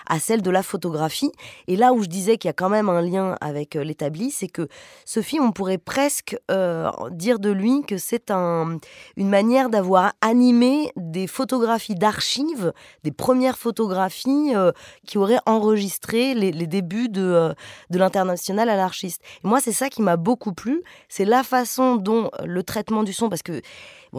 à 0.07 0.19
cette 0.19 0.32
de 0.41 0.51
la 0.51 0.63
photographie. 0.63 1.31
Et 1.67 1.75
là 1.75 1.93
où 1.93 2.03
je 2.03 2.07
disais 2.07 2.37
qu'il 2.37 2.47
y 2.47 2.49
a 2.49 2.53
quand 2.53 2.69
même 2.69 2.89
un 2.89 3.01
lien 3.01 3.35
avec 3.41 3.75
euh, 3.75 3.83
l'établi, 3.83 4.31
c'est 4.31 4.47
que 4.47 4.67
ce 5.05 5.21
film, 5.21 5.45
on 5.45 5.51
pourrait 5.51 5.77
presque 5.77 6.37
euh, 6.51 6.91
dire 7.11 7.39
de 7.39 7.49
lui 7.49 7.83
que 7.83 7.97
c'est 7.97 8.31
un, 8.31 8.77
une 9.17 9.29
manière 9.29 9.69
d'avoir 9.69 10.13
animé 10.21 10.91
des 10.95 11.27
photographies 11.27 11.95
d'archives, 11.95 12.73
des 13.03 13.11
premières 13.11 13.57
photographies 13.57 14.55
euh, 14.55 14.71
qui 15.07 15.17
auraient 15.17 15.41
enregistré 15.45 16.33
les, 16.33 16.51
débuts 16.67 17.09
de, 17.09 17.53
de 17.89 17.97
l'international 17.97 18.69
anarchiste. 18.69 19.21
Et 19.43 19.47
moi, 19.47 19.59
c'est 19.59 19.73
ça 19.73 19.89
qui 19.89 20.01
m'a 20.01 20.17
beaucoup 20.17 20.53
plu, 20.53 20.81
c'est 21.09 21.25
la 21.25 21.43
façon 21.43 21.97
dont 21.97 22.29
le 22.43 22.63
traitement 22.63 23.03
du 23.03 23.13
son, 23.13 23.29
parce 23.29 23.43
que 23.43 23.61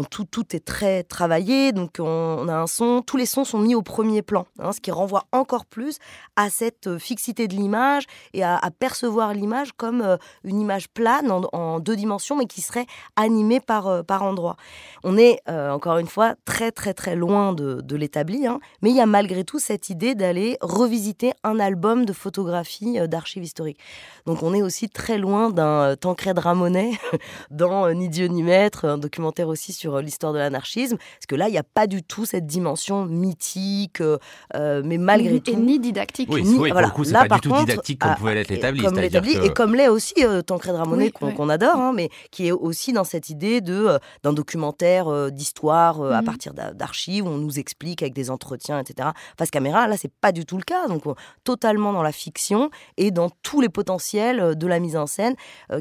tout, 0.03 0.25
tout 0.25 0.57
est 0.57 0.65
très 0.65 1.05
travaillé, 1.05 1.73
donc 1.73 1.97
on, 2.01 2.49
a 2.49 2.55
un 2.55 2.67
son, 2.67 3.03
tous 3.03 3.17
les 3.17 3.27
sons 3.27 3.45
sont 3.45 3.59
mis 3.59 3.75
au 3.75 3.83
premier 3.83 4.23
plan, 4.23 4.47
hein, 4.59 4.73
ce 4.73 4.81
qui 4.81 4.91
renvoie 4.91 5.25
encore 5.31 5.67
plus 5.67 5.99
à 6.37 6.51
cette 6.51 6.89
euh, 6.89 6.99
fixité 6.99 7.47
de 7.47 7.55
l'image 7.55 8.05
et 8.33 8.43
à, 8.43 8.61
percevoir 8.77 9.33
l'image 9.33 9.73
comme 9.77 10.01
euh, 10.03 10.17
une 10.43 10.61
image 10.61 10.89
plane 10.89 11.31
en, 11.31 11.79
deux 11.79 11.95
dimensions, 11.97 12.37
mais 12.37 12.47
qui 12.47 12.61
serait 12.61 12.87
animée 13.15 13.61
par, 13.61 13.87
euh, 13.87 14.03
par 14.03 14.25
endroits. 14.25 14.57
On 15.05 15.17
est, 15.17 15.41
encore 15.49 15.99
une 15.99 16.07
fois, 16.07 16.35
très 16.45 16.73
très 16.73 16.95
très 16.95 17.15
loin 17.15 17.53
de, 17.53 17.81
de 17.83 17.97
l'établi, 17.97 18.47
hein, 18.47 18.59
mais 18.83 18.91
il 18.91 18.97
y 18.97 19.01
a 19.01 19.07
malgré 19.07 19.45
tout 19.45 19.59
cette 19.59 19.91
idée 19.91 20.15
d'aller 20.15 20.57
revisiter 20.61 21.33
un 21.45 21.61
album 21.61 22.05
de 22.05 22.13
photographie 22.13 22.99
d'archives 23.09 23.45
historiques. 23.45 23.79
Donc 24.27 24.43
on 24.43 24.55
est 24.55 24.63
aussi 24.63 24.89
très 24.89 25.19
loin 25.19 25.51
d'un 25.51 25.95
Tancred 25.97 26.39
Ramonet 26.39 26.93
dans 27.51 27.93
Ni 27.93 28.09
Dieu 28.09 28.27
ni 28.27 28.43
Maître, 28.43 28.87
un 28.87 28.99
documentaire 28.99 29.49
aussi 29.49 29.73
sur 29.73 29.84
sur 29.85 29.97
euh, 29.97 30.03
l'histoire 30.03 30.33
de 30.33 30.39
l'anarchisme, 30.39 30.97
parce 30.97 31.27
que 31.29 31.35
là, 31.35 31.49
il 31.49 31.53
n'y 31.53 31.59
a 31.59 31.63
pas 31.63 31.87
du 31.87 32.03
tout 32.03 32.25
cette 32.25 32.47
dimension 32.47 33.05
mythique, 33.05 34.01
euh, 34.01 34.17
euh, 34.55 34.81
mais 34.83 34.97
malgré 34.97 35.41
tout... 35.41 35.51
Et 35.51 35.57
ni 35.57 35.79
didactique. 35.79 36.31
Oui, 36.33 36.43
pour 36.43 36.81
le 36.81 36.89
coup, 36.89 37.05
c'est 37.05 37.13
pas 37.13 37.29
du 37.29 37.41
tout 37.41 37.53
didactique 37.55 38.01
comme 38.01 38.15
pouvait 38.15 38.35
l'être 38.35 38.49
l'établi. 38.49 38.83
Comme 38.83 38.99
l'établi, 38.99 39.37
et 39.45 39.51
comme 39.51 39.75
l'est 39.75 39.89
aussi 39.89 40.15
Tancred 40.47 40.75
Ramonet, 40.75 41.11
qu'on 41.11 41.49
adore, 41.49 41.77
hein, 41.77 41.93
mais 41.95 42.09
qui 42.31 42.47
est 42.47 42.53
aussi 42.53 42.93
dans 42.93 43.05
cette 43.05 43.29
idée 43.29 43.61
de 43.61 43.99
d'un 44.23 44.33
documentaire 44.33 45.31
d'histoire 45.31 46.03
à 46.03 46.21
mhm. 46.21 46.25
partir 46.25 46.55
d'archives, 46.55 47.27
où 47.27 47.29
on 47.29 47.37
nous 47.37 47.59
explique 47.59 48.03
avec 48.03 48.15
des 48.15 48.31
entretiens, 48.31 48.81
etc. 48.81 49.11
Face 49.39 49.51
caméra, 49.51 49.87
là, 49.87 49.97
c'est 49.97 50.13
pas 50.13 50.33
du 50.33 50.47
tout 50.47 50.57
le 50.57 50.63
cas. 50.63 50.89
Donc, 50.89 51.03
totalement 51.45 51.93
dans 51.93 52.03
la 52.03 52.13
fiction 52.13 52.71
et 52.97 53.11
dans 53.11 53.31
tous 53.43 53.61
les 53.61 53.69
potentiels 53.69 54.57
de 54.57 54.67
la 54.67 54.79
mise 54.81 54.97
en 54.97 55.07
scène 55.07 55.35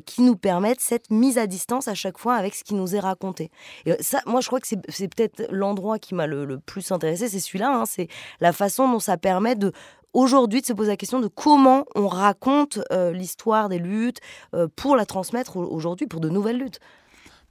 qui 0.06 0.22
nous 0.22 0.36
permettent 0.36 0.82
cette 0.82 1.10
mise 1.10 1.38
à 1.38 1.48
distance 1.48 1.88
à 1.88 1.96
chaque 1.96 2.18
fois 2.18 2.36
avec 2.36 2.56
ce 2.56 2.64
qui 2.64 2.74
nous 2.74 2.96
est 2.96 3.00
raconté. 3.00 3.52
Et 3.86 3.93
moi, 4.26 4.42
je 4.42 4.48
crois 4.48 4.60
que 4.60 4.68
c'est 4.68 5.08
peut-être 5.08 5.48
l'endroit 5.52 6.00
qui 6.00 6.16
m'a 6.16 6.28
le, 6.28 6.60
plus 6.60 6.92
intéressé, 6.92 7.30
c'est 7.30 7.40
celui-là. 7.40 7.76
Hein, 7.76 7.86
c'est 7.86 8.08
la 8.40 8.54
façon 8.54 8.92
dont 8.92 9.00
ça 9.00 9.18
permet 9.18 9.56
de 9.56 9.72
aujourd'hui 10.14 10.62
de 10.62 10.66
se 10.66 10.74
poser 10.74 10.90
la 10.90 10.98
question 10.98 11.20
de 11.20 11.28
comment 11.28 11.86
on 11.96 12.08
raconte 12.08 12.80
euh, 12.92 13.12
l'histoire 13.12 13.70
des 13.70 13.80
luttes 13.80 14.20
euh, 14.54 14.68
pour 14.76 14.96
la 14.96 15.06
transmettre 15.06 15.58
aujourd'hui 15.58 16.08
pour 16.08 16.20
de 16.20 16.30
nouvelles 16.30 16.60
luttes. 16.60 16.80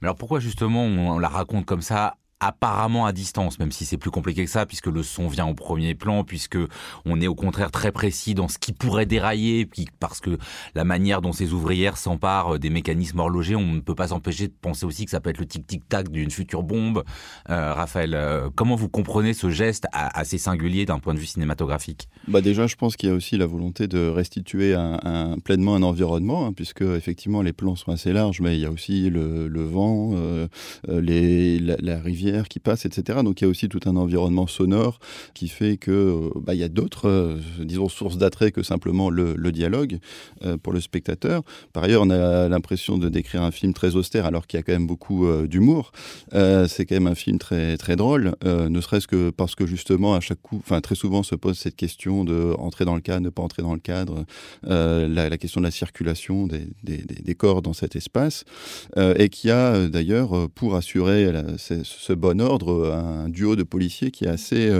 Mais 0.01 0.07
alors 0.07 0.17
pourquoi 0.17 0.39
justement 0.39 0.83
on 0.83 1.19
la 1.19 1.29
raconte 1.29 1.65
comme 1.65 1.81
ça 1.81 2.15
apparemment 2.47 3.05
à 3.05 3.11
distance, 3.11 3.59
même 3.59 3.71
si 3.71 3.85
c'est 3.85 3.97
plus 3.97 4.11
compliqué 4.11 4.45
que 4.45 4.49
ça, 4.49 4.65
puisque 4.65 4.87
le 4.87 5.03
son 5.03 5.27
vient 5.27 5.47
au 5.47 5.53
premier 5.53 5.95
plan, 5.95 6.23
puisque 6.23 6.57
on 7.05 7.21
est 7.21 7.27
au 7.27 7.35
contraire 7.35 7.71
très 7.71 7.91
précis 7.91 8.33
dans 8.33 8.47
ce 8.47 8.57
qui 8.57 8.73
pourrait 8.73 9.05
dérailler, 9.05 9.67
parce 9.99 10.19
que 10.19 10.37
la 10.75 10.83
manière 10.83 11.21
dont 11.21 11.33
ces 11.33 11.53
ouvrières 11.53 11.97
s'emparent 11.97 12.59
des 12.59 12.69
mécanismes 12.69 13.19
horlogers, 13.19 13.55
on 13.55 13.73
ne 13.73 13.79
peut 13.79 13.95
pas 13.95 14.09
s'empêcher 14.09 14.47
de 14.47 14.53
penser 14.53 14.85
aussi 14.85 15.05
que 15.05 15.11
ça 15.11 15.19
peut 15.19 15.29
être 15.29 15.39
le 15.39 15.45
tic-tic-tac 15.45 16.09
d'une 16.09 16.31
future 16.31 16.63
bombe. 16.63 17.03
Euh, 17.49 17.73
Raphaël, 17.73 18.13
euh, 18.13 18.49
comment 18.55 18.75
vous 18.75 18.89
comprenez 18.89 19.33
ce 19.33 19.49
geste 19.49 19.87
assez 19.91 20.37
singulier 20.37 20.85
d'un 20.85 20.99
point 20.99 21.13
de 21.13 21.19
vue 21.19 21.25
cinématographique? 21.25 22.07
Bah 22.27 22.41
Déjà, 22.41 22.67
je 22.67 22.75
pense 22.75 22.97
qu'il 22.97 23.09
y 23.09 23.11
a 23.11 23.15
aussi 23.15 23.37
la 23.37 23.45
volonté 23.45 23.87
de 23.87 24.07
restituer 24.07 24.75
pleinement 25.43 25.75
un 25.75 25.83
environnement, 25.83 26.45
hein, 26.45 26.53
puisque 26.53 26.81
effectivement 26.81 27.41
les 27.41 27.53
plans 27.53 27.75
sont 27.75 27.91
assez 27.91 28.13
larges, 28.13 28.41
mais 28.41 28.55
il 28.55 28.61
y 28.61 28.65
a 28.65 28.71
aussi 28.71 29.09
le, 29.09 29.63
vent, 29.63 30.11
euh, 30.13 30.47
la 30.87 31.99
rivière, 31.99 32.32
qui 32.41 32.59
passe, 32.59 32.85
etc. 32.85 33.19
Donc 33.23 33.41
il 33.41 33.43
y 33.43 33.47
a 33.47 33.49
aussi 33.49 33.69
tout 33.69 33.79
un 33.85 33.95
environnement 33.95 34.47
sonore 34.47 34.99
qui 35.33 35.47
fait 35.47 35.77
que 35.77 35.91
euh, 35.91 36.29
bah, 36.35 36.53
il 36.53 36.59
y 36.59 36.63
a 36.63 36.69
d'autres, 36.69 37.07
euh, 37.07 37.37
disons, 37.59 37.89
sources 37.89 38.17
d'attrait 38.17 38.51
que 38.51 38.63
simplement 38.63 39.09
le, 39.09 39.51
dialogue 39.51 39.99
euh, 40.43 40.57
pour 40.57 40.73
le 40.73 40.81
spectateur. 40.81 41.43
Par 41.73 41.83
ailleurs, 41.83 42.01
on 42.01 42.09
a 42.09 42.49
l'impression 42.49 42.97
de 42.97 43.07
décrire 43.07 43.43
un 43.43 43.51
film 43.51 43.73
très 43.73 43.95
austère 43.95 44.25
alors 44.25 44.47
qu'il 44.47 44.57
y 44.57 44.61
a 44.61 44.63
quand 44.63 44.71
même 44.71 44.87
beaucoup 44.87 45.27
d'humour. 45.47 45.91
c'est 46.31 46.85
quand 46.87 46.95
même 46.95 47.07
un 47.07 47.15
film 47.15 47.37
très 47.37 47.77
très 47.77 47.95
drôle, 47.95 48.35
ne 48.43 48.81
serait-ce 48.81 49.07
que 49.07 49.29
parce 49.29 49.53
que 49.53 49.67
justement 49.67 50.15
à 50.15 50.21
chaque 50.21 50.41
coup, 50.41 50.57
enfin 50.59 50.81
très 50.81 50.95
souvent 50.95 51.21
se 51.21 51.35
pose 51.35 51.57
cette 51.57 51.75
question 51.75 52.23
de 52.23 52.55
entrer 52.57 52.85
dans 52.85 52.95
le 52.95 53.01
cadre, 53.01 53.21
ne 53.21 53.29
pas 53.29 53.43
entrer 53.43 53.61
dans 53.61 53.73
le 53.73 53.79
cadre, 53.79 54.25
la, 54.63 55.37
question 55.37 55.61
de 55.61 55.65
la 55.65 55.71
circulation 55.71 56.47
des, 56.47 57.35
corps 57.35 57.61
dans 57.61 57.73
cet 57.73 57.95
espace, 57.95 58.45
et 58.97 59.29
qui 59.29 59.51
a 59.51 59.87
d'ailleurs 59.87 60.49
pour 60.49 60.75
assurer 60.75 61.31
ce 61.57 62.12
ce 62.13 62.15
bon 62.15 62.39
ordre 62.41 62.91
un 62.91 63.27
duo 63.27 63.55
de 63.55 63.63
policiers 63.63 64.11
qui 64.11 64.25
est 64.25 64.29
assez, 64.29 64.71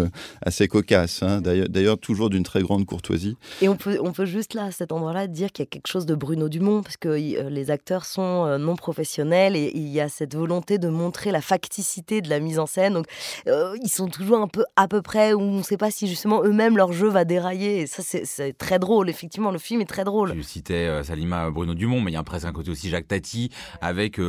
assez 0.46 0.68
cocasse, 0.68 1.24
hein. 1.24 1.42
d'ailleurs 1.42 1.98
toujours 1.98 2.30
d'une 2.30 2.44
très 2.44 2.62
grande 2.62 2.86
courtoisie. 2.86 3.38
Et 3.62 3.70
on 3.70 3.76
peut, 3.76 3.98
on 4.02 4.12
peut 4.12 4.26
juste 4.26 4.54
là, 4.54 4.66
à 4.66 4.72
cet 4.72 4.92
endroit-là, 4.92 5.26
dire 5.26 5.52
qu'il 5.52 5.64
y 5.64 5.68
a 5.68 5.70
quelque 5.70 5.88
chose 5.88 6.06
de 6.06 6.14
Bruno 6.14 6.48
Dumont, 6.48 6.84
parce 6.84 6.98
que 6.98 7.10
les 7.10 7.72
acteurs 7.72 8.06
sont 8.06 8.58
non 8.60 8.76
professionnels 8.76 9.56
et 9.56 9.72
il 9.74 9.88
y 9.88 10.00
a 10.00 10.10
cette 10.10 10.36
volonté 10.36 10.78
de 10.78 10.90
montrer 10.90 11.32
la 11.32 11.42
facticité 11.42 12.22
de 12.22 12.30
la 12.30 12.40
mise 12.40 12.60
en 12.60 12.68
scène. 12.68 12.94
Donc, 12.94 13.08
ils 13.48 13.92
sont 13.92 14.08
toujours 14.08 14.38
un 14.38 14.48
peu 14.48 14.64
à 14.76 14.88
peu 14.88 15.02
près, 15.02 15.34
où 15.34 15.42
on 15.42 15.58
ne 15.58 15.64
sait 15.64 15.78
pas 15.78 15.90
si 15.90 16.08
justement 16.08 16.44
eux-mêmes 16.44 16.78
leur 16.78 16.94
jeu 16.94 17.08
va 17.08 17.26
dérailler. 17.26 17.82
Et 17.82 17.88
ça, 17.88 18.04
c'est 18.04 18.58
très 18.58 18.78
drôle. 18.78 19.10
Effectivement, 19.10 19.50
le 19.50 19.60
film 19.60 19.82
est 19.82 19.90
très 19.90 20.04
drôle. 20.04 20.34
Je 20.38 20.42
citais 20.42 21.04
Salima 21.04 21.50
Bruno 21.50 21.74
Dumont, 21.74 22.02
mais 22.02 22.12
il 22.12 22.16
y 22.16 22.18
a 22.18 22.24
presque 22.24 22.46
un 22.46 22.54
côté 22.54 22.70
aussi 22.70 22.90
Jacques 22.90 23.08
Tati, 23.08 23.50
avec 23.82 24.20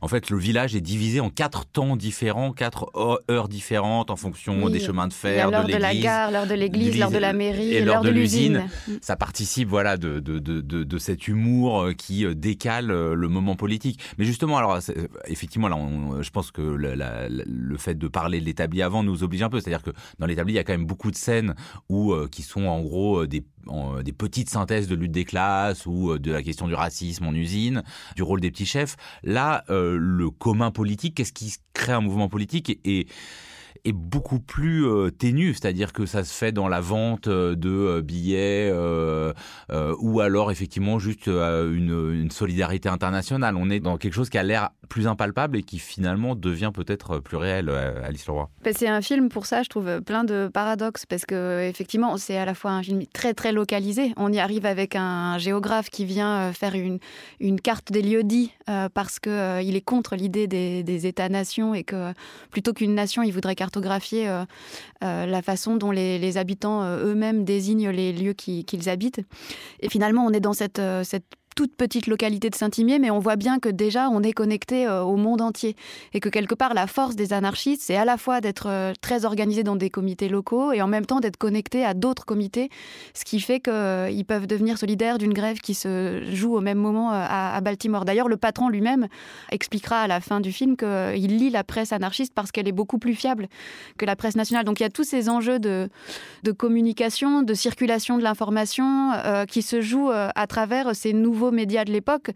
en 0.00 0.08
fait 0.08 0.30
le 0.30 0.38
village 0.38 0.76
est 0.76 0.80
divisé 0.80 1.18
en 1.20 1.30
quatre 1.30 1.64
temps 1.66 1.96
différents, 1.96 2.51
quatre 2.52 2.90
heures 3.30 3.48
différentes 3.48 4.10
en 4.10 4.16
fonction 4.16 4.68
des 4.68 4.80
chemins 4.80 5.08
de 5.08 5.12
fer, 5.12 5.50
l'heure 5.50 5.66
de, 5.66 5.72
de 5.72 5.78
la 5.78 5.94
gare, 5.94 6.30
l'heure 6.30 6.46
de 6.46 6.54
l'église, 6.54 6.98
l'heure 6.98 7.10
de 7.10 7.18
la 7.18 7.32
mairie, 7.32 7.74
et 7.74 7.84
l'heure 7.84 8.02
de 8.02 8.10
l'usine. 8.10 8.68
Ça 9.00 9.16
participe 9.16 9.68
voilà 9.68 9.96
de, 9.96 10.20
de, 10.20 10.38
de, 10.38 10.60
de, 10.60 10.98
cet 10.98 11.28
humour 11.28 11.88
qui 11.96 12.26
décale 12.34 12.86
le 12.86 13.28
moment 13.28 13.56
politique. 13.56 14.00
Mais 14.18 14.24
justement, 14.24 14.58
alors 14.58 14.78
effectivement, 15.26 15.68
là, 15.68 15.76
je 16.20 16.30
pense 16.30 16.50
que 16.50 16.62
le 16.62 17.76
fait 17.76 17.96
de 17.96 18.08
parler 18.08 18.40
de 18.40 18.44
l'établi 18.44 18.82
avant 18.82 19.02
nous 19.02 19.22
oblige 19.22 19.42
un 19.42 19.48
peu. 19.48 19.60
C'est-à-dire 19.60 19.82
que 19.82 19.90
dans 20.18 20.26
l'établi, 20.26 20.54
il 20.54 20.56
y 20.56 20.60
a 20.60 20.64
quand 20.64 20.72
même 20.72 20.86
beaucoup 20.86 21.10
de 21.10 21.16
scènes 21.16 21.54
où, 21.88 22.14
qui 22.30 22.42
sont 22.42 22.64
en 22.64 22.80
gros 22.80 23.26
des 23.26 23.44
euh, 23.68 24.02
des 24.02 24.12
petites 24.12 24.50
synthèses 24.50 24.88
de 24.88 24.94
lutte 24.94 25.12
des 25.12 25.24
classes 25.24 25.86
ou 25.86 26.10
euh, 26.10 26.18
de 26.18 26.32
la 26.32 26.42
question 26.42 26.66
du 26.66 26.74
racisme 26.74 27.26
en 27.26 27.32
usine, 27.32 27.82
du 28.16 28.22
rôle 28.22 28.40
des 28.40 28.50
petits 28.50 28.66
chefs. 28.66 28.96
Là, 29.22 29.64
euh, 29.70 29.96
le 29.98 30.30
commun 30.30 30.70
politique, 30.70 31.14
qu'est-ce 31.16 31.32
qui 31.32 31.54
crée 31.72 31.92
un 31.92 32.00
mouvement 32.00 32.28
politique 32.28 32.80
et 32.84 33.06
est 33.84 33.92
beaucoup 33.92 34.38
plus 34.38 34.86
euh, 34.86 35.10
ténue, 35.10 35.54
c'est-à-dire 35.54 35.92
que 35.92 36.06
ça 36.06 36.22
se 36.24 36.32
fait 36.32 36.52
dans 36.52 36.68
la 36.68 36.80
vente 36.80 37.26
euh, 37.26 37.56
de 37.56 37.70
euh, 37.70 38.02
billets 38.02 38.72
ou 39.98 40.20
alors 40.20 40.50
effectivement 40.50 40.98
juste 40.98 41.26
une, 41.26 42.30
solidarité 42.30 42.88
internationale. 42.88 43.56
On 43.56 43.70
est 43.70 43.80
dans 43.80 43.96
quelque 43.96 44.14
chose 44.14 44.30
qui 44.30 44.38
a 44.38 44.42
l'air 44.42 44.70
plus 44.88 45.06
impalpable 45.06 45.56
et 45.56 45.62
qui 45.62 45.78
finalement 45.78 46.34
devient 46.34 46.70
peut-être 46.72 47.18
plus 47.18 47.36
réel, 47.36 47.70
Alice 48.04 48.26
Leroy. 48.26 48.48
Bah, 48.64 48.70
c'est 48.74 48.88
un 48.88 49.00
film 49.00 49.28
pour 49.28 49.46
ça, 49.46 49.62
je 49.62 49.68
trouve, 49.68 50.00
plein 50.00 50.24
de 50.24 50.50
paradoxes 50.52 51.06
parce 51.06 51.24
que 51.24 51.68
effectivement 51.68 52.16
c'est 52.16 52.36
à 52.36 52.44
la 52.44 52.54
fois 52.54 52.72
un 52.72 52.82
film 52.82 53.02
très 53.12 53.34
très 53.34 53.52
localisé. 53.52 54.12
On 54.16 54.32
y 54.32 54.38
arrive 54.38 54.66
avec 54.66 54.96
un 54.96 55.38
géographe 55.38 55.90
qui 55.90 56.04
vient 56.04 56.52
faire 56.52 56.74
une, 56.74 56.98
une 57.40 57.60
carte 57.60 57.92
des 57.92 58.02
lieux-dits 58.02 58.52
parce 58.94 59.18
qu'il 59.18 59.60
il 59.62 59.76
est 59.76 59.84
contre 59.84 60.16
l'idée 60.16 60.46
des, 60.46 60.82
des 60.82 61.06
États-nations 61.06 61.74
et 61.74 61.84
que 61.84 62.12
plutôt 62.50 62.72
qu'une 62.72 62.94
nation, 62.94 63.22
il 63.22 63.32
voudrait 63.32 63.54
euh, 63.76 64.44
euh, 65.04 65.26
la 65.26 65.42
façon 65.42 65.76
dont 65.76 65.90
les, 65.90 66.36
habitants 66.36 66.82
euh, 66.82 67.06
eux-mêmes 67.06 67.44
désignent 67.44 67.90
les 67.90 68.12
lieux 68.12 68.32
qu'ils 68.32 68.88
habitent. 68.88 69.20
Et 69.80 69.88
finalement, 69.88 70.24
on 70.24 70.32
est 70.32 70.40
dans 70.40 70.52
cette 70.52 70.80
toute 71.54 71.74
petite 71.76 72.06
localité 72.06 72.50
de 72.50 72.54
Saint-Imier, 72.54 72.98
mais 72.98 73.10
on 73.10 73.18
voit 73.18 73.36
bien 73.36 73.58
que 73.58 73.68
déjà 73.68 74.08
on 74.08 74.22
est 74.22 74.32
connecté 74.32 74.86
euh, 74.86 75.02
au 75.02 75.16
monde 75.16 75.40
entier 75.40 75.76
et 76.14 76.20
que 76.20 76.28
quelque 76.28 76.54
part 76.54 76.74
la 76.74 76.86
force 76.86 77.16
des 77.16 77.32
anarchistes, 77.32 77.82
c'est 77.82 77.96
à 77.96 78.04
la 78.04 78.16
fois 78.16 78.40
d'être 78.40 78.66
euh, 78.68 78.92
très 79.00 79.24
organisés 79.24 79.62
dans 79.62 79.76
des 79.76 79.90
comités 79.90 80.28
locaux 80.28 80.72
et 80.72 80.82
en 80.82 80.86
même 80.86 81.06
temps 81.06 81.20
d'être 81.20 81.36
connectés 81.36 81.84
à 81.84 81.94
d'autres 81.94 82.24
comités, 82.24 82.70
ce 83.14 83.24
qui 83.24 83.40
fait 83.40 83.60
qu'ils 83.60 83.72
euh, 83.74 84.22
peuvent 84.26 84.46
devenir 84.46 84.78
solidaires 84.78 85.18
d'une 85.18 85.32
grève 85.32 85.58
qui 85.58 85.74
se 85.74 86.22
joue 86.32 86.56
au 86.56 86.60
même 86.60 86.78
moment 86.78 87.10
à, 87.12 87.60
Baltimore. 87.60 88.04
D'ailleurs, 88.04 88.28
le 88.28 88.36
patron 88.36 88.68
lui-même 88.68 89.08
expliquera 89.50 90.02
à 90.02 90.06
la 90.06 90.20
fin 90.20 90.40
du 90.40 90.52
film 90.52 90.76
qu'il 90.76 91.38
lit 91.38 91.50
la 91.50 91.64
presse 91.64 91.92
anarchiste 91.92 92.32
parce 92.34 92.50
qu'elle 92.50 92.68
est 92.68 92.72
beaucoup 92.72 92.98
plus 92.98 93.14
fiable 93.14 93.48
que 93.98 94.06
la 94.06 94.16
presse 94.16 94.36
nationale. 94.36 94.64
Donc 94.64 94.80
il 94.80 94.84
y 94.84 94.86
a 94.86 94.90
tous 94.90 95.04
ces 95.04 95.28
enjeux 95.28 95.58
de, 95.58 95.88
de 96.44 96.52
communication, 96.52 97.42
de 97.42 97.54
circulation 97.54 98.16
de 98.16 98.22
l'information 98.22 99.12
qui 99.48 99.62
se 99.62 99.80
jouent 99.80 100.10
à 100.10 100.46
travers 100.46 100.94
ces 100.94 101.12
nouveaux 101.12 101.41
médias 101.50 101.84
de 101.84 101.92
l'époque, 101.92 102.30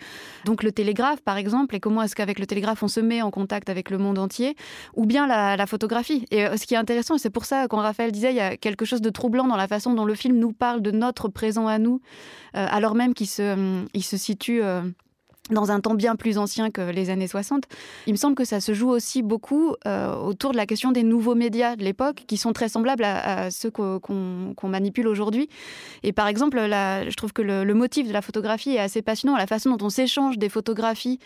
donc 0.45 0.63
le 0.63 0.73
télégraphe 0.73 1.21
par 1.21 1.37
exemple, 1.37 1.75
et 1.77 1.81
comment 1.81 2.03
est-ce 2.03 2.15
qu'avec 2.15 2.39
le 2.39 2.47
télégraphe 2.47 2.83
on 2.83 2.89
se 2.89 3.01
met 3.01 3.23
en 3.23 3.31
contact 3.31 3.69
avec 3.69 3.91
le 3.91 3.99
monde 3.99 4.19
entier, 4.19 4.57
ou 4.95 5.07
bien 5.07 5.27
la, 5.27 5.67
photographie. 5.67 6.27
Et 6.31 6.47
euh, 6.47 6.57
ce 6.57 6.67
qui 6.67 6.75
est 6.75 6.79
intéressant, 6.79 7.19
c'est 7.19 7.31
pour 7.31 7.45
ça 7.45 7.67
quand 7.69 7.79
Raphaël 7.79 8.13
disait 8.13 8.31
il 8.31 8.37
y 8.37 8.41
a 8.41 8.57
quelque 8.57 8.85
chose 8.85 9.01
de 9.01 9.11
troublant 9.11 9.47
dans 9.47 9.57
la 9.57 9.69
façon 9.69 9.95
dont 9.95 10.05
le 10.05 10.15
film 10.15 10.39
nous 10.39 10.53
parle 10.53 10.81
de 10.83 10.91
notre 10.91 11.29
présent 11.29 11.67
à 11.67 11.79
nous, 11.79 12.01
euh, 12.57 12.67
alors 12.71 12.95
même 12.95 13.15
qu'il 13.15 13.27
se, 13.27 13.85
il 13.95 14.05
se 14.05 14.17
situe 14.17 14.63
euh, 14.63 14.83
dans 15.51 15.71
un 15.71 15.81
temps 15.81 15.95
bien 15.95 16.17
plus 16.17 16.39
ancien 16.39 16.71
que 16.71 16.81
les 16.81 17.11
années 17.11 17.29
60. 17.29 17.65
Il 18.07 18.13
me 18.13 18.19
semble 18.19 18.35
que 18.35 18.45
ça 18.45 18.61
se 18.61 18.75
joue 18.75 18.89
aussi 18.89 19.23
beaucoup 19.23 19.75
euh, 19.87 20.15
autour 20.17 20.53
de 20.53 20.57
la 20.57 20.67
question 20.67 20.93
des 20.93 21.03
nouveaux 21.03 21.35
médias 21.35 21.77
de 21.77 21.85
l'époque, 21.85 22.25
qui 22.27 22.37
sont 22.37 22.53
très 22.53 22.69
semblables 22.69 23.05
à, 23.05 23.51
ceux 23.51 23.71
qu'on 23.71 24.55
manipule 24.65 25.09
aujourd'hui. 25.09 25.49
Et 26.03 26.13
par 26.13 26.29
exemple, 26.29 26.59
je 26.59 27.15
trouve 27.17 27.33
que 27.33 27.43
le, 27.43 27.75
motif 27.75 28.09
de 28.09 28.13
la 28.13 28.23
photographie 28.23 28.71
est 28.71 28.79
assez 28.79 29.03
passionnant, 29.03 29.37
la 29.37 29.47
façon 29.47 29.71
dont 29.71 29.87
on 29.87 29.91
s'échange 29.91 30.39
des 30.39 30.49
photographies, 30.49 31.19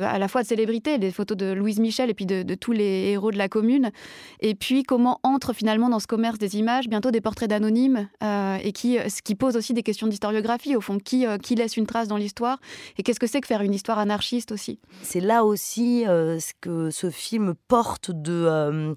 euh, 0.00 0.06
à 0.06 0.18
la 0.18 0.28
fois 0.28 0.42
de 0.42 0.46
célébrités, 0.46 0.98
des 0.98 1.10
photos 1.10 1.36
de 1.36 1.52
Louise 1.52 1.78
Michel 1.78 2.10
et 2.10 2.14
puis 2.14 2.26
de, 2.26 2.54
tous 2.54 2.72
les 2.72 3.10
héros 3.10 3.30
de 3.30 3.38
la 3.38 3.48
commune, 3.48 3.90
et 4.40 4.54
puis 4.54 4.82
comment 4.82 5.20
entre 5.22 5.52
finalement 5.52 5.88
dans 5.88 6.00
ce 6.00 6.06
commerce 6.06 6.38
des 6.38 6.56
images 6.56 6.88
bientôt 6.88 7.10
des 7.10 7.20
portraits 7.20 7.48
d'anonymes, 7.48 8.08
euh, 8.22 8.58
et 8.62 8.72
qui, 8.72 8.98
ce 9.08 9.22
qui 9.22 9.34
pose 9.34 9.56
aussi 9.56 9.74
des 9.74 9.82
questions 9.82 10.06
d'historiographie, 10.06 10.76
au 10.76 10.80
fond, 10.80 10.98
qui, 10.98 11.26
qui 11.42 11.54
laisse 11.54 11.76
une 11.76 11.86
trace 11.86 12.08
dans 12.08 12.16
l'histoire, 12.16 12.58
et 12.98 13.02
qu'est-ce 13.02 13.20
que 13.20 13.26
c'est 13.26 13.40
que 13.40 13.46
faire 13.46 13.59
une 13.62 13.74
histoire 13.74 13.98
anarchiste 13.98 14.52
aussi. 14.52 14.78
C'est 15.02 15.20
là 15.20 15.44
aussi 15.44 16.06
euh, 16.06 16.38
ce 16.38 16.52
que 16.60 16.90
ce 16.90 17.10
film 17.10 17.54
porte 17.68 18.10
de, 18.10 18.44
euh, 18.46 18.94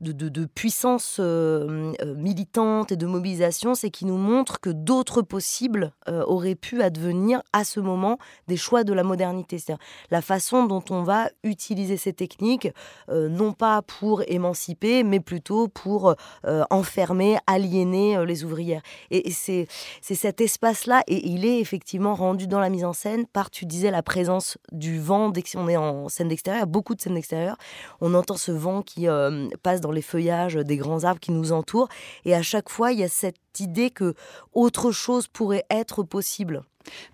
de, 0.00 0.44
puissance 0.46 1.16
euh, 1.20 1.92
militante 2.16 2.92
et 2.92 2.96
de 2.96 3.06
mobilisation, 3.06 3.74
c'est 3.74 3.90
qu'il 3.90 4.08
nous 4.08 4.16
montre 4.16 4.60
que 4.60 4.70
d'autres 4.70 5.22
possibles 5.22 5.92
auraient 6.06 6.54
pu 6.54 6.82
advenir 6.82 7.42
à 7.52 7.64
ce 7.64 7.80
moment 7.80 8.18
des 8.46 8.56
choix 8.56 8.84
de 8.84 8.92
la 8.92 9.02
modernité. 9.02 9.58
C'est-à-dire 9.58 9.84
la 10.10 10.22
façon 10.22 10.64
dont 10.64 10.82
on 10.90 11.02
va 11.02 11.28
utiliser 11.42 11.96
ces 11.96 12.12
techniques, 12.12 12.68
non 13.08 13.52
pas 13.52 13.82
pour 13.82 14.22
émanciper, 14.26 15.04
mais 15.04 15.20
plutôt 15.20 15.68
pour 15.68 16.14
enfermer, 16.70 17.36
aliéner 17.46 18.24
les 18.24 18.44
ouvrières. 18.44 18.82
Et, 19.10 19.30
c'est 19.30 19.66
cet 20.00 20.40
espace-là, 20.40 21.02
et 21.06 21.28
il 21.28 21.44
est 21.44 21.60
effectivement 21.60 22.14
rendu 22.14 22.46
dans 22.46 22.60
la 22.60 22.70
mise 22.70 22.84
en 22.84 22.92
scène 22.92 23.26
par, 23.26 23.50
tu 23.50 23.66
disais, 23.66 23.90
la 23.90 24.02
présence 24.02 24.58
du 24.72 24.98
vent 24.98 25.28
dès 25.30 25.42
qu'on 25.42 25.68
est 25.68 25.76
en 25.76 26.08
scène 26.08 26.28
d'extérieur, 26.28 26.66
beaucoup 26.66 26.94
de 26.94 27.00
scènes 27.00 27.14
d'extérieur. 27.14 27.56
On 28.00 28.14
entend 28.14 28.36
ce 28.36 28.52
vent 28.52 28.82
qui 28.82 29.08
euh, 29.08 29.48
passe 29.62 29.80
dans 29.80 29.87
les 29.92 30.02
feuillages 30.02 30.54
des 30.54 30.76
grands 30.76 31.04
arbres 31.04 31.20
qui 31.20 31.32
nous 31.32 31.52
entourent. 31.52 31.88
Et 32.24 32.34
à 32.34 32.42
chaque 32.42 32.68
fois, 32.68 32.92
il 32.92 33.00
y 33.00 33.04
a 33.04 33.08
cette 33.08 33.36
idée 33.60 33.90
que 33.90 34.14
autre 34.52 34.92
chose 34.92 35.26
pourrait 35.26 35.64
être 35.70 36.02
possible. 36.02 36.62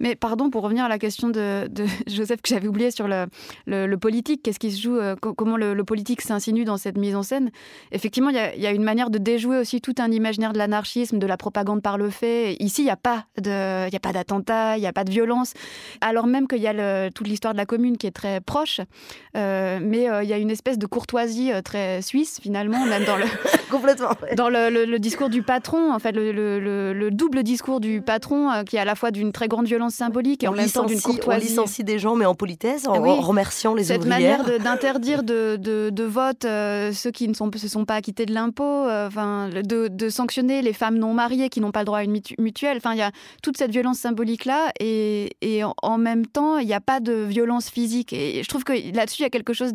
Mais 0.01 0.15
pardon, 0.15 0.51
pour 0.51 0.63
revenir 0.63 0.85
à 0.85 0.89
la 0.89 0.99
question 0.99 1.29
de, 1.29 1.69
Joseph 2.07 2.43
que 2.43 2.49
j'avais 2.49 2.69
oublié 2.69 2.91
sur 2.91 3.09
le, 3.09 3.27
le, 3.67 3.97
politique, 3.97 4.43
qu'est-ce 4.43 4.59
qui 4.59 4.71
se 4.71 4.81
joue, 4.81 4.97
euh, 4.97 5.17
comment 5.17 5.57
le, 5.57 5.85
politique 5.85 6.23
s'insinue 6.23 6.65
dans 6.65 6.77
cette 6.77 6.97
mise 6.97 7.15
en 7.15 7.23
scène? 7.23 7.51
Effectivement, 7.93 8.31
il 8.31 8.37
y, 8.37 8.67
a 8.67 8.71
une 8.71 8.83
manière 8.83 9.11
de 9.11 9.19
déjouer 9.19 9.59
aussi 9.59 9.81
tout 9.81 9.95
un 9.99 10.11
imaginaire 10.11 10.53
de 10.53 10.59
l'anarchisme, 10.59 11.19
de 11.19 11.27
la 11.27 11.37
propagande 11.37 11.83
par 11.83 11.99
le 11.99 12.11
fait. 12.11 12.57
Ici, 12.61 12.83
il 12.83 12.87
n'y 12.87 12.91
a 12.91 12.97
pas 12.97 13.27
d'attentat, 13.37 14.77
il 14.79 14.81
n'y 14.81 14.87
a 14.87 14.93
pas 14.93 15.05
de 15.05 15.11
violence, 15.11 15.53
alors 16.01 16.27
même 16.27 16.49
qu'il 16.49 16.61
y 16.61 16.69
a 16.69 17.11
toute 17.11 17.29
l'histoire 17.29 17.55
de 17.55 17.59
la 17.59 17.67
commune 17.67 17.97
qui 17.97 18.07
est 18.07 18.13
très 18.13 18.41
proche. 18.41 18.81
Euh, 19.37 19.79
mais 19.83 20.09
euh, 20.09 20.23
il 20.23 20.29
y 20.29 20.33
a 20.33 20.39
une 20.39 20.51
espèce 20.51 20.79
de 20.79 20.87
courtoisie 20.87 21.51
très 21.65 22.03
suisse, 22.03 22.39
finalement, 22.43 22.85
même 22.87 23.05
dans 23.05 23.17
le, 23.17 23.25
Complètement, 23.71 24.11
dans 24.37 24.49
le, 24.49 24.99
discours 24.99 25.29
du 25.29 25.43
patron, 25.43 25.93
en 25.93 25.99
fait, 25.99 26.13
le, 26.13 27.09
double 27.11 27.43
discours 27.43 27.81
du 27.81 28.01
patron, 28.01 28.65
qui 28.65 28.77
est 28.77 28.81
à 28.81 28.85
la 28.85 28.95
fois 28.95 29.11
d'une 29.11 29.33
très 29.33 29.49
grande 29.49 29.63
violence 29.66 29.94
symbolique 29.94 30.44
et 30.44 30.48
en 30.48 30.53
même 30.53 30.70
temps 30.70 30.87
d'une 30.87 31.00
courtoisie. 31.00 31.46
On 31.46 31.48
licencie 31.48 31.85
des 31.85 31.98
gens, 31.98 32.16
mais 32.16 32.27
en 32.27 32.35
politesse, 32.35 32.87
en, 32.87 32.94
remerciant 33.20 33.74
les 33.74 33.85
Cette 33.85 34.03
ouvrières. 34.03 34.38
Cette 34.38 34.46
manière 34.46 34.61
d'interdire 34.64 35.22
de, 35.22 35.57
de, 35.57 36.05
vote 36.05 36.44
euh, 36.44 36.92
ceux 36.92 37.11
qui 37.11 37.29
ne 37.29 37.35
sont, 37.35 37.50
se 37.55 37.68
sont 37.68 37.85
pas 37.85 37.94
acquittés 37.94 38.27
de 38.27 38.35
l'impôt, 38.35 38.64
euh, 38.64 39.07
enfin, 39.07 39.48
de, 39.48 39.88
de, 39.88 40.09
sanctionner 40.09 40.62
les 40.62 40.72
femmes 40.72 40.98
non 40.98 41.14
mariées 41.14 41.48
qui 41.48 41.61
n'ont 41.61 41.72
pas 41.72 41.81
le 41.81 41.87
droit 41.87 41.98
à 41.98 42.05
une 42.05 42.20
mutuelle. 42.38 42.77
Enfin, 42.77 42.92
il 42.92 42.98
y 42.98 43.03
a 43.03 43.11
toute 43.42 43.57
cette 43.57 43.70
violence 43.70 43.98
symbolique-là 43.98 44.70
et, 44.81 45.31
et 45.40 45.62
en, 45.64 45.98
même 45.98 46.27
temps, 46.27 46.59
il 46.59 46.66
n'y 46.66 46.74
a 46.74 46.81
pas 46.81 47.00
de 47.00 47.12
violence 47.12 47.70
physique. 47.70 48.12
Et 48.12 48.42
je 48.42 48.48
trouve 48.48 48.64
que 48.64 48.72
là-dessus, 48.94 49.20
il 49.20 49.24
y 49.24 49.27
a 49.27 49.31
quelque 49.31 49.53
chose 49.53 49.72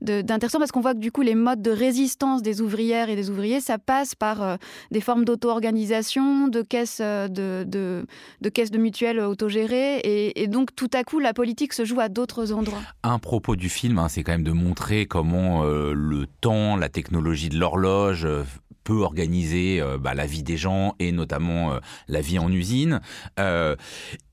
d'intéressant 0.00 0.58
parce 0.58 0.72
qu'on 0.72 0.80
voit 0.80 0.94
que 0.94 0.98
du 0.98 1.12
coup, 1.12 1.22
les 1.22 1.34
modes 1.34 1.62
de 1.62 1.70
résistance 1.70 2.42
des 2.42 2.60
ouvrières 2.60 3.10
et 3.10 3.16
des 3.16 3.30
ouvriers, 3.30 3.60
ça 3.60 3.78
passe 3.78 4.14
par 4.14 4.42
euh, 4.42 4.56
des 4.90 5.00
formes 5.00 5.24
d'auto-organisation, 5.24 6.48
de 6.48 6.62
caisses 6.62 7.00
de, 7.00 7.64
de, 7.66 8.04
de, 8.40 8.48
caisses 8.48 8.70
de 8.70 8.78
mutuelles 9.00 9.20
autogérée. 9.20 9.98
Et, 9.98 10.42
et, 10.42 10.46
donc, 10.46 10.74
tout 10.74 10.90
à 10.92 11.04
coup, 11.04 11.18
la 11.18 11.32
politique 11.32 11.72
se 11.72 11.84
joue 11.84 12.00
à 12.00 12.08
d'autres 12.08 12.52
endroits. 12.52 12.80
Un 13.02 13.18
propos 13.18 13.56
du 13.56 13.68
film, 13.68 13.98
hein, 13.98 14.08
c'est 14.08 14.22
quand 14.22 14.32
même 14.32 14.44
de 14.44 14.52
montrer 14.52 15.06
comment 15.06 15.64
euh, 15.64 15.92
le 15.94 16.26
temps, 16.40 16.76
la 16.76 16.88
technologie 16.88 17.48
de 17.48 17.58
l'horloge 17.58 18.24
euh, 18.24 18.44
organiser 18.98 19.82
bah, 20.00 20.14
la 20.14 20.26
vie 20.26 20.42
des 20.42 20.56
gens 20.56 20.94
et 20.98 21.12
notamment 21.12 21.78
la 22.08 22.20
vie 22.20 22.38
en 22.38 22.50
usine. 22.50 23.00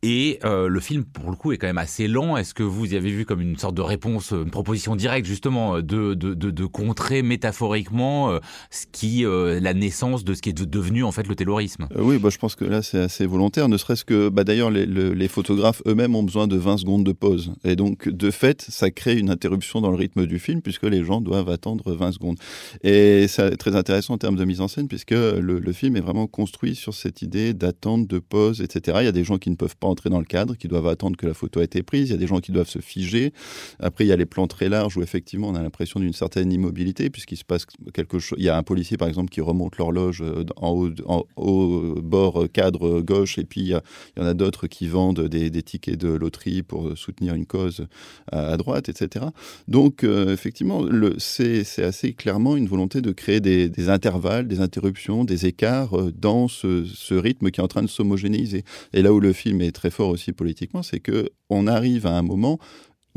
et 0.03 0.39
le 0.43 0.79
film, 0.79 1.05
pour 1.05 1.29
le 1.29 1.35
coup, 1.35 1.51
est 1.51 1.57
quand 1.57 1.67
même 1.67 1.77
assez 1.77 2.07
lent. 2.07 2.37
Est-ce 2.37 2.53
que 2.53 2.63
vous 2.63 2.93
y 2.93 2.95
avez 2.95 3.11
vu 3.11 3.25
comme 3.25 3.41
une 3.41 3.57
sorte 3.57 3.75
de 3.75 3.81
réponse, 3.81 4.31
une 4.31 4.51
proposition 4.51 4.95
directe 4.95 5.25
justement 5.25 5.81
de, 5.81 6.65
contrer 6.65 7.21
métaphoriquement 7.21 8.39
ce 8.69 8.85
qui, 8.91 9.25
la 9.25 9.73
naissance 9.73 10.23
de 10.23 10.33
ce 10.33 10.41
qui 10.41 10.49
est 10.49 10.65
devenu 10.65 11.03
en 11.03 11.11
fait 11.11 11.27
le 11.27 11.35
terrorisme 11.35 11.87
Oui, 11.95 12.17
bah, 12.17 12.29
je 12.29 12.37
pense 12.37 12.55
que 12.55 12.65
là 12.65 12.81
c'est 12.81 12.99
assez 12.99 13.25
volontaire, 13.25 13.69
ne 13.69 13.77
serait-ce 13.77 14.05
que 14.05 14.29
bah, 14.29 14.43
d'ailleurs 14.43 14.71
les, 14.71 14.85
les, 14.85 15.27
photographes 15.27 15.81
eux-mêmes 15.85 16.15
ont 16.15 16.23
besoin 16.23 16.47
de 16.47 16.55
20 16.55 16.77
secondes 16.77 17.03
de 17.03 17.11
pause. 17.11 17.53
Et 17.63 17.75
donc 17.75 18.07
de 18.07 18.31
fait, 18.31 18.65
ça 18.69 18.91
crée 18.91 19.17
une 19.17 19.29
interruption 19.29 19.81
dans 19.81 19.91
le 19.91 19.97
rythme 19.97 20.25
du 20.25 20.39
film 20.39 20.61
puisque 20.61 20.83
les 20.83 21.03
gens 21.03 21.21
doivent 21.21 21.49
attendre 21.49 21.93
20 21.93 22.11
secondes. 22.13 22.37
Et 22.83 23.27
c'est 23.27 23.57
très 23.57 23.75
intéressant 23.75 24.13
en 24.15 24.17
termes 24.17 24.35
de 24.35 24.45
mise 24.47 24.61
en 24.61 24.67
scène 24.67 24.87
puisque 24.87 25.11
le, 25.11 25.71
film 25.73 25.95
est 25.95 26.01
vraiment 26.01 26.27
construit 26.27 26.75
sur 26.75 26.93
cette 26.93 27.21
idée 27.21 27.53
d'attente, 27.53 28.07
de 28.07 28.19
pause, 28.19 28.61
etc. 28.61 28.97
Il 29.01 29.05
y 29.05 29.07
a 29.07 29.11
des 29.11 29.23
gens 29.23 29.37
qui 29.37 29.49
ne 29.49 29.55
peuvent 29.55 29.75
pas 29.77 29.87
entrer 29.87 30.09
dans 30.09 30.19
le 30.19 30.25
cadre, 30.25 30.55
qui 30.55 30.67
doivent 30.67 30.87
attendre 30.87 31.17
que 31.17 31.27
la 31.27 31.33
photo 31.33 31.61
ait 31.61 31.65
été 31.65 31.83
prise. 31.83 32.09
Il 32.09 32.11
y 32.13 32.15
a 32.15 32.17
des 32.17 32.27
gens 32.27 32.39
qui 32.39 32.51
doivent 32.51 32.69
se 32.69 32.79
figer. 32.79 33.33
Après, 33.79 34.05
il 34.05 34.07
y 34.07 34.11
a 34.11 34.15
les 34.15 34.25
plans 34.25 34.47
très 34.47 34.69
larges 34.69 34.97
où 34.97 35.03
effectivement 35.03 35.49
on 35.49 35.55
a 35.55 35.61
l'impression 35.61 35.99
d'une 35.99 36.13
certaine 36.13 36.51
immobilité 36.51 37.09
puisqu'il 37.09 37.37
se 37.37 37.43
passe 37.43 37.65
quelque 37.93 38.19
chose. 38.19 38.39
Il 38.39 38.45
y 38.45 38.49
a 38.49 38.57
un 38.57 38.63
policier 38.63 38.97
par 38.97 39.07
exemple 39.07 39.29
qui 39.29 39.41
remonte 39.41 39.77
l'horloge 39.77 40.21
euh, 40.21 40.45
en 40.55 40.71
haut, 40.71 40.89
en 41.05 41.25
haut 41.35 41.95
bord 42.01 42.43
euh, 42.43 42.47
cadre 42.47 43.01
gauche 43.01 43.37
et 43.37 43.43
puis 43.43 43.61
il 43.61 43.67
y, 43.67 44.21
en 44.21 44.25
a 44.25 44.33
d'autres 44.33 44.67
qui 44.67 44.87
vendent 44.87 45.27
des, 45.27 45.51
tickets 45.61 45.99
de 45.99 46.09
loterie 46.09 46.63
pour 46.63 46.97
soutenir 46.97 47.33
une 47.33 47.45
cause 47.45 47.87
à, 48.31 48.57
droite, 48.57 48.89
etc. 48.89 49.25
Donc 49.67 50.03
euh, 50.03 50.33
effectivement, 50.33 50.85
c'est 51.17 51.63
assez 51.83 52.13
clairement 52.13 52.55
une 52.55 52.67
volonté 52.67 53.01
de 53.01 53.11
créer 53.11 53.39
des, 53.39 53.89
intervalles, 53.89 54.26
des 54.47 54.59
interruptions, 54.59 55.23
des 55.23 55.45
écarts 55.45 56.11
dans 56.13 56.47
ce, 56.47 56.85
ce 56.85 57.13
rythme 57.13 57.51
qui 57.51 57.59
est 57.59 57.63
en 57.63 57.67
train 57.67 57.83
de 57.83 57.87
s'homogénéiser. 57.87 58.63
Et 58.93 59.01
là 59.01 59.13
où 59.13 59.19
le 59.19 59.33
film 59.33 59.61
est 59.61 59.71
très 59.71 59.89
fort 59.89 60.09
aussi 60.09 60.31
politiquement, 60.31 60.83
c'est 60.83 60.99
que 60.99 61.29
on 61.49 61.67
arrive 61.67 62.05
à 62.05 62.11
un 62.11 62.21
moment 62.21 62.59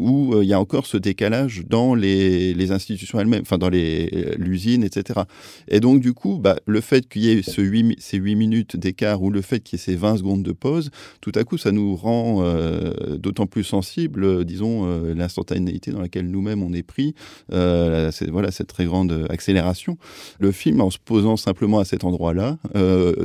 où 0.01 0.35
euh, 0.35 0.45
il 0.45 0.49
y 0.49 0.53
a 0.53 0.61
encore 0.61 0.87
ce 0.87 0.97
décalage 0.97 1.63
dans 1.69 1.95
les, 1.95 2.73
institutions 2.73 3.21
elles-mêmes, 3.21 3.43
enfin 3.43 3.59
dans 3.59 3.71
euh, 3.73 4.35
l'usine, 4.37 4.85
etc. 4.85 5.21
Et 5.69 5.81
donc 5.81 6.01
du 6.01 6.13
coup, 6.15 6.39
bah, 6.39 6.57
le 6.67 6.81
fait 6.81 7.09
qu'il 7.09 7.23
y 7.23 7.31
ait 7.31 7.43
ce 7.43 7.61
8, 7.61 7.97
ces 8.01 8.17
8 8.17 8.35
minutes 8.37 8.77
d'écart 8.77 9.23
ou 9.23 9.31
le 9.31 9.43
fait 9.43 9.61
qu'il 9.61 9.79
y 9.79 9.83
ait 9.83 9.85
ces 9.85 9.97
20 9.97 10.19
secondes 10.19 10.43
de 10.43 10.53
pause, 10.53 10.91
tout 11.21 11.33
à 11.35 11.45
coup, 11.45 11.59
ça 11.59 11.73
nous 11.73 11.97
rend 11.97 12.43
euh, 12.43 13.17
d'autant 13.19 13.47
plus 13.47 13.65
sensibles, 13.65 14.45
disons, 14.45 14.71
l'instantanéité 15.15 15.91
dans 15.91 16.01
laquelle 16.01 16.31
nous-mêmes 16.31 16.63
on 16.63 16.73
est 16.73 16.83
pris, 16.83 17.15
voilà, 17.51 18.51
cette 18.51 18.69
très 18.69 18.85
grande 18.85 19.27
accélération. 19.29 19.99
Le 20.39 20.53
film, 20.53 20.81
en 20.81 20.91
se 20.91 20.99
posant 20.99 21.37
simplement 21.37 21.79
à 21.81 21.85
cet 21.85 22.05
endroit-là, 22.05 22.59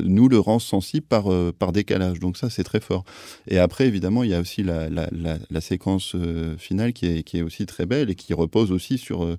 nous 0.04 0.28
le 0.28 0.40
rend 0.40 0.60
sensible 0.60 1.06
par, 1.08 1.72
décalage. 1.72 2.20
Donc 2.20 2.38
ça, 2.38 2.50
c'est 2.50 2.64
très 2.64 2.80
fort. 2.80 3.04
Et 3.48 3.60
après, 3.60 3.88
évidemment, 3.88 4.24
il 4.24 4.32
y 4.32 4.34
a 4.34 4.40
aussi 4.40 4.64
la, 4.64 4.90
la, 4.90 5.08
la 5.12 5.62
séquence 5.62 6.16
finale 6.65 6.93
qui 6.93 7.06
est, 7.06 7.23
qui 7.23 7.38
est, 7.38 7.41
aussi 7.41 7.65
très 7.65 7.86
belle 7.86 8.10
et 8.10 8.15
qui 8.15 8.34
repose 8.34 8.71
aussi 8.71 8.97
sur 8.97 9.23
euh, 9.23 9.38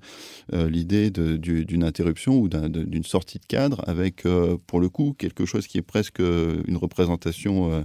euh, 0.53 0.71
l'idée 0.71 1.11
d'une 1.11 1.85
interruption 1.85 2.39
ou 2.39 2.49
d'une 2.49 3.05
sortie 3.05 3.39
de 3.39 3.47
cadre 3.47 3.83
avec, 3.87 4.25
euh, 4.25 4.57
pour 4.67 4.81
le 4.81 4.89
coup, 4.89 5.15
quelque 5.19 5.45
chose 5.45 5.67
qui 5.67 5.79
est 5.79 5.83
presque 5.83 6.21
une 6.21 6.77
représentation 6.77 7.85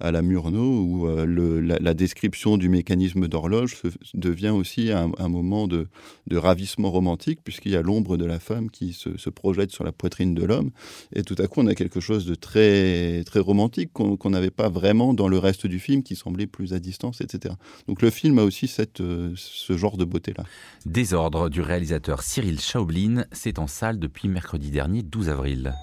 à 0.00 0.12
la 0.12 0.22
Murnau 0.22 0.82
où 0.82 1.08
la, 1.26 1.94
description 1.94 2.56
du 2.56 2.68
mécanisme 2.68 3.26
d'horloge 3.26 3.82
devient 4.14 4.50
aussi 4.50 4.90
un, 4.92 5.28
moment 5.28 5.66
de, 5.66 5.88
ravissement 6.32 6.90
romantique 6.90 7.40
puisqu'il 7.42 7.72
y 7.72 7.76
a 7.76 7.82
l'ombre 7.82 8.16
de 8.16 8.24
la 8.24 8.38
femme 8.38 8.70
qui 8.70 8.92
se, 8.92 9.16
se, 9.18 9.30
projette 9.30 9.72
sur 9.72 9.84
la 9.84 9.92
poitrine 9.92 10.34
de 10.34 10.44
l'homme 10.44 10.70
et 11.14 11.22
tout 11.22 11.34
à 11.38 11.46
coup 11.46 11.60
on 11.60 11.66
a 11.66 11.74
quelque 11.74 12.00
chose 12.00 12.26
de 12.26 12.34
très, 12.34 13.24
très 13.24 13.40
romantique 13.40 13.92
qu'on 13.92 14.30
n'avait 14.30 14.50
pas 14.50 14.68
vraiment 14.68 15.14
dans 15.14 15.28
le 15.28 15.38
reste 15.38 15.66
du 15.66 15.78
film 15.78 16.02
qui 16.02 16.14
semblait 16.16 16.46
plus 16.46 16.72
à 16.72 16.78
distance, 16.78 17.20
etc. 17.20 17.54
Donc 17.86 18.02
le 18.02 18.10
film 18.10 18.38
a 18.38 18.44
aussi 18.44 18.68
cette, 18.78 19.00
euh, 19.00 19.32
ce 19.34 19.76
genre 19.76 19.96
de 19.96 20.04
beauté-là. 20.04 20.44
Désordre 20.86 21.48
du 21.48 21.60
réalisateur 21.60 22.22
Cyril 22.22 22.60
Chaublin, 22.60 23.24
c'est 23.32 23.58
en 23.58 23.66
salle 23.66 23.98
depuis 23.98 24.28
mercredi 24.28 24.70
dernier 24.70 25.02
12 25.02 25.30
avril. 25.30 25.74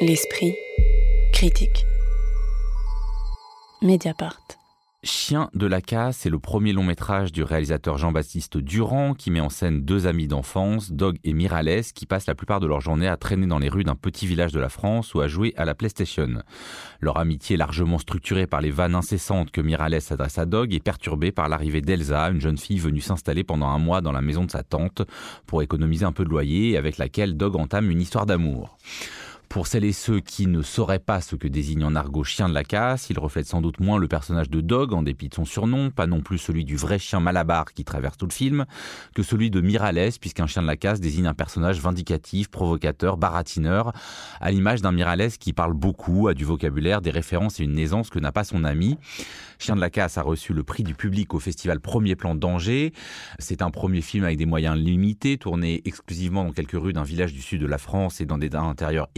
L'esprit 0.00 0.54
critique. 1.34 1.84
Mediapart. 3.82 4.57
Chien 5.04 5.48
de 5.54 5.68
la 5.68 5.80
casse 5.80 6.26
est 6.26 6.30
le 6.30 6.40
premier 6.40 6.72
long 6.72 6.82
métrage 6.82 7.30
du 7.30 7.44
réalisateur 7.44 7.98
Jean-Baptiste 7.98 8.58
Durand 8.58 9.14
qui 9.14 9.30
met 9.30 9.38
en 9.38 9.48
scène 9.48 9.82
deux 9.82 10.08
amis 10.08 10.26
d'enfance, 10.26 10.90
Dog 10.90 11.18
et 11.22 11.34
Mirales, 11.34 11.84
qui 11.94 12.04
passent 12.04 12.26
la 12.26 12.34
plupart 12.34 12.58
de 12.58 12.66
leur 12.66 12.80
journée 12.80 13.06
à 13.06 13.16
traîner 13.16 13.46
dans 13.46 13.60
les 13.60 13.68
rues 13.68 13.84
d'un 13.84 13.94
petit 13.94 14.26
village 14.26 14.50
de 14.50 14.58
la 14.58 14.68
France 14.68 15.14
ou 15.14 15.20
à 15.20 15.28
jouer 15.28 15.54
à 15.56 15.64
la 15.64 15.76
PlayStation. 15.76 16.42
Leur 17.00 17.16
amitié 17.18 17.56
largement 17.56 17.98
structurée 17.98 18.48
par 18.48 18.60
les 18.60 18.72
vannes 18.72 18.96
incessantes 18.96 19.52
que 19.52 19.60
Mirales 19.60 20.00
adresse 20.10 20.38
à 20.38 20.46
Dog 20.46 20.74
est 20.74 20.82
perturbée 20.82 21.30
par 21.30 21.48
l'arrivée 21.48 21.80
d'Elsa, 21.80 22.30
une 22.30 22.40
jeune 22.40 22.58
fille 22.58 22.80
venue 22.80 23.00
s'installer 23.00 23.44
pendant 23.44 23.68
un 23.68 23.78
mois 23.78 24.00
dans 24.00 24.10
la 24.10 24.20
maison 24.20 24.44
de 24.44 24.50
sa 24.50 24.64
tante 24.64 25.02
pour 25.46 25.62
économiser 25.62 26.06
un 26.06 26.12
peu 26.12 26.24
de 26.24 26.30
loyer 26.30 26.76
avec 26.76 26.98
laquelle 26.98 27.36
Dog 27.36 27.54
entame 27.54 27.92
une 27.92 28.00
histoire 28.00 28.26
d'amour. 28.26 28.76
Pour 29.48 29.66
celles 29.66 29.84
et 29.84 29.92
ceux 29.92 30.20
qui 30.20 30.46
ne 30.46 30.60
sauraient 30.60 30.98
pas 30.98 31.22
ce 31.22 31.34
que 31.34 31.48
désigne 31.48 31.82
en 31.82 31.94
argot 31.94 32.22
chien 32.22 32.50
de 32.50 32.54
la 32.54 32.64
casse, 32.64 33.08
il 33.08 33.18
reflète 33.18 33.46
sans 33.46 33.62
doute 33.62 33.80
moins 33.80 33.96
le 33.96 34.06
personnage 34.06 34.50
de 34.50 34.60
Dog 34.60 34.92
en 34.92 35.02
dépit 35.02 35.30
de 35.30 35.34
son 35.34 35.46
surnom, 35.46 35.90
pas 35.90 36.06
non 36.06 36.20
plus 36.20 36.36
celui 36.36 36.66
du 36.66 36.76
vrai 36.76 36.98
chien 36.98 37.18
Malabar 37.18 37.64
qui 37.72 37.82
traverse 37.82 38.18
tout 38.18 38.26
le 38.26 38.32
film, 38.32 38.66
que 39.14 39.22
celui 39.22 39.50
de 39.50 39.62
Mirales, 39.62 40.12
puisqu'un 40.20 40.46
chien 40.46 40.60
de 40.60 40.66
la 40.66 40.76
casse 40.76 41.00
désigne 41.00 41.26
un 41.26 41.34
personnage 41.34 41.80
vindicatif, 41.80 42.48
provocateur, 42.48 43.16
baratineur, 43.16 43.92
à 44.42 44.50
l'image 44.50 44.82
d'un 44.82 44.92
Mirales 44.92 45.32
qui 45.32 45.54
parle 45.54 45.72
beaucoup, 45.72 46.28
a 46.28 46.34
du 46.34 46.44
vocabulaire, 46.44 47.00
des 47.00 47.10
références 47.10 47.58
et 47.58 47.64
une 47.64 47.78
aisance 47.78 48.10
que 48.10 48.18
n'a 48.18 48.32
pas 48.32 48.44
son 48.44 48.64
ami. 48.64 48.98
Chien 49.58 49.74
de 49.74 49.80
la 49.80 49.90
casse 49.90 50.18
a 50.18 50.22
reçu 50.22 50.52
le 50.52 50.62
prix 50.62 50.84
du 50.84 50.94
public 50.94 51.34
au 51.34 51.40
festival 51.40 51.80
Premier 51.80 52.14
Plan 52.14 52.34
d'Angers. 52.36 52.92
C'est 53.40 53.60
un 53.60 53.70
premier 53.70 54.02
film 54.02 54.24
avec 54.24 54.36
des 54.36 54.46
moyens 54.46 54.76
limités, 54.76 55.36
tourné 55.36 55.82
exclusivement 55.84 56.44
dans 56.44 56.52
quelques 56.52 56.78
rues 56.78 56.92
d'un 56.92 57.02
village 57.02 57.32
du 57.32 57.42
sud 57.42 57.60
de 57.62 57.66
la 57.66 57.78
France 57.78 58.20
et 58.20 58.26
dans 58.26 58.38
des 58.38 58.54
intérieurs 58.54 59.08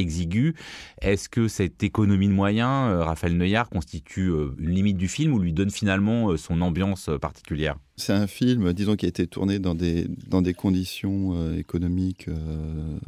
Est-ce 1.01 1.29
que 1.29 1.49
cette 1.49 1.83
économie 1.83 2.29
de 2.29 2.33
moyens, 2.33 2.91
euh, 2.91 3.05
Raphaël 3.05 3.37
Neuillard, 3.37 3.69
constitue 3.69 4.29
euh, 4.29 4.55
une 4.59 4.71
limite 4.71 4.97
du 4.97 5.09
film 5.09 5.33
ou 5.33 5.39
lui 5.39 5.53
donne 5.53 5.71
finalement 5.71 6.31
euh, 6.31 6.37
son 6.37 6.61
ambiance 6.61 7.11
particulière? 7.21 7.77
C'est 8.01 8.13
un 8.13 8.27
film, 8.27 8.73
disons, 8.73 8.97
qui 8.97 9.07
a 9.07 9.09
été 9.09 9.27
tourné 9.27 9.59
dans 9.59 9.75
des, 9.75 10.07
dans 10.27 10.43
des 10.43 10.55
conditions 10.55 11.35
euh, 11.35 11.57
économiques 11.57 12.27
euh, 12.29 12.99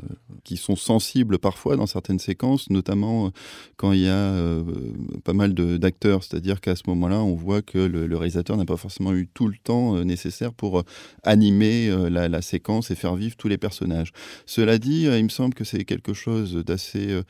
qui 0.44 0.56
sont 0.56 0.76
sensibles 0.76 1.38
parfois 1.38 1.76
dans 1.76 1.86
certaines 1.86 2.18
séquences, 2.18 2.70
notamment 2.70 3.26
euh, 3.26 3.30
quand 3.76 3.92
il 3.92 4.00
y 4.00 4.08
a 4.08 4.32
pas 5.24 5.32
mal 5.32 5.54
d'acteurs. 5.54 6.22
C'est-à-dire 6.22 6.60
qu'à 6.60 6.76
ce 6.76 6.82
moment-là, 6.88 7.22
on 7.22 7.34
voit 7.34 7.62
que 7.62 7.78
le, 7.78 8.16
réalisateur 8.16 8.56
n'a 8.56 8.64
pas 8.64 8.76
forcément 8.76 9.14
eu 9.14 9.26
tout 9.32 9.48
le 9.48 9.54
temps 9.62 10.04
nécessaire 10.04 10.52
pour 10.52 10.84
animer 11.22 11.90
la, 12.10 12.42
séquence 12.42 12.90
et 12.90 12.94
faire 12.94 13.16
vivre 13.16 13.36
tous 13.36 13.48
les 13.48 13.58
personnages. 13.58 14.12
Cela 14.46 14.78
dit, 14.78 15.04
il 15.04 15.24
me 15.24 15.28
semble 15.28 15.54
que 15.54 15.64
c'est 15.64 15.84
quelque 15.84 16.12
chose 16.12 16.54
d'assez 16.54 17.20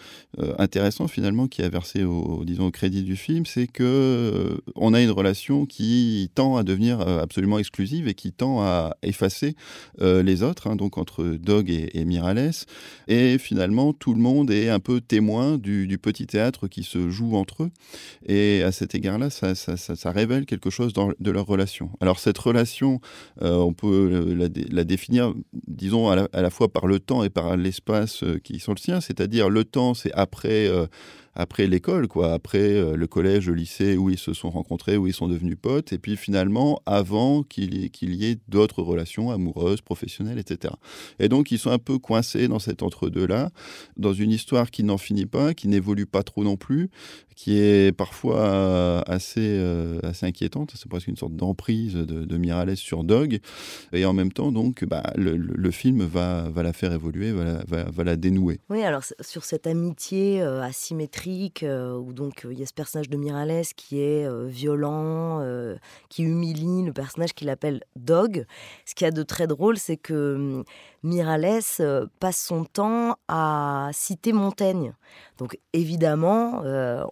intéressant 0.59 1.09
finalement 1.09 1.47
qui 1.47 1.63
a 1.63 1.69
versé 1.69 2.05
au, 2.05 2.45
disons, 2.45 2.67
au 2.67 2.71
crédit 2.71 3.03
du 3.03 3.17
film, 3.17 3.47
c'est 3.47 3.67
que 3.67 4.61
on 4.75 4.93
a 4.95 5.01
une 5.01 5.11
relation 5.11 5.67
qui 5.67 6.31
tend 6.35 6.57
à 6.57 6.65
devenir 6.65 7.01
absolument 7.01 7.52
exclusive 7.59 8.09
et 8.09 8.15
qui 8.15 8.33
tend 8.33 8.63
à 8.63 8.97
effacer 9.03 9.57
euh, 10.01 10.23
les 10.23 10.43
autres, 10.43 10.67
hein, 10.69 10.77
donc 10.77 10.99
entre 10.99 11.25
Dog 11.25 11.71
et, 11.71 12.05
Mirales. 12.05 12.53
Et 13.09 13.39
finalement, 13.39 13.93
tout 13.93 14.15
le 14.15 14.21
monde 14.21 14.51
est 14.51 14.69
un 14.69 14.81
peu 14.81 15.01
témoin 15.01 15.59
du, 15.59 15.99
petit 16.03 16.27
théâtre 16.27 16.69
qui 16.69 16.83
se 16.83 17.11
joue 17.11 17.37
entre 17.37 17.65
eux. 17.65 17.71
Et 18.27 18.63
à 18.63 18.73
cet 18.73 18.95
égard-là, 18.95 19.31
ça, 19.31 20.11
révèle 20.11 20.47
quelque 20.47 20.71
chose 20.71 20.93
de 20.93 21.31
leur 21.31 21.47
relation. 21.47 21.91
Alors 22.01 22.19
cette 22.19 22.39
relation, 22.39 23.01
euh, 23.43 23.57
on 23.57 23.73
peut 23.73 24.35
la, 24.35 24.85
définir, 24.85 25.35
disons, 25.67 26.11
à 26.11 26.29
la, 26.33 26.51
fois 26.51 26.73
par 26.73 26.87
le 26.87 26.99
temps 26.99 27.23
et 27.23 27.31
par 27.31 27.57
l'espace 27.57 28.23
euh, 28.25 28.39
qui 28.43 28.59
sont 28.59 28.73
le 28.73 28.79
sien, 28.79 29.01
c'est-à-dire 29.01 29.49
le 29.49 29.65
temps, 29.65 29.95
c'est 29.95 30.13
après 30.13 30.69
après 31.35 31.67
l'école, 31.67 32.09
quoi, 32.09 32.33
après 32.33 32.59
euh, 32.59 32.97
le 32.97 33.07
collège, 33.07 33.49
le 33.49 33.55
lycée, 33.55 33.97
où 33.97 34.11
ils 34.11 34.19
se 34.19 34.35
sont 34.35 34.51
rencontrés, 34.51 34.97
où 34.97 35.07
ils 35.07 35.15
sont 35.15 35.29
devenus 35.29 35.57
potes, 35.61 35.93
et 35.93 35.99
puis 35.99 36.17
finalement, 36.17 36.81
avant 36.85 37.43
qu'il 37.43 37.75
y, 37.75 37.91
y, 38.03 38.25
ait 38.27 38.39
d'autres 38.49 38.83
relations 38.83 39.31
amoureuses, 39.31 39.81
professionnelles, 39.81 40.39
etc. 40.39 40.75
Et 41.19 41.29
donc, 41.29 41.51
ils 41.51 41.59
sont 41.59 41.71
un 41.71 41.79
peu 41.79 41.99
coincés 41.99 42.49
dans 42.49 42.59
cet 42.59 42.83
entre-deux-là, 42.83 43.51
dans 43.97 44.13
une 44.13 44.31
histoire 44.31 44.71
qui 44.71 44.85
n'en 44.85 44.99
finit 44.99 45.27
pas, 45.27 45.55
qui 45.55 45.69
n'évolue 45.69 46.07
pas 46.07 46.23
trop 46.23 46.45
non 46.45 46.57
plus, 46.57 46.91
qui 47.35 47.59
est 47.59 47.97
parfois 47.97 49.03
assez, 49.09 49.41
euh, 49.41 49.99
assez 50.03 50.27
inquiétante. 50.27 50.73
C'est 50.77 50.89
presque 50.89 51.09
une 51.09 51.17
sorte 51.17 51.35
d'emprise 51.35 51.95
de, 51.95 52.25
de, 52.25 52.37
Mirales 52.37 52.77
sur 52.77 53.05
Dog. 53.05 53.41
Et 53.93 54.05
en 54.05 54.13
même 54.13 54.33
temps, 54.33 54.53
donc, 54.53 54.85
bah, 54.85 55.03
le, 55.17 55.71
film 55.71 56.03
va, 56.05 56.51
va 56.51 56.63
la 56.63 56.73
faire 56.73 56.93
évoluer, 56.93 57.33
va 57.33 57.45
la, 57.45 57.85
va, 57.91 58.05
la 58.05 58.17
dénouer. 58.17 58.61
Oui, 58.69 58.83
alors 58.83 59.03
sur 59.21 59.45
cette 59.45 59.67
amitié 59.67 60.43
euh, 60.43 60.63
asymétrique, 60.63 61.22
asymétrique, 61.23 61.65
où 61.65 62.13
donc 62.13 62.47
il 62.51 62.59
y 62.59 62.63
a 62.63 62.67
ce 62.67 62.73
personnage 62.73 63.09
de 63.09 63.17
Miralles 63.17 63.65
qui 63.77 64.01
est 64.01 64.29
violent, 64.47 65.45
qui 66.09 66.23
humilie 66.23 66.83
le 66.85 66.93
personnage 66.93 67.35
qu'il 67.35 67.51
appelle 67.51 67.83
Dog. 67.97 68.47
Ce 68.87 68.95
qu'il 68.95 69.05
y 69.05 69.09
a 69.09 69.11
de 69.11 69.23
très 69.23 69.47
drôle, 69.47 69.79
c'est 69.79 69.97
que 69.97 70.35
hum, 70.35 70.65
Miralles 71.03 72.09
passe 72.21 72.41
son 72.41 72.65
temps 72.65 73.17
à 73.29 73.91
citer 73.93 74.33
Montaigne. 74.33 74.95
Donc 75.39 75.59
évidemment, 75.73 76.63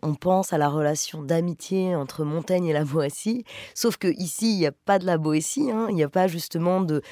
on 0.02 0.14
pense 0.14 0.52
à 0.52 0.58
la 0.58 0.68
relation 0.68 1.22
d'amitié 1.22 1.94
entre 1.94 2.24
Montaigne 2.24 2.66
et 2.66 2.72
la 2.72 2.84
Boétie, 2.84 3.44
sauf 3.74 3.96
que 3.96 4.08
ici 4.08 4.52
il 4.52 4.58
n'y 4.58 4.66
a 4.66 4.72
pas 4.72 4.98
de 4.98 5.06
la 5.06 5.18
Boétie, 5.18 5.70
hein. 5.70 5.86
il 5.88 5.96
n'y 5.96 6.04
a 6.04 6.08
pas 6.08 6.28
justement 6.28 6.80
de 6.80 7.02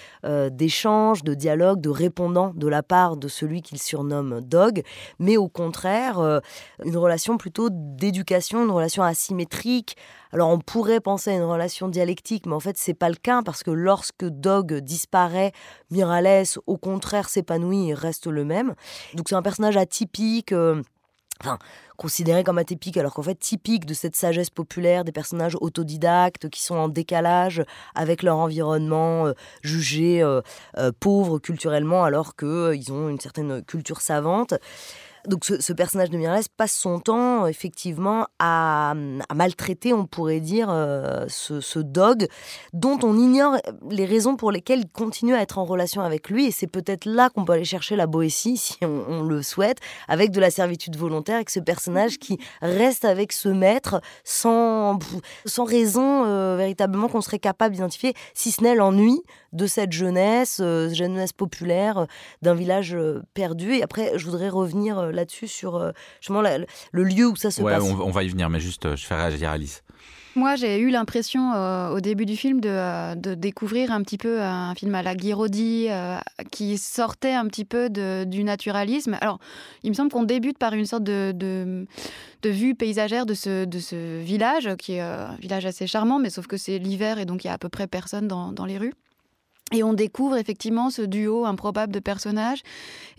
d'échange, 0.50 1.24
de 1.24 1.34
dialogue, 1.34 1.80
de 1.80 1.88
répondant 1.88 2.52
de 2.54 2.68
la 2.68 2.82
part 2.82 3.16
de 3.16 3.28
celui 3.28 3.62
qu'il 3.62 3.78
surnomme 3.78 4.40
Dog, 4.40 4.82
mais 5.18 5.36
au 5.36 5.48
contraire 5.48 6.40
une 6.88 6.96
relation 6.96 7.36
plutôt 7.36 7.68
d'éducation, 7.70 8.64
une 8.64 8.70
relation 8.70 9.02
asymétrique, 9.02 9.96
alors 10.32 10.48
on 10.48 10.58
pourrait 10.58 11.00
penser 11.00 11.30
à 11.30 11.34
une 11.34 11.42
relation 11.42 11.88
dialectique, 11.88 12.46
mais 12.46 12.54
en 12.54 12.60
fait 12.60 12.78
c'est 12.78 12.94
pas 12.94 13.10
le 13.10 13.14
cas 13.14 13.42
parce 13.44 13.62
que 13.62 13.70
lorsque 13.70 14.24
Dog 14.24 14.74
disparaît, 14.80 15.52
Miralles 15.90 16.46
au 16.66 16.78
contraire 16.78 17.28
s'épanouit 17.28 17.90
et 17.90 17.94
reste 17.94 18.26
le 18.26 18.44
même. 18.44 18.74
Donc 19.14 19.28
c'est 19.28 19.34
un 19.34 19.42
personnage 19.42 19.76
atypique. 19.76 20.52
Euh, 20.52 20.82
enfin, 21.40 21.58
considéré 21.98 22.42
comme 22.42 22.58
atypique, 22.58 22.96
alors 22.96 23.12
qu'en 23.12 23.22
fait 23.22 23.34
typique 23.34 23.84
de 23.84 23.92
cette 23.92 24.16
sagesse 24.16 24.50
populaire 24.50 25.04
des 25.04 25.12
personnages 25.12 25.56
autodidactes 25.60 26.48
qui 26.48 26.62
sont 26.62 26.76
en 26.76 26.88
décalage 26.88 27.62
avec 27.94 28.22
leur 28.22 28.38
environnement, 28.38 29.26
euh, 29.26 29.32
jugé 29.62 30.22
euh, 30.22 30.40
pauvre 31.00 31.38
culturellement, 31.38 32.04
alors 32.04 32.34
qu'ils 32.34 32.92
ont 32.92 33.10
une 33.10 33.20
certaine 33.20 33.62
culture 33.62 34.00
savante. 34.00 34.54
Donc 35.26 35.44
ce, 35.44 35.72
personnage 35.72 36.10
de 36.10 36.16
Miralles 36.16 36.44
passe 36.56 36.72
son 36.72 37.00
temps 37.00 37.46
effectivement 37.46 38.26
à, 38.38 38.94
maltraiter, 39.34 39.92
on 39.92 40.06
pourrait 40.06 40.40
dire, 40.40 40.68
euh, 40.70 41.26
ce, 41.28 41.78
dog 41.78 42.26
dont 42.72 42.98
on 43.02 43.16
ignore 43.16 43.56
les 43.90 44.04
raisons 44.04 44.36
pour 44.36 44.50
lesquelles 44.50 44.80
il 44.80 44.88
continue 44.88 45.34
à 45.34 45.42
être 45.42 45.58
en 45.58 45.64
relation 45.64 46.02
avec 46.02 46.28
lui. 46.28 46.46
Et 46.46 46.50
c'est 46.50 46.66
peut-être 46.66 47.04
là 47.04 47.30
qu'on 47.30 47.44
peut 47.44 47.52
aller 47.52 47.64
chercher 47.64 47.96
la 47.96 48.06
Boétie, 48.06 48.56
si 48.56 48.76
on, 48.82 49.22
le 49.22 49.42
souhaite, 49.42 49.78
avec 50.06 50.30
de 50.30 50.40
la 50.40 50.50
servitude 50.50 50.96
volontaire, 50.96 51.36
avec 51.36 51.50
ce 51.50 51.60
personnage 51.60 52.18
qui 52.18 52.38
reste 52.62 53.04
avec 53.04 53.32
ce 53.32 53.48
maître 53.48 54.00
sans, 54.24 54.98
sans 55.44 55.64
raison 55.64 56.24
euh, 56.24 56.56
véritablement 56.56 57.08
qu'on 57.08 57.20
serait 57.20 57.38
capable 57.38 57.74
d'identifier, 57.74 58.14
si 58.34 58.50
ce 58.50 58.62
n'est 58.62 58.74
l'ennui 58.74 59.20
de 59.52 59.66
cette 59.66 59.92
jeunesse, 59.92 60.58
euh, 60.60 60.88
jeunesse 60.90 61.32
populaire 61.32 62.06
d'un 62.42 62.54
village 62.54 62.96
perdu. 63.34 63.74
Et 63.74 63.82
après, 63.82 64.12
je 64.16 64.24
voudrais 64.24 64.48
revenir 64.48 65.07
là-dessus 65.10 65.48
sur 65.48 65.76
euh, 65.76 65.92
justement 66.20 66.42
le 66.42 67.04
lieu 67.04 67.26
où 67.26 67.36
ça 67.36 67.50
se 67.50 67.62
ouais, 67.62 67.72
passe. 67.72 67.82
On, 67.82 68.00
on, 68.00 68.10
va 68.10 68.22
y 68.22 68.28
venir, 68.28 68.50
mais 68.50 68.60
juste, 68.60 68.86
euh, 68.86 68.96
je 68.96 69.06
fais 69.06 69.14
réagir 69.14 69.50
Alice. 69.50 69.82
Moi, 70.34 70.54
j'ai 70.54 70.78
eu 70.78 70.90
l'impression 70.90 71.52
euh, 71.52 71.88
au 71.88 72.00
début 72.00 72.24
du 72.24 72.36
film 72.36 72.60
de, 72.60 73.16
de, 73.16 73.34
découvrir 73.34 73.90
un 73.90 74.02
petit 74.02 74.18
peu 74.18 74.40
un 74.40 74.72
film 74.76 74.94
à 74.94 75.02
la 75.02 75.16
Guiraudy 75.16 75.88
qui 76.52 76.78
sortait 76.78 77.32
un 77.32 77.46
petit 77.48 77.64
peu 77.64 77.90
de, 77.90 78.22
du 78.24 78.44
naturalisme. 78.44 79.16
Alors, 79.20 79.40
il 79.82 79.90
me 79.90 79.94
semble 79.94 80.12
qu'on 80.12 80.22
débute 80.22 80.56
par 80.56 80.74
une 80.74 80.86
sorte 80.86 81.02
de, 81.02 81.32
de, 81.32 82.50
vue 82.50 82.76
paysagère 82.76 83.26
de 83.26 83.34
ce, 83.34 83.64
de 83.64 83.78
ce 83.80 84.20
village, 84.20 84.76
qui 84.76 84.92
est 84.92 85.00
un 85.00 85.34
village 85.40 85.66
assez 85.66 85.88
charmant, 85.88 86.20
mais 86.20 86.30
sauf 86.30 86.46
que 86.46 86.56
c'est 86.56 86.78
l'hiver 86.78 87.18
et 87.18 87.24
donc 87.24 87.42
il 87.42 87.48
y 87.48 87.50
a 87.50 87.54
à 87.54 87.58
peu 87.58 87.68
près 87.68 87.88
personne 87.88 88.28
dans, 88.28 88.52
dans 88.52 88.66
les 88.66 88.78
rues. 88.78 88.94
Et 89.72 89.82
on 89.82 89.92
découvre 89.92 90.36
effectivement 90.36 90.88
ce 90.90 91.02
duo 91.02 91.44
improbable 91.44 91.92
de 91.92 92.00
personnages. 92.00 92.62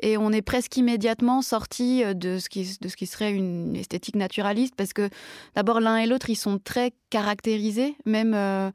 Et 0.02 0.18
on 0.18 0.32
est 0.32 0.42
presque 0.42 0.78
immédiatement 0.78 1.42
sorti 1.42 2.04
euh, 2.04 2.14
de 2.14 2.40
ce 2.40 2.50
qui, 2.50 2.78
de 2.82 2.88
ce 2.88 2.96
qui 2.96 3.06
serait 3.06 3.32
une 3.32 3.76
esthétique 3.76 4.16
naturaliste 4.16 4.76
parce 4.76 4.94
que 4.94 5.10
d'abord 5.56 5.80
l'un 5.80 5.98
et 5.98 6.08
l'autre 6.08 6.30
ils 6.30 6.36
sont 6.36 6.58
très 6.58 6.94
caractérisés, 7.10 7.96
même, 8.06 8.34
euh, 8.36 8.72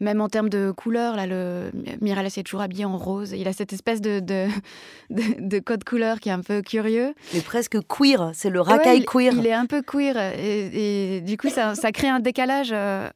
même 0.00 0.20
en 0.20 0.28
termes 0.28 0.48
de 0.48 0.70
couleurs. 0.70 1.16
Là, 1.16 1.26
le 1.26 1.70
Miralles 2.00 2.26
est 2.26 2.42
toujours 2.42 2.60
habillé 2.60 2.84
en 2.84 2.96
rose. 2.96 3.32
Il 3.32 3.48
a 3.48 3.52
cette 3.52 3.72
espèce 3.72 4.00
de, 4.00 4.20
de, 4.20 4.46
de, 5.38 5.58
code 5.58 5.84
couleur 5.84 6.20
qui 6.20 6.28
est 6.28 6.32
un 6.32 6.40
peu 6.40 6.62
curieux. 6.62 7.14
Mais 7.34 7.40
presque 7.40 7.78
queer, 7.86 8.30
c'est 8.34 8.50
le 8.50 8.60
racaille 8.60 9.04
queer. 9.04 9.32
Il 9.36 9.46
est 9.46 9.52
un 9.52 9.66
peu 9.66 9.82
queer 9.82 10.16
et, 10.38 11.20
du 11.20 11.36
coup 11.36 11.48
ça, 11.48 11.74
ça, 11.74 11.92
crée 11.92 12.08
un 12.08 12.20
décalage 12.20 12.70
euh, 12.72 13.08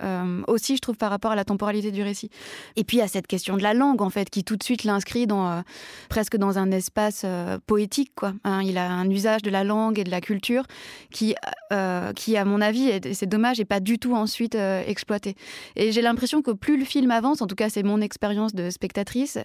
aussi, 0.47 0.77
je 0.77 0.81
trouve, 0.81 0.97
par 0.97 1.11
rapport 1.11 1.33
à 1.33 1.37
la 1.37 1.45
temporalité 1.45 1.91
du 1.91 2.03
récit. 2.03 2.31
Et 2.77 2.85
puis 2.85 2.99
il 2.99 3.01
y 3.01 3.03
a 3.03 3.09
cette 3.09 3.27
question 3.27 3.57
de 3.57 3.63
la 3.63 3.75
langue 3.75 4.03
en 4.03 4.11
fait, 4.11 4.31
qui 4.31 4.45
tout 4.45 4.57
de 4.57 4.63
suite 4.63 4.85
l'inscrit 4.85 5.27
dans 5.27 5.51
euh, 5.51 5.61
presque 6.09 6.37
dans 6.37 6.59
un 6.59 6.71
espace 6.71 7.23
euh, 7.25 7.59
poétique 7.67 8.13
quoi. 8.15 8.33
Hein. 8.45 8.63
il 8.63 8.79
a 8.79 8.91
un 8.91 9.09
usage 9.11 9.43
de 9.43 9.51
la 9.51 9.65
langue 9.65 9.99
et 9.99 10.05
de 10.05 10.11
la 10.11 10.21
culture 10.21 10.65
qui, 11.11 11.35
euh, 11.73 12.13
qui 12.13 12.37
à 12.37 12.45
mon 12.45 12.61
avis, 12.61 12.89
et 12.89 13.15
c'est 13.15 13.27
dommage, 13.27 13.59
n'est 13.59 13.65
pas 13.65 13.81
du 13.81 13.99
tout 13.99 14.15
ensuite 14.15 14.56
exploité. 14.57 15.35
Et 15.77 15.93
j'ai 15.93 16.03
l'impression 16.03 16.43
que 16.43 16.51
plus 16.51 16.77
le 16.77 16.85
film 16.85 17.11
avance, 17.11 17.43
en 17.43 17.47
tout 17.47 17.55
cas 17.55 17.69
c'est 17.69 17.83
mon 17.83 18.01
expérience 18.01 18.55
de 18.55 18.71
spectatrice, 18.71 19.39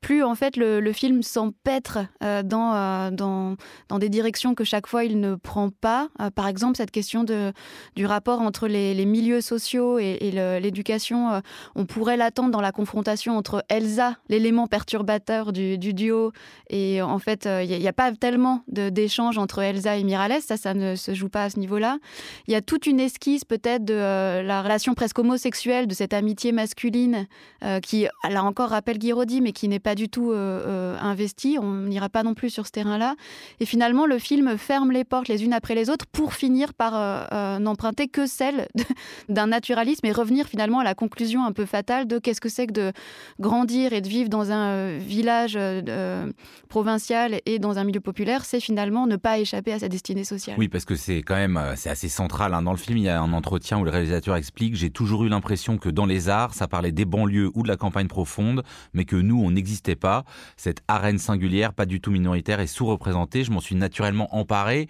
plus 0.00 0.22
en 0.22 0.34
fait 0.34 0.56
le, 0.56 0.92
film 0.92 1.22
s'empêtre 1.22 1.98
dans, 2.20 3.10
dans, 3.12 3.56
dans 3.88 3.98
des 3.98 4.08
directions 4.08 4.54
que 4.54 4.64
chaque 4.64 4.86
fois 4.86 5.04
il 5.04 5.20
ne 5.20 5.34
prend 5.34 5.70
pas. 5.70 6.08
par 6.34 6.48
exemple, 6.48 6.76
cette 6.76 6.90
question 6.90 7.24
de, 7.24 7.52
du 7.94 8.06
rapport 8.06 8.40
entre 8.40 8.68
les, 8.68 9.06
milieux 9.06 9.40
sociaux 9.40 9.98
et, 9.98 10.30
l'éducation, 10.60 11.42
on 11.74 11.86
pourrait 11.86 12.16
l'attendre 12.16 12.50
dans 12.50 12.60
la 12.60 12.72
confrontation 12.72 13.36
entre 13.36 13.64
Elsa 13.68 14.16
l'élément 14.28 14.66
perturbateur 14.66 15.52
du, 15.52 15.78
duo. 15.78 16.32
Et 16.70 17.00
en 17.02 17.18
fait, 17.18 17.44
il 17.44 17.48
euh, 17.48 17.78
n'y 17.78 17.88
a, 17.88 17.92
pas 17.92 18.12
tellement 18.12 18.62
d'échanges 18.68 19.38
entre 19.38 19.60
Elsa 19.60 19.96
et 19.96 20.04
Miralles. 20.04 20.40
Ça, 20.40 20.56
ça 20.56 20.74
ne 20.74 20.94
se 20.94 21.14
joue 21.14 21.28
pas 21.28 21.44
à 21.44 21.50
ce 21.50 21.58
niveau-là. 21.58 21.98
Il 22.46 22.52
y 22.52 22.56
a 22.56 22.60
toute 22.60 22.86
une 22.86 23.00
esquisse 23.00 23.44
peut-être 23.44 23.84
de 23.84 23.94
euh, 23.94 24.42
la 24.42 24.57
relation 24.62 24.94
presque 24.94 25.18
homosexuelle, 25.18 25.86
de 25.86 25.94
cette 25.94 26.12
amitié 26.12 26.52
masculine 26.52 27.26
euh, 27.64 27.80
qui, 27.80 28.06
là 28.28 28.44
encore, 28.44 28.70
rappelle 28.70 28.98
Guiraudy, 28.98 29.40
mais 29.40 29.52
qui 29.52 29.68
n'est 29.68 29.78
pas 29.78 29.94
du 29.94 30.08
tout 30.08 30.32
investie. 30.32 31.58
On 31.60 31.72
n'ira 31.72 32.08
pas 32.08 32.22
non 32.22 32.34
plus 32.34 32.50
sur 32.50 32.66
ce 32.66 32.72
terrain-là. 32.72 33.16
Et 33.60 33.66
finalement, 33.66 34.06
le 34.06 34.18
film 34.18 34.56
ferme 34.58 34.92
les 34.92 35.04
portes 35.04 35.28
les 35.28 35.44
unes 35.44 35.52
après 35.52 35.74
les 35.74 35.90
autres 35.90 36.06
pour 36.06 36.34
finir 36.34 36.74
par 36.74 37.60
n'emprunter 37.60 38.08
que 38.08 38.26
celle 38.26 38.68
d'un 39.28 39.48
naturalisme 39.48 40.06
et 40.06 40.12
revenir 40.12 40.46
finalement 40.46 40.80
à 40.80 40.84
la 40.84 40.94
conclusion 40.94 41.44
un 41.44 41.52
peu 41.52 41.66
fatale 41.66 42.06
de 42.06 42.18
qu'est-ce 42.18 42.40
que 42.40 42.48
c'est 42.48 42.66
que 42.66 42.72
de 42.72 42.92
grandir 43.40 43.92
et 43.92 44.00
de 44.00 44.08
vivre 44.08 44.28
dans 44.28 44.50
un 44.50 44.68
euh, 44.68 44.98
village 45.00 45.56
euh, 45.56 45.82
euh, 45.88 46.30
provincial 46.68 47.40
et 47.46 47.58
dans 47.58 47.78
un 47.78 47.84
milieu 47.84 48.00
populaire, 48.00 48.44
c'est 48.44 48.60
finalement 48.60 49.06
ne 49.06 49.16
pas 49.16 49.38
échapper 49.38 49.72
à 49.72 49.78
sa 49.78 49.88
destinée 49.88 50.24
sociale. 50.24 50.56
Oui, 50.58 50.68
parce 50.68 50.84
que 50.84 50.96
c'est 50.96 51.22
quand 51.22 51.36
même 51.36 51.60
c'est 51.76 51.90
assez 51.90 52.08
central. 52.08 52.54
Hein. 52.54 52.62
Dans 52.62 52.72
le 52.72 52.78
film, 52.78 52.98
il 52.98 53.04
y 53.04 53.08
a 53.08 53.20
un 53.20 53.32
entretien 53.32 53.78
où 53.78 53.84
le 53.84 53.90
réalisateur 53.90 54.36
explique 54.48 54.76
J'ai 54.76 54.88
toujours 54.88 55.24
eu 55.24 55.28
l'impression 55.28 55.76
que 55.76 55.90
dans 55.90 56.06
les 56.06 56.30
arts, 56.30 56.54
ça 56.54 56.66
parlait 56.66 56.90
des 56.90 57.04
banlieues 57.04 57.50
ou 57.54 57.62
de 57.62 57.68
la 57.68 57.76
campagne 57.76 58.06
profonde, 58.06 58.62
mais 58.94 59.04
que 59.04 59.14
nous, 59.16 59.38
on 59.38 59.50
n'existait 59.50 59.94
pas. 59.94 60.24
Cette 60.56 60.82
arène 60.88 61.18
singulière, 61.18 61.74
pas 61.74 61.84
du 61.84 62.00
tout 62.00 62.10
minoritaire 62.10 62.58
et 62.58 62.66
sous-représentée, 62.66 63.44
je 63.44 63.50
m'en 63.50 63.60
suis 63.60 63.74
naturellement 63.74 64.34
emparé. 64.34 64.88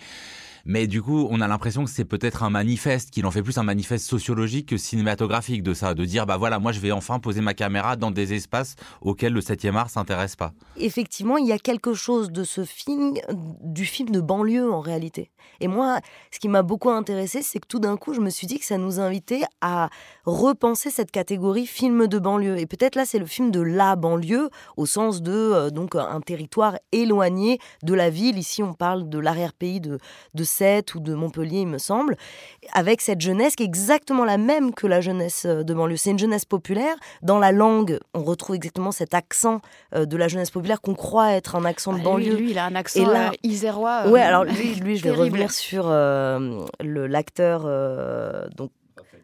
Mais 0.71 0.87
du 0.87 1.01
coup, 1.01 1.27
on 1.31 1.41
a 1.41 1.49
l'impression 1.49 1.83
que 1.83 1.91
c'est 1.91 2.05
peut-être 2.05 2.43
un 2.43 2.51
manifeste, 2.51 3.11
qu'il 3.11 3.25
en 3.25 3.31
fait 3.31 3.43
plus 3.43 3.57
un 3.57 3.63
manifeste 3.63 4.05
sociologique 4.05 4.69
que 4.69 4.77
cinématographique 4.77 5.63
de 5.63 5.73
ça, 5.73 5.95
de 5.95 6.05
dire 6.05 6.27
bah 6.27 6.37
voilà, 6.37 6.59
moi 6.59 6.73
je 6.73 6.81
vais 6.81 6.93
enfin 6.93 7.19
poser 7.21 7.41
ma 7.41 7.55
caméra 7.55 7.97
dans 7.97 8.11
des 8.11 8.35
espaces 8.35 8.77
auxquels 9.01 9.33
le 9.33 9.41
7e 9.41 9.77
art 9.77 9.89
s'intéresse 9.89 10.37
pas. 10.37 10.53
Effectivement, 10.77 11.39
il 11.39 11.47
y 11.47 11.53
a 11.53 11.59
quelque 11.59 11.95
chose 11.95 12.31
de 12.31 12.45
ce 12.45 12.65
film, 12.65 13.15
du 13.63 13.87
film 13.87 14.11
de 14.11 14.21
banlieue 14.21 14.71
en 14.71 14.81
réalité. 14.81 15.31
Et 15.61 15.69
moi, 15.69 16.01
ce 16.31 16.39
qui 16.39 16.49
m'a 16.49 16.63
beaucoup 16.63 16.91
intéressé, 16.91 17.43
c'est 17.43 17.59
que 17.59 17.67
tout 17.67 17.81
d'un 17.81 17.97
coup, 17.97 18.13
je 18.13 18.21
me 18.21 18.31
suis 18.31 18.47
dit 18.47 18.59
que 18.59 18.65
ça 18.65 18.79
nous 18.79 19.01
invitait 19.01 19.43
à 19.61 19.89
repenser 20.25 20.91
cette 20.91 21.11
catégorie 21.11 21.67
film 21.67 22.07
de 22.07 22.19
banlieue. 22.19 22.59
Et 22.59 22.67
peut-être 22.67 22.95
là, 22.95 23.05
c'est 23.07 23.19
le 23.19 23.27
film 23.27 23.51
de 23.51 23.61
la 23.61 23.97
banlieue, 23.97 24.51
au 24.77 24.87
sens 24.87 25.23
de 25.23 25.33
euh, 25.33 25.71
donc 25.71 25.95
un 25.95 26.21
territoire 26.21 26.77
éloigné 26.93 27.59
de 27.83 27.95
la 27.95 28.11
ville. 28.11 28.39
Ici, 28.39 28.63
on 28.63 28.75
parle 28.75 29.09
de 29.09 29.19
l'arrière-pays 29.19 29.81
de, 29.81 29.99
de 30.35 30.45
ou 30.95 31.01
de 31.01 31.15
Montpellier, 31.15 31.61
il 31.61 31.67
me 31.67 31.79
semble, 31.79 32.17
avec 32.73 33.01
cette 33.01 33.21
jeunesse 33.21 33.57
qui 33.57 33.63
est 33.63 33.67
exactement 33.67 34.25
la 34.25 34.39
même 34.39 34.75
que 34.75 34.87
la 34.87 35.01
jeunesse 35.01 35.45
euh, 35.47 35.63
de 35.63 35.75
banlieue. 35.75 35.97
C'est 35.97 36.11
une 36.11 36.19
jeunesse 36.19 36.45
populaire. 36.45 36.97
Dans 37.23 37.39
la 37.39 37.53
langue, 37.53 37.99
on 38.15 38.23
retrouve 38.23 38.57
exactement 38.57 38.93
cet 38.93 39.15
accent 39.15 39.61
euh, 39.95 40.05
de 40.05 40.17
la 40.17 40.29
jeunesse 40.29 40.51
populaire 40.51 40.81
qu'on 40.81 40.95
croit 40.95 41.33
être 41.33 41.57
un 41.57 41.65
accent 41.65 41.93
de 41.93 42.01
banlieue. 42.01 42.37
Lui, 42.37 42.51
il 42.51 42.59
a 42.59 42.67
un 42.67 42.75
accent 42.75 43.07
là, 43.07 43.29
euh, 43.29 43.33
isérois. 43.43 44.09
ouais, 44.09 44.23
alors 44.23 44.45
lui, 44.45 44.97
je 44.97 45.03
vais 45.03 45.11
revenir 45.11 45.51
sur 45.51 45.89
l'acteur 46.81 47.63
donc 48.57 48.71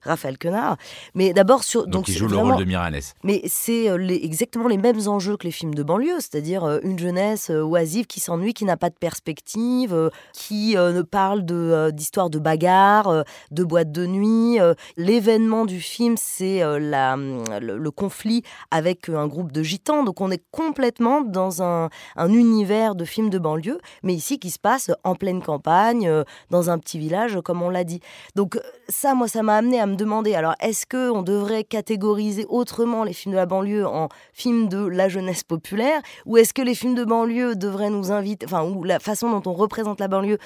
Raphaël 0.05 0.39
Quenard. 0.39 0.77
Mais 1.15 1.33
d'abord 1.33 1.65
sur 1.65 1.87
donc, 1.87 2.09
il 2.09 2.17
joue 2.17 2.29
le 2.29 2.37
rôle 2.37 2.57
de 2.57 2.65
Mirales. 2.65 3.01
Mais 3.23 3.43
c'est 3.47 3.87
exactement 3.87 4.69
les 4.69 4.79
mêmes 4.79 5.09
enjeux 5.09 5.37
que 5.37 5.45
les 5.45 5.53
films 5.53 5.75
de 5.75 5.83
banlieue, 5.83 6.21
c'est-à-dire 6.21 6.81
une 6.83 6.99
jeunesse 6.99 7.51
oisive 7.51 8.07
qui 8.07 8.21
s'ennuie, 8.21 8.55
qui 8.55 8.65
n'a 8.65 8.77
pas 8.77 8.91
de 8.91 8.95
perspective, 8.95 10.11
qui 10.33 10.75
ne 10.77 11.03
parle 11.03 11.45
de 11.45 11.91
d'histoires 11.91 12.31
de 12.31 12.39
bagarres, 12.39 13.25
de 13.51 13.65
boîtes 13.65 13.93
de 13.93 14.07
nuit. 14.07 14.59
L'événement 14.97 15.65
du 15.65 15.81
film, 15.81 16.17
c'est 16.19 16.63
la 16.79 17.17
le, 17.17 17.91
conflit 17.91 18.43
avec 18.71 19.09
un 19.09 19.27
groupe 19.27 19.53
de 19.53 19.63
gitans. 19.63 20.05
Donc 20.05 20.21
on 20.21 20.31
est 20.31 20.43
complètement 20.51 21.21
dans 21.21 21.63
un, 21.63 21.89
univers 22.29 22.95
de 22.95 23.05
films 23.05 23.31
de 23.31 23.39
banlieue, 23.39 23.79
mais 24.03 24.15
ici 24.15 24.39
qui 24.39 24.51
se 24.51 24.59
passe 24.59 24.91
en 25.05 25.15
pleine 25.15 25.43
campagne, 25.43 26.09
euh, 26.09 26.25
dans 26.51 26.71
un 26.71 26.79
petit 26.79 26.99
village, 26.99 27.39
comme 27.45 27.63
on 27.63 27.71
l'a 27.71 27.85
dit. 27.85 28.01
Donc 28.35 28.59
ça, 28.89 29.14
moi, 29.14 29.28
ça 29.28 29.43
m'a 29.43 29.57
amené 29.57 29.80
à 29.80 29.87
me 29.87 29.97
demander, 29.97 30.35
alors 30.35 30.55
est-ce 30.61 30.87
qu'on 30.87 31.22
devrait 31.22 31.64
catégoriser 31.64 32.47
autrement 32.49 33.05
les 33.05 33.12
films 33.12 33.32
de 33.32 33.37
la 33.37 33.47
banlieue 33.47 33.87
en 33.87 34.09
films 34.32 34.68
de 34.68 34.87
la 34.87 35.09
jeunesse 35.09 35.43
populaire, 35.43 36.01
ou 36.26 36.37
est-ce 36.37 36.55
que 36.55 36.62
les 36.62 36.74
films 36.74 36.95
de 36.95 37.05
banlieue 37.05 37.57
devraient 37.57 37.91
nous 37.91 38.12
inviter, 38.12 38.47
enfin, 38.47 38.64
ou 38.64 38.85
la 38.85 38.99
façon 38.99 39.30
dont 39.30 39.51
on 39.51 39.55
représente 39.55 40.01
la 40.01 40.09
banlieue 40.09 40.39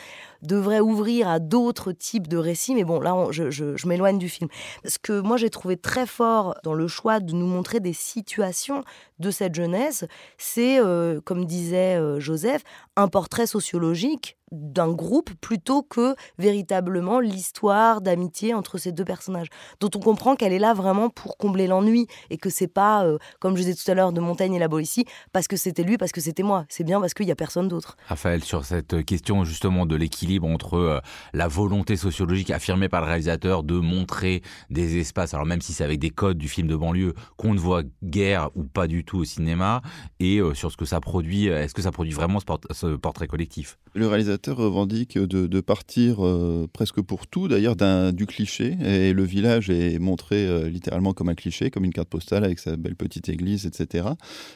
devrait 0.43 0.81
ouvrir 0.81 1.29
à 1.29 1.39
d'autres 1.39 1.93
types 1.93 2.29
de 2.29 2.37
récits, 2.37 2.75
mais 2.75 2.85
bon, 2.85 3.01
là, 3.01 3.15
je, 3.31 3.87
m'éloigne 3.87 4.19
du 4.19 4.29
film. 4.29 4.49
Ce 4.85 4.99
que 4.99 5.21
moi 5.21 5.37
j'ai 5.37 5.51
trouvé 5.51 5.77
très 5.77 6.07
fort 6.07 6.55
dans 6.65 6.75
le 6.75 6.89
choix 6.89 7.21
de 7.21 7.33
nous 7.33 7.47
montrer 7.47 7.81
des 7.81 7.93
situations 7.93 8.83
de 9.19 9.31
cette 9.31 9.55
jeunesse, 9.55 10.05
c'est, 10.37 10.79
euh, 10.79 11.21
comme 11.25 11.45
disait 11.45 11.97
euh, 11.97 12.21
Joseph, 12.21 12.63
un 12.97 13.09
portrait 13.09 13.47
sociologique 13.47 14.37
d'un 14.51 14.93
groupe 14.93 15.31
plutôt 15.41 15.83
que 15.83 16.15
véritablement 16.39 17.21
l'histoire 17.21 18.01
d'amitié 18.01 18.55
entre 18.55 18.79
ces 18.79 18.93
deux 18.93 19.05
personnages, 19.05 19.49
dont 19.81 19.91
on 19.95 20.01
comprend 20.01 20.37
qu'elle 20.37 20.53
est 20.53 20.59
là 20.59 20.73
vraiment 20.73 21.11
pour 21.11 21.37
combler 21.37 21.67
l'ennui 21.67 22.07
et 22.31 22.39
que 22.39 22.49
c'est 22.49 22.69
pas, 22.69 23.05
euh, 23.05 23.19
comme 23.41 23.57
je 23.57 23.63
disais 23.63 23.75
tout 23.75 23.91
à 23.91 23.95
l'heure, 23.95 24.13
de 24.13 24.21
Montaigne 24.21 24.55
et 24.55 24.59
la 24.59 24.69
Boétie, 24.69 25.05
parce 25.33 25.49
que 25.49 25.57
c'était 25.57 25.83
lui, 25.83 25.99
parce 25.99 26.13
que 26.13 26.21
c'était 26.21 26.43
moi. 26.43 26.65
C'est 26.69 26.85
bien 26.85 27.01
parce 27.01 27.13
qu'il 27.13 27.27
n'y 27.27 27.33
a 27.33 27.37
personne 27.37 27.69
d'autre. 27.69 27.97
Raphaël, 28.07 28.43
sur 28.43 28.65
cette 28.65 29.05
question 29.05 29.45
justement 29.45 29.85
de 29.85 29.97
l'équilibre 29.97 30.28
entre 30.43 31.03
la 31.33 31.49
volonté 31.49 31.97
sociologique 31.97 32.51
affirmée 32.51 32.89
par 32.89 33.01
le 33.01 33.07
réalisateur 33.07 33.63
de 33.63 33.75
montrer 33.75 34.43
des 34.71 34.99
espaces, 34.99 35.35
alors 35.35 35.47
même 35.47 35.61
si 35.61 35.73
c'est 35.73 35.85
avec 35.85 35.99
des 35.99 36.11
codes 36.11 36.39
du 36.39 36.49
film 36.49 36.69
de 36.69 36.77
banlieue, 36.77 37.15
qu'on 37.37 37.55
ne 37.55 37.59
voit 37.59 37.83
guère 38.03 38.51
ou 38.55 38.65
pas 38.65 38.87
du 38.87 39.05
tout 39.05 39.19
au 39.19 39.25
cinéma 39.25 39.83
et 40.21 40.39
euh, 40.39 40.55
sur 40.55 40.71
ce 40.71 40.77
que 40.77 40.85
ça 40.85 41.01
produit. 41.01 41.47
Est-ce 41.47 41.75
que 41.75 41.83
ça 41.83 41.93
produit 41.93 42.13
vraiment 42.13 42.41
ce, 42.41 42.97
portrait 42.97 43.27
collectif? 43.27 43.79
Le 43.95 44.07
réalisateur 44.07 44.57
revendique 44.57 45.19
de, 45.19 45.61
partir 45.61 46.25
euh, 46.25 46.67
presque 46.73 47.01
pour 47.01 47.27
tout, 47.27 47.49
d'ailleurs, 47.49 47.77
du 48.13 48.27
cliché. 48.27 48.77
Et 48.85 49.13
le 49.13 49.23
village 49.25 49.71
est 49.71 49.99
montré 49.99 50.47
euh, 50.47 50.69
littéralement 50.69 51.13
comme 51.13 51.29
un 51.29 51.35
cliché, 51.35 51.71
comme 51.71 51.85
une 51.85 51.93
carte 51.93 52.09
postale 52.09 52.45
avec 52.45 52.59
sa 52.59 52.77
belle 52.77 52.97
petite 52.97 53.29
église, 53.29 53.67
etc. 53.67 54.09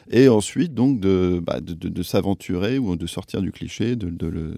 Et 0.09 0.29
ensuite, 0.29 0.73
donc, 0.73 0.99
de, 0.99 1.41
bah, 1.45 1.59
de, 1.61 2.03
s'aventurer 2.03 2.77
ou 2.79 2.95
de 2.95 3.07
sortir 3.07 3.41
du 3.41 3.51
cliché, 3.51 3.95
de, 3.95 4.27
le, 4.27 4.55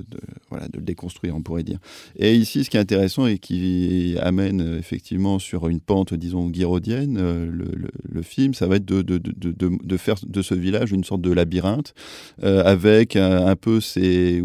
voilà, 0.50 0.68
de 0.68 0.78
le 0.78 0.84
déconstruire, 0.84 1.05
on 1.32 1.42
pourrait 1.42 1.64
dire. 1.64 1.80
Et 2.18 2.36
ici, 2.36 2.64
ce 2.64 2.70
qui 2.70 2.78
est 2.78 2.80
intéressant 2.80 3.28
et 3.28 3.38
qui 3.38 4.16
amène 4.22 4.78
effectivement 4.78 5.40
sur 5.40 5.68
une 5.68 5.80
pente, 5.80 6.14
disons, 6.14 6.50
guiraudienne, 6.50 7.18
le, 7.18 7.72
le, 8.10 8.22
film, 8.22 8.54
ça 8.54 8.68
va 8.68 8.78
être 8.78 8.86
de, 8.86 9.02
de, 9.02 9.20
de, 9.20 9.98
faire 9.98 10.16
de 10.26 10.42
ce 10.42 10.56
village 10.56 10.92
une 10.92 11.04
sorte 11.04 11.22
de 11.22 11.32
labyrinthe 11.32 11.94
euh, 12.44 12.64
avec 12.64 13.16
un, 13.16 13.56
peu 13.56 13.80
ses, 13.80 14.42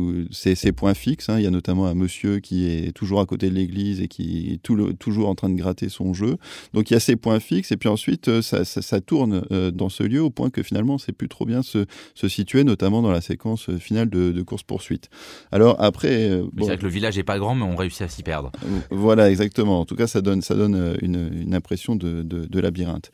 points 0.76 0.94
fixes. 0.94 1.28
Hein. 1.28 1.38
Il 1.38 1.44
y 1.44 1.46
a 1.46 1.50
notamment 1.50 1.86
un 1.86 1.94
monsieur 1.94 2.40
qui 2.40 2.66
est 2.66 2.92
toujours 2.92 3.20
à 3.20 3.26
côté 3.26 3.48
de 3.48 3.54
l'église 3.54 4.00
et 4.00 4.08
qui 4.08 4.52
est 4.52 4.62
toujours 4.98 5.28
en 5.28 5.34
train 5.34 5.48
de 5.48 5.56
gratter 5.56 5.88
son 5.88 6.14
jeu. 6.14 6.36
Donc 6.74 6.90
il 6.90 6.94
y 6.94 6.96
a 6.96 7.00
ces 7.00 7.16
points 7.16 7.40
fixes 7.40 7.72
et 7.72 7.76
puis 7.76 7.88
ensuite 7.88 8.28
euh, 8.28 8.42
ça, 8.42 9.00
tourne 9.00 9.42
euh, 9.50 9.70
dans 9.70 9.88
ce 9.88 10.02
lieu 10.02 10.22
au 10.22 10.30
point 10.30 10.50
que 10.50 10.62
finalement 10.62 10.98
c'est 10.98 11.12
plus 11.12 11.28
trop 11.28 11.46
bien 11.46 11.62
se, 11.62 11.86
situer, 12.28 12.64
notamment 12.64 13.02
dans 13.02 13.11
la 13.11 13.20
séquence 13.20 13.70
finale 13.78 14.11
de, 14.11 14.42
course-poursuite. 14.42 15.08
Alors 15.52 15.76
après... 15.78 16.40
c'est 16.59 16.64
vrai 16.64 16.78
que 16.78 16.82
le 16.82 16.88
village 16.88 17.18
est 17.18 17.22
pas 17.24 17.38
grand 17.38 17.55
mais 17.55 17.64
on 17.64 17.76
réussit 17.76 18.03
à 18.03 18.09
s'y 18.09 18.22
perdre. 18.22 18.53
Voilà, 18.90 19.30
exactement. 19.30 19.80
En 19.80 19.84
tout 19.84 19.96
cas, 19.96 20.07
ça 20.07 20.20
donne, 20.20 20.42
ça 20.42 20.55
donne 20.55 20.96
une, 21.01 21.30
une 21.32 21.55
impression 21.55 21.96
de, 21.96 22.22
de, 22.22 22.46
de 22.46 22.61
labyrinthe. 22.61 23.11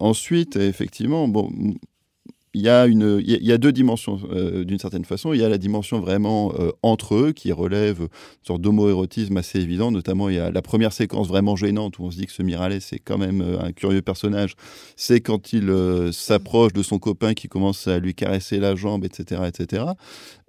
ensuite, 0.00 0.56
effectivement, 0.56 1.28
bon, 1.28 1.50
il 2.52 2.62
y, 2.62 2.68
a 2.68 2.86
une, 2.86 3.22
il 3.24 3.44
y 3.44 3.52
a 3.52 3.58
deux 3.58 3.70
dimensions 3.70 4.18
euh, 4.32 4.64
d'une 4.64 4.80
certaine 4.80 5.04
façon. 5.04 5.32
Il 5.32 5.40
y 5.40 5.44
a 5.44 5.48
la 5.48 5.58
dimension 5.58 6.00
vraiment 6.00 6.52
euh, 6.58 6.72
entre 6.82 7.14
eux 7.14 7.32
qui 7.32 7.52
relève 7.52 8.00
une 8.00 8.08
sorte 8.44 8.60
d'homoérotisme 8.60 9.36
assez 9.36 9.60
évident. 9.60 9.92
Notamment, 9.92 10.28
il 10.28 10.34
y 10.34 10.40
a 10.40 10.50
la 10.50 10.60
première 10.60 10.92
séquence 10.92 11.28
vraiment 11.28 11.54
gênante 11.54 12.00
où 12.00 12.04
on 12.04 12.10
se 12.10 12.16
dit 12.16 12.26
que 12.26 12.32
ce 12.32 12.42
Miralles 12.42 12.80
c'est 12.80 12.98
quand 12.98 13.18
même 13.18 13.40
euh, 13.40 13.62
un 13.62 13.70
curieux 13.70 14.02
personnage. 14.02 14.54
C'est 14.96 15.20
quand 15.20 15.52
il 15.52 15.70
s'approche 16.12 16.72
de 16.72 16.82
son 16.82 16.98
copain 16.98 17.34
qui 17.34 17.48
commence 17.48 17.86
à 17.86 18.00
lui 18.00 18.14
caresser 18.14 18.58
la 18.58 18.74
jambe, 18.74 19.04
etc. 19.04 19.42
etc. 19.46 19.84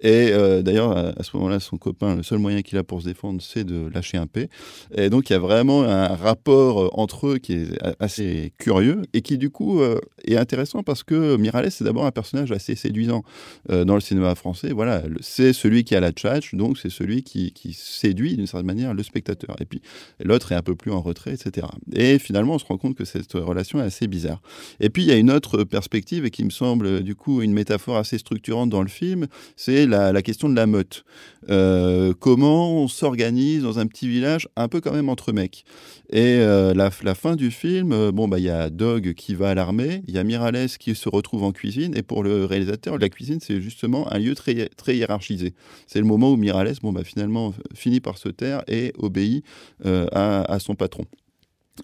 Et 0.00 0.32
d'ailleurs, 0.62 0.96
à, 0.96 1.22
ce 1.22 1.36
moment-là, 1.36 1.60
son 1.60 1.76
copain, 1.76 2.16
le 2.16 2.22
seul 2.22 2.38
moyen 2.38 2.62
qu'il 2.62 2.76
a 2.78 2.82
pour 2.82 3.00
se 3.02 3.06
défendre, 3.06 3.40
c'est 3.40 3.64
de 3.64 3.88
lâcher 3.94 4.18
un 4.18 4.26
P. 4.26 4.48
Et 4.94 5.10
donc, 5.10 5.30
il 5.30 5.34
y 5.34 5.36
a 5.36 5.38
vraiment 5.38 5.84
un 5.84 6.14
rapport 6.16 6.98
entre 6.98 7.28
eux 7.28 7.38
qui 7.38 7.52
est 7.52 7.68
assez 8.00 8.52
curieux 8.58 9.02
et 9.12 9.22
qui, 9.22 9.38
du 9.38 9.50
coup, 9.50 9.80
est 10.24 10.36
intéressant 10.36 10.82
parce 10.82 11.04
que 11.04 11.36
Miralles, 11.36 11.70
c'est 11.70 11.84
d'abord 11.92 12.06
un 12.06 12.10
personnage 12.10 12.50
assez 12.52 12.74
séduisant 12.74 13.22
euh, 13.70 13.84
dans 13.84 13.94
le 13.94 14.00
cinéma 14.00 14.34
français. 14.34 14.72
Voilà, 14.72 15.02
c'est 15.20 15.52
celui 15.52 15.84
qui 15.84 15.94
a 15.94 16.00
la 16.00 16.10
tchatch, 16.10 16.54
donc 16.54 16.78
c'est 16.78 16.90
celui 16.90 17.22
qui, 17.22 17.52
séduit 17.74 18.36
d'une 18.36 18.46
certaine 18.46 18.66
manière 18.66 18.94
le 18.94 19.02
spectateur. 19.02 19.56
Et 19.60 19.66
puis 19.66 19.82
l'autre 20.24 20.52
est 20.52 20.54
un 20.54 20.62
peu 20.62 20.74
plus 20.74 20.90
en 20.90 21.00
retrait, 21.00 21.34
etc. 21.34 21.66
Et 21.94 22.18
finalement, 22.18 22.54
on 22.54 22.58
se 22.58 22.64
rend 22.64 22.78
compte 22.78 22.96
que 22.96 23.04
cette 23.04 23.32
relation 23.34 23.78
est 23.78 23.84
assez 23.84 24.06
bizarre. 24.06 24.40
Et 24.80 24.88
puis 24.88 25.02
il 25.02 25.08
y 25.08 25.12
a 25.12 25.16
une 25.16 25.30
autre 25.30 25.64
perspective 25.64 26.24
et 26.24 26.30
qui 26.30 26.44
me 26.44 26.50
semble 26.50 27.02
du 27.02 27.14
coup 27.14 27.42
une 27.42 27.52
métaphore 27.52 27.98
assez 27.98 28.18
structurante 28.18 28.70
dans 28.70 28.82
le 28.82 28.88
film, 28.88 29.26
c'est 29.56 29.86
la, 29.86 30.22
question 30.22 30.48
de 30.48 30.56
la 30.56 30.66
meute. 30.66 31.04
Euh, 31.50 32.14
comment 32.18 32.82
on 32.82 32.88
s'organise 32.88 33.62
dans 33.64 33.78
un 33.78 33.86
petit 33.86 34.08
village 34.08 34.48
un 34.56 34.68
peu 34.68 34.80
quand 34.80 34.92
même 34.92 35.08
entre 35.08 35.32
mecs. 35.32 35.64
Et 36.10 36.36
euh, 36.38 36.72
la, 36.74 36.90
la, 37.02 37.14
fin 37.14 37.36
du 37.36 37.50
film, 37.50 38.10
bon 38.10 38.28
bah 38.28 38.38
il 38.38 38.44
y 38.44 38.50
a 38.50 38.70
Dog 38.70 39.14
qui 39.14 39.34
va 39.34 39.50
à 39.50 39.54
l'armée, 39.54 40.02
il 40.06 40.14
y 40.14 40.18
a 40.18 40.24
Miralles 40.24 40.68
qui 40.78 40.94
se 40.94 41.08
retrouve 41.08 41.42
en 41.42 41.52
cuisine 41.52 41.81
et 41.94 42.02
pour 42.02 42.22
le 42.22 42.44
réalisateur, 42.44 42.98
la 42.98 43.08
cuisine, 43.08 43.40
c'est 43.40 43.60
justement 43.60 44.10
un 44.12 44.18
lieu 44.18 44.34
très, 44.34 44.96
hiérarchisé. 44.96 45.54
C'est 45.86 45.98
le 45.98 46.04
moment 46.04 46.30
où 46.32 46.36
Miralles, 46.36 46.74
bon, 46.82 46.92
bah, 46.92 47.04
finalement, 47.04 47.54
finit 47.74 48.00
par 48.00 48.18
se 48.18 48.28
taire 48.28 48.62
et 48.68 48.92
obéit 48.98 49.44
euh, 49.84 50.06
à, 50.12 50.58
son 50.58 50.74
patron. 50.74 51.04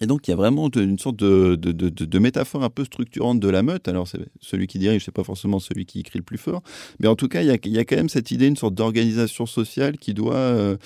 Et 0.01 0.05
donc, 0.05 0.27
il 0.27 0.31
y 0.31 0.33
a 0.33 0.37
vraiment 0.37 0.69
une 0.69 0.99
sorte 0.99 1.15
de, 1.15 2.19
métaphore 2.19 2.63
un 2.63 2.69
peu 2.69 2.85
structurante 2.85 3.39
de 3.39 3.49
la 3.49 3.63
meute. 3.63 3.87
Alors, 3.87 4.07
c'est 4.07 4.19
celui 4.39 4.67
qui 4.67 4.77
dirige, 4.77 5.05
c'est 5.05 5.11
pas 5.11 5.23
forcément 5.23 5.59
celui 5.59 5.85
qui 5.85 5.99
écrit 6.01 6.19
le 6.19 6.23
plus 6.23 6.37
fort. 6.37 6.61
Mais 6.99 7.07
en 7.07 7.15
tout 7.15 7.27
cas, 7.27 7.41
il 7.41 7.47
y 7.47 7.51
a, 7.51 7.57
il 7.63 7.71
y 7.71 7.79
a 7.79 7.85
quand 7.85 7.95
même 7.95 8.09
cette 8.09 8.29
idée, 8.29 8.47
une 8.47 8.55
sorte 8.55 8.75
d'organisation 8.75 9.47
sociale 9.47 9.97
qui 9.97 10.13
doit, 10.13 10.35
euh, 10.35 10.77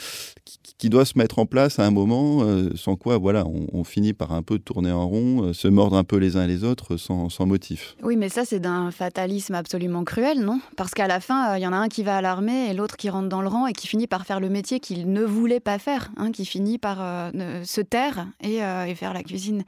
qui, 0.77 0.89
doit 0.89 1.05
se 1.05 1.17
mettre 1.17 1.39
en 1.39 1.45
place 1.45 1.79
à 1.79 1.85
un 1.85 1.91
moment, 1.91 2.43
euh, 2.43 2.69
sans 2.75 2.95
quoi, 2.95 3.17
voilà, 3.17 3.45
on, 3.45 3.83
finit 3.83 4.13
par 4.13 4.31
un 4.31 4.41
peu 4.41 4.57
tourner 4.59 4.91
en 4.91 5.05
rond, 5.05 5.43
euh, 5.43 5.53
se 5.53 5.67
mordre 5.67 5.97
un 5.97 6.05
peu 6.05 6.15
les 6.15 6.37
uns 6.37 6.47
les 6.47 6.63
autres 6.63 6.95
sans, 6.95 7.27
sans 7.29 7.45
motif. 7.45 7.97
Oui, 8.01 8.15
mais 8.15 8.29
ça, 8.29 8.45
c'est 8.45 8.61
d'un 8.61 8.89
fatalisme 8.91 9.55
absolument 9.55 10.05
cruel, 10.05 10.39
non? 10.39 10.61
Parce 10.77 10.93
qu'à 10.93 11.07
la 11.07 11.19
fin, 11.19 11.57
il 11.57 11.61
y 11.61 11.67
en 11.67 11.73
a 11.73 11.77
un 11.77 11.89
qui 11.89 12.03
va 12.03 12.17
à 12.17 12.21
l'armée 12.21 12.69
et 12.69 12.73
l'autre 12.73 12.95
qui 12.95 13.09
rentre 13.09 13.27
dans 13.27 13.41
le 13.41 13.49
rang 13.49 13.67
et 13.67 13.73
qui 13.73 13.87
finit 13.87 14.07
par 14.07 14.25
faire 14.25 14.39
le 14.39 14.49
métier 14.49 14.79
qu'il 14.79 15.11
ne 15.11 15.23
voulait 15.23 15.59
pas 15.59 15.77
faire, 15.79 16.11
hein, 16.15 16.31
qui 16.31 16.45
finit 16.45 16.77
par 16.77 17.31
se 17.65 17.81
taire 17.81 18.27
et 18.41 18.61
faire 18.95 19.13
la 19.13 19.23
cuisine. 19.23 19.63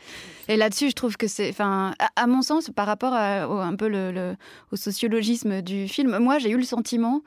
Et 0.48 0.58
là-dessus, 0.58 0.90
je 0.90 0.96
trouve 0.96 1.18
que 1.18 1.28
c'est, 1.28 1.50
enfin, 1.50 1.94
à, 2.16 2.28
mon 2.28 2.42
sens, 2.42 2.70
par 2.76 2.86
rapport 2.86 3.14
à, 3.14 3.50
au, 3.50 3.58
un 3.60 3.76
peu 3.76 3.88
le, 3.88 4.36
au 4.72 4.76
sociologisme 4.76 5.62
du 5.62 5.88
film, 5.88 6.18
moi, 6.20 6.40
j'ai 6.40 6.50
eu 6.50 6.58
le 6.58 6.64
sentiment 6.64 7.22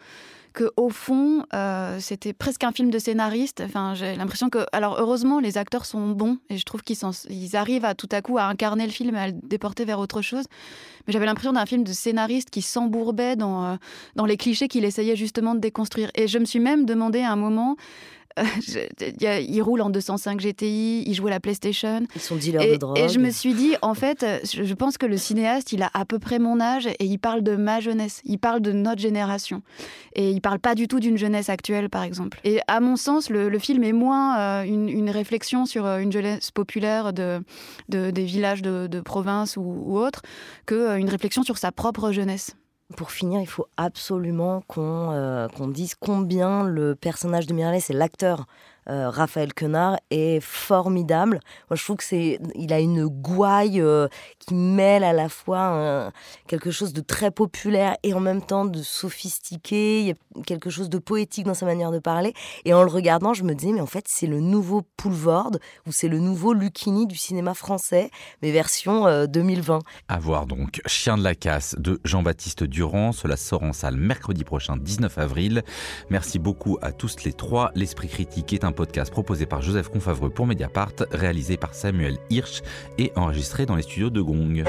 que 0.53 0.73
au 0.77 0.89
fond, 0.89 1.45
euh, 1.55 1.99
c'était 2.01 2.33
presque 2.33 2.65
un 2.65 2.73
film 2.73 2.91
de 2.91 2.99
scénariste. 2.99 3.63
Enfin, 3.65 3.95
j'ai 3.95 4.17
l'impression 4.17 4.51
que, 4.51 4.67
alors 4.73 4.97
heureusement, 4.99 5.41
les 5.41 5.59
acteurs 5.59 5.87
sont 5.87 6.09
bons 6.09 6.39
et 6.51 6.57
je 6.59 6.65
trouve 6.65 6.83
qu'ils 6.83 6.97
ils 7.31 7.57
arrivent 7.57 7.85
à 7.85 7.95
tout 7.95 8.09
à 8.11 8.23
coup 8.23 8.39
à 8.39 8.45
incarner 8.45 8.85
le 8.85 8.93
film 8.93 9.15
et 9.15 9.19
à 9.19 9.27
le 9.29 9.35
déporter 9.35 9.85
vers 9.85 10.01
autre 10.01 10.21
chose. 10.21 10.45
Mais 11.07 11.13
j'avais 11.13 11.27
l'impression 11.27 11.53
d'un 11.53 11.67
film 11.67 11.85
de 11.85 11.93
scénariste 11.93 12.51
qui 12.51 12.63
s'embourbait 12.63 13.37
dans 13.37 13.65
euh, 13.65 13.77
dans 14.17 14.27
les 14.27 14.37
clichés 14.37 14.69
qu'il 14.69 14.85
essayait 14.85 15.17
justement 15.17 15.55
de 15.55 15.61
déconstruire. 15.61 16.11
Et 16.15 16.27
je 16.27 16.39
me 16.39 16.45
suis 16.45 16.61
même 16.61 16.87
demandé 16.87 17.21
à 17.21 17.33
un 17.33 17.37
moment 17.37 17.77
il 19.21 19.63
roule 19.63 19.81
en 19.81 19.91
205 19.91 20.41
GTI, 20.41 21.05
il 21.07 21.15
joue 21.15 21.27
à 21.27 21.31
la 21.31 21.41
PlayStation. 21.41 22.03
Ils 22.15 22.21
sont 22.21 22.37
dealers 22.37 22.63
et, 22.63 22.73
de 22.73 22.77
drogue. 22.77 22.99
Et 22.99 23.09
je 23.09 23.19
me 23.19 23.31
suis 23.31 23.55
dit, 23.55 23.75
en 23.83 23.95
fait, 23.95 24.25
je 24.45 24.75
pense 24.75 24.99
que 24.99 25.07
le 25.07 25.17
cinéaste, 25.17 25.73
il 25.73 25.83
a 25.83 25.91
à 25.95 26.05
peu 26.05 26.19
près 26.19 26.39
mon 26.39 26.61
âge 26.61 26.87
et 26.87 27.05
il 27.05 27.19
parle 27.19 27.43
de 27.43 27.57
ma 27.57 27.81
jeunesse, 27.81 28.21
il 28.25 28.39
parle 28.39 28.61
de 28.61 28.73
notre 28.73 29.01
génération. 29.01 29.63
Et 30.15 30.31
il 30.31 30.41
parle 30.41 30.59
pas 30.59 30.75
du 30.75 30.89
tout 30.89 31.01
d'une 31.01 31.17
jeunesse 31.17 31.49
actuelle, 31.49 31.89
par 31.89 32.03
exemple. 32.03 32.41
Et 32.45 32.61
à 32.67 32.81
mon 32.81 32.97
sens, 32.97 33.31
le, 33.31 33.59
film 33.59 33.85
est 33.85 33.93
moins 33.93 34.39
euh, 34.39 34.63
une, 34.63 35.11
réflexion 35.11 35.67
sur 35.67 35.87
euh, 35.87 35.99
une 35.99 36.13
jeunesse 36.13 36.51
populaire 36.51 37.13
de, 37.13 37.43
des 37.89 38.25
villages 38.25 38.63
de, 38.63 39.01
province 39.01 39.57
ou, 39.57 39.63
ou 39.63 39.99
autre, 39.99 40.23
qu'une 40.67 40.79
euh, 40.79 41.11
réflexion 41.11 41.43
sur 41.43 41.59
sa 41.59 41.73
propre 41.73 42.13
jeunesse. 42.13 42.57
Pour 42.97 43.11
finir, 43.11 43.41
il 43.41 43.47
faut 43.47 43.67
absolument 43.77 44.63
qu'on 44.67 45.13
euh, 45.13 45.47
dise 45.69 45.95
combien 45.95 46.65
le 46.65 46.95
personnage 46.95 47.47
de 47.47 47.53
Miralles 47.53 47.81
et 47.89 47.93
l'acteur 47.93 48.47
Raphaël 48.89 49.53
Quenard 49.55 49.99
est 50.11 50.41
formidable. 50.41 51.41
Moi, 51.71 51.77
je 51.77 51.85
trouve 51.85 51.97
que 51.97 52.05
c'est, 52.05 52.39
il 52.55 52.73
a 52.73 52.81
une 52.81 53.07
gouaille 53.07 53.83
qui 54.39 54.55
mêle 54.55 55.05
à 55.05 55.13
la 55.13 55.29
fois 55.29 56.11
quelque 56.47 56.71
chose 56.71 56.93
de 56.93 57.01
très 57.01 57.31
populaire 57.31 57.97
et 58.03 58.15
en 58.15 58.21
même 58.21 58.43
temps 58.43 58.65
de 58.65 58.83
sophistiqué. 58.83 60.01
Il 60.01 60.07
y 60.09 60.11
a 60.11 60.43
quelque 60.47 60.71
chose 60.71 60.89
de 60.89 60.99
poétique 60.99 61.47
dans 61.47 61.55
sa 61.55 61.67
manière 61.67 61.91
de 61.91 61.99
parler. 61.99 62.33
Et 62.65 62.73
en 62.73 62.83
le 62.83 62.91
regardant, 62.91 63.35
je 63.35 63.45
me 63.45 63.55
disais, 63.55 63.73
mais 63.73 63.81
en 63.81 63.87
fait, 63.87 64.07
c'est 64.09 64.27
le 64.27 64.41
nouveau 64.41 64.83
Poulvord 64.97 65.53
ou 65.87 65.93
c'est 65.93 66.09
le 66.09 66.19
nouveau 66.19 66.53
Lucchini 66.53 67.07
du 67.07 67.17
cinéma 67.17 67.55
français, 67.55 68.11
mais 68.43 68.53
version 68.53 69.27
2020. 69.27 69.81
À 70.09 70.19
voir 70.19 70.47
donc 70.47 70.81
Chien 70.87 71.19
de 71.19 71.23
la 71.23 71.35
casse 71.35 71.75
de 71.79 72.01
Jean-Baptiste 72.05 72.65
Durand. 72.65 73.13
Cela 73.13 73.37
sort 73.37 73.63
en 73.63 73.73
salle 73.73 73.97
mercredi 73.97 74.45
prochain, 74.45 74.77
19 74.77 75.19
avril. 75.19 75.63
Merci 76.11 76.39
beaucoup 76.39 76.79
à 76.81 76.93
tous 76.93 77.25
les 77.25 77.33
trois. 77.33 77.71
L'Esprit 77.75 78.09
critique 78.09 78.53
est 78.53 78.65
un 78.65 78.73
podcast 78.79 79.11
proposé 79.11 79.45
par 79.45 79.61
Joseph 79.61 79.89
Confavreux 79.89 80.31
pour 80.31 80.47
Mediapart, 80.47 80.93
réalisé 81.11 81.57
par 81.57 81.75
Samuel 81.75 82.17
Hirsch 82.31 82.63
et 82.97 83.11
enregistré 83.17 83.67
dans 83.67 83.75
les 83.75 83.83
studios 83.83 84.09
de 84.09 84.21
Gong. 84.21 84.63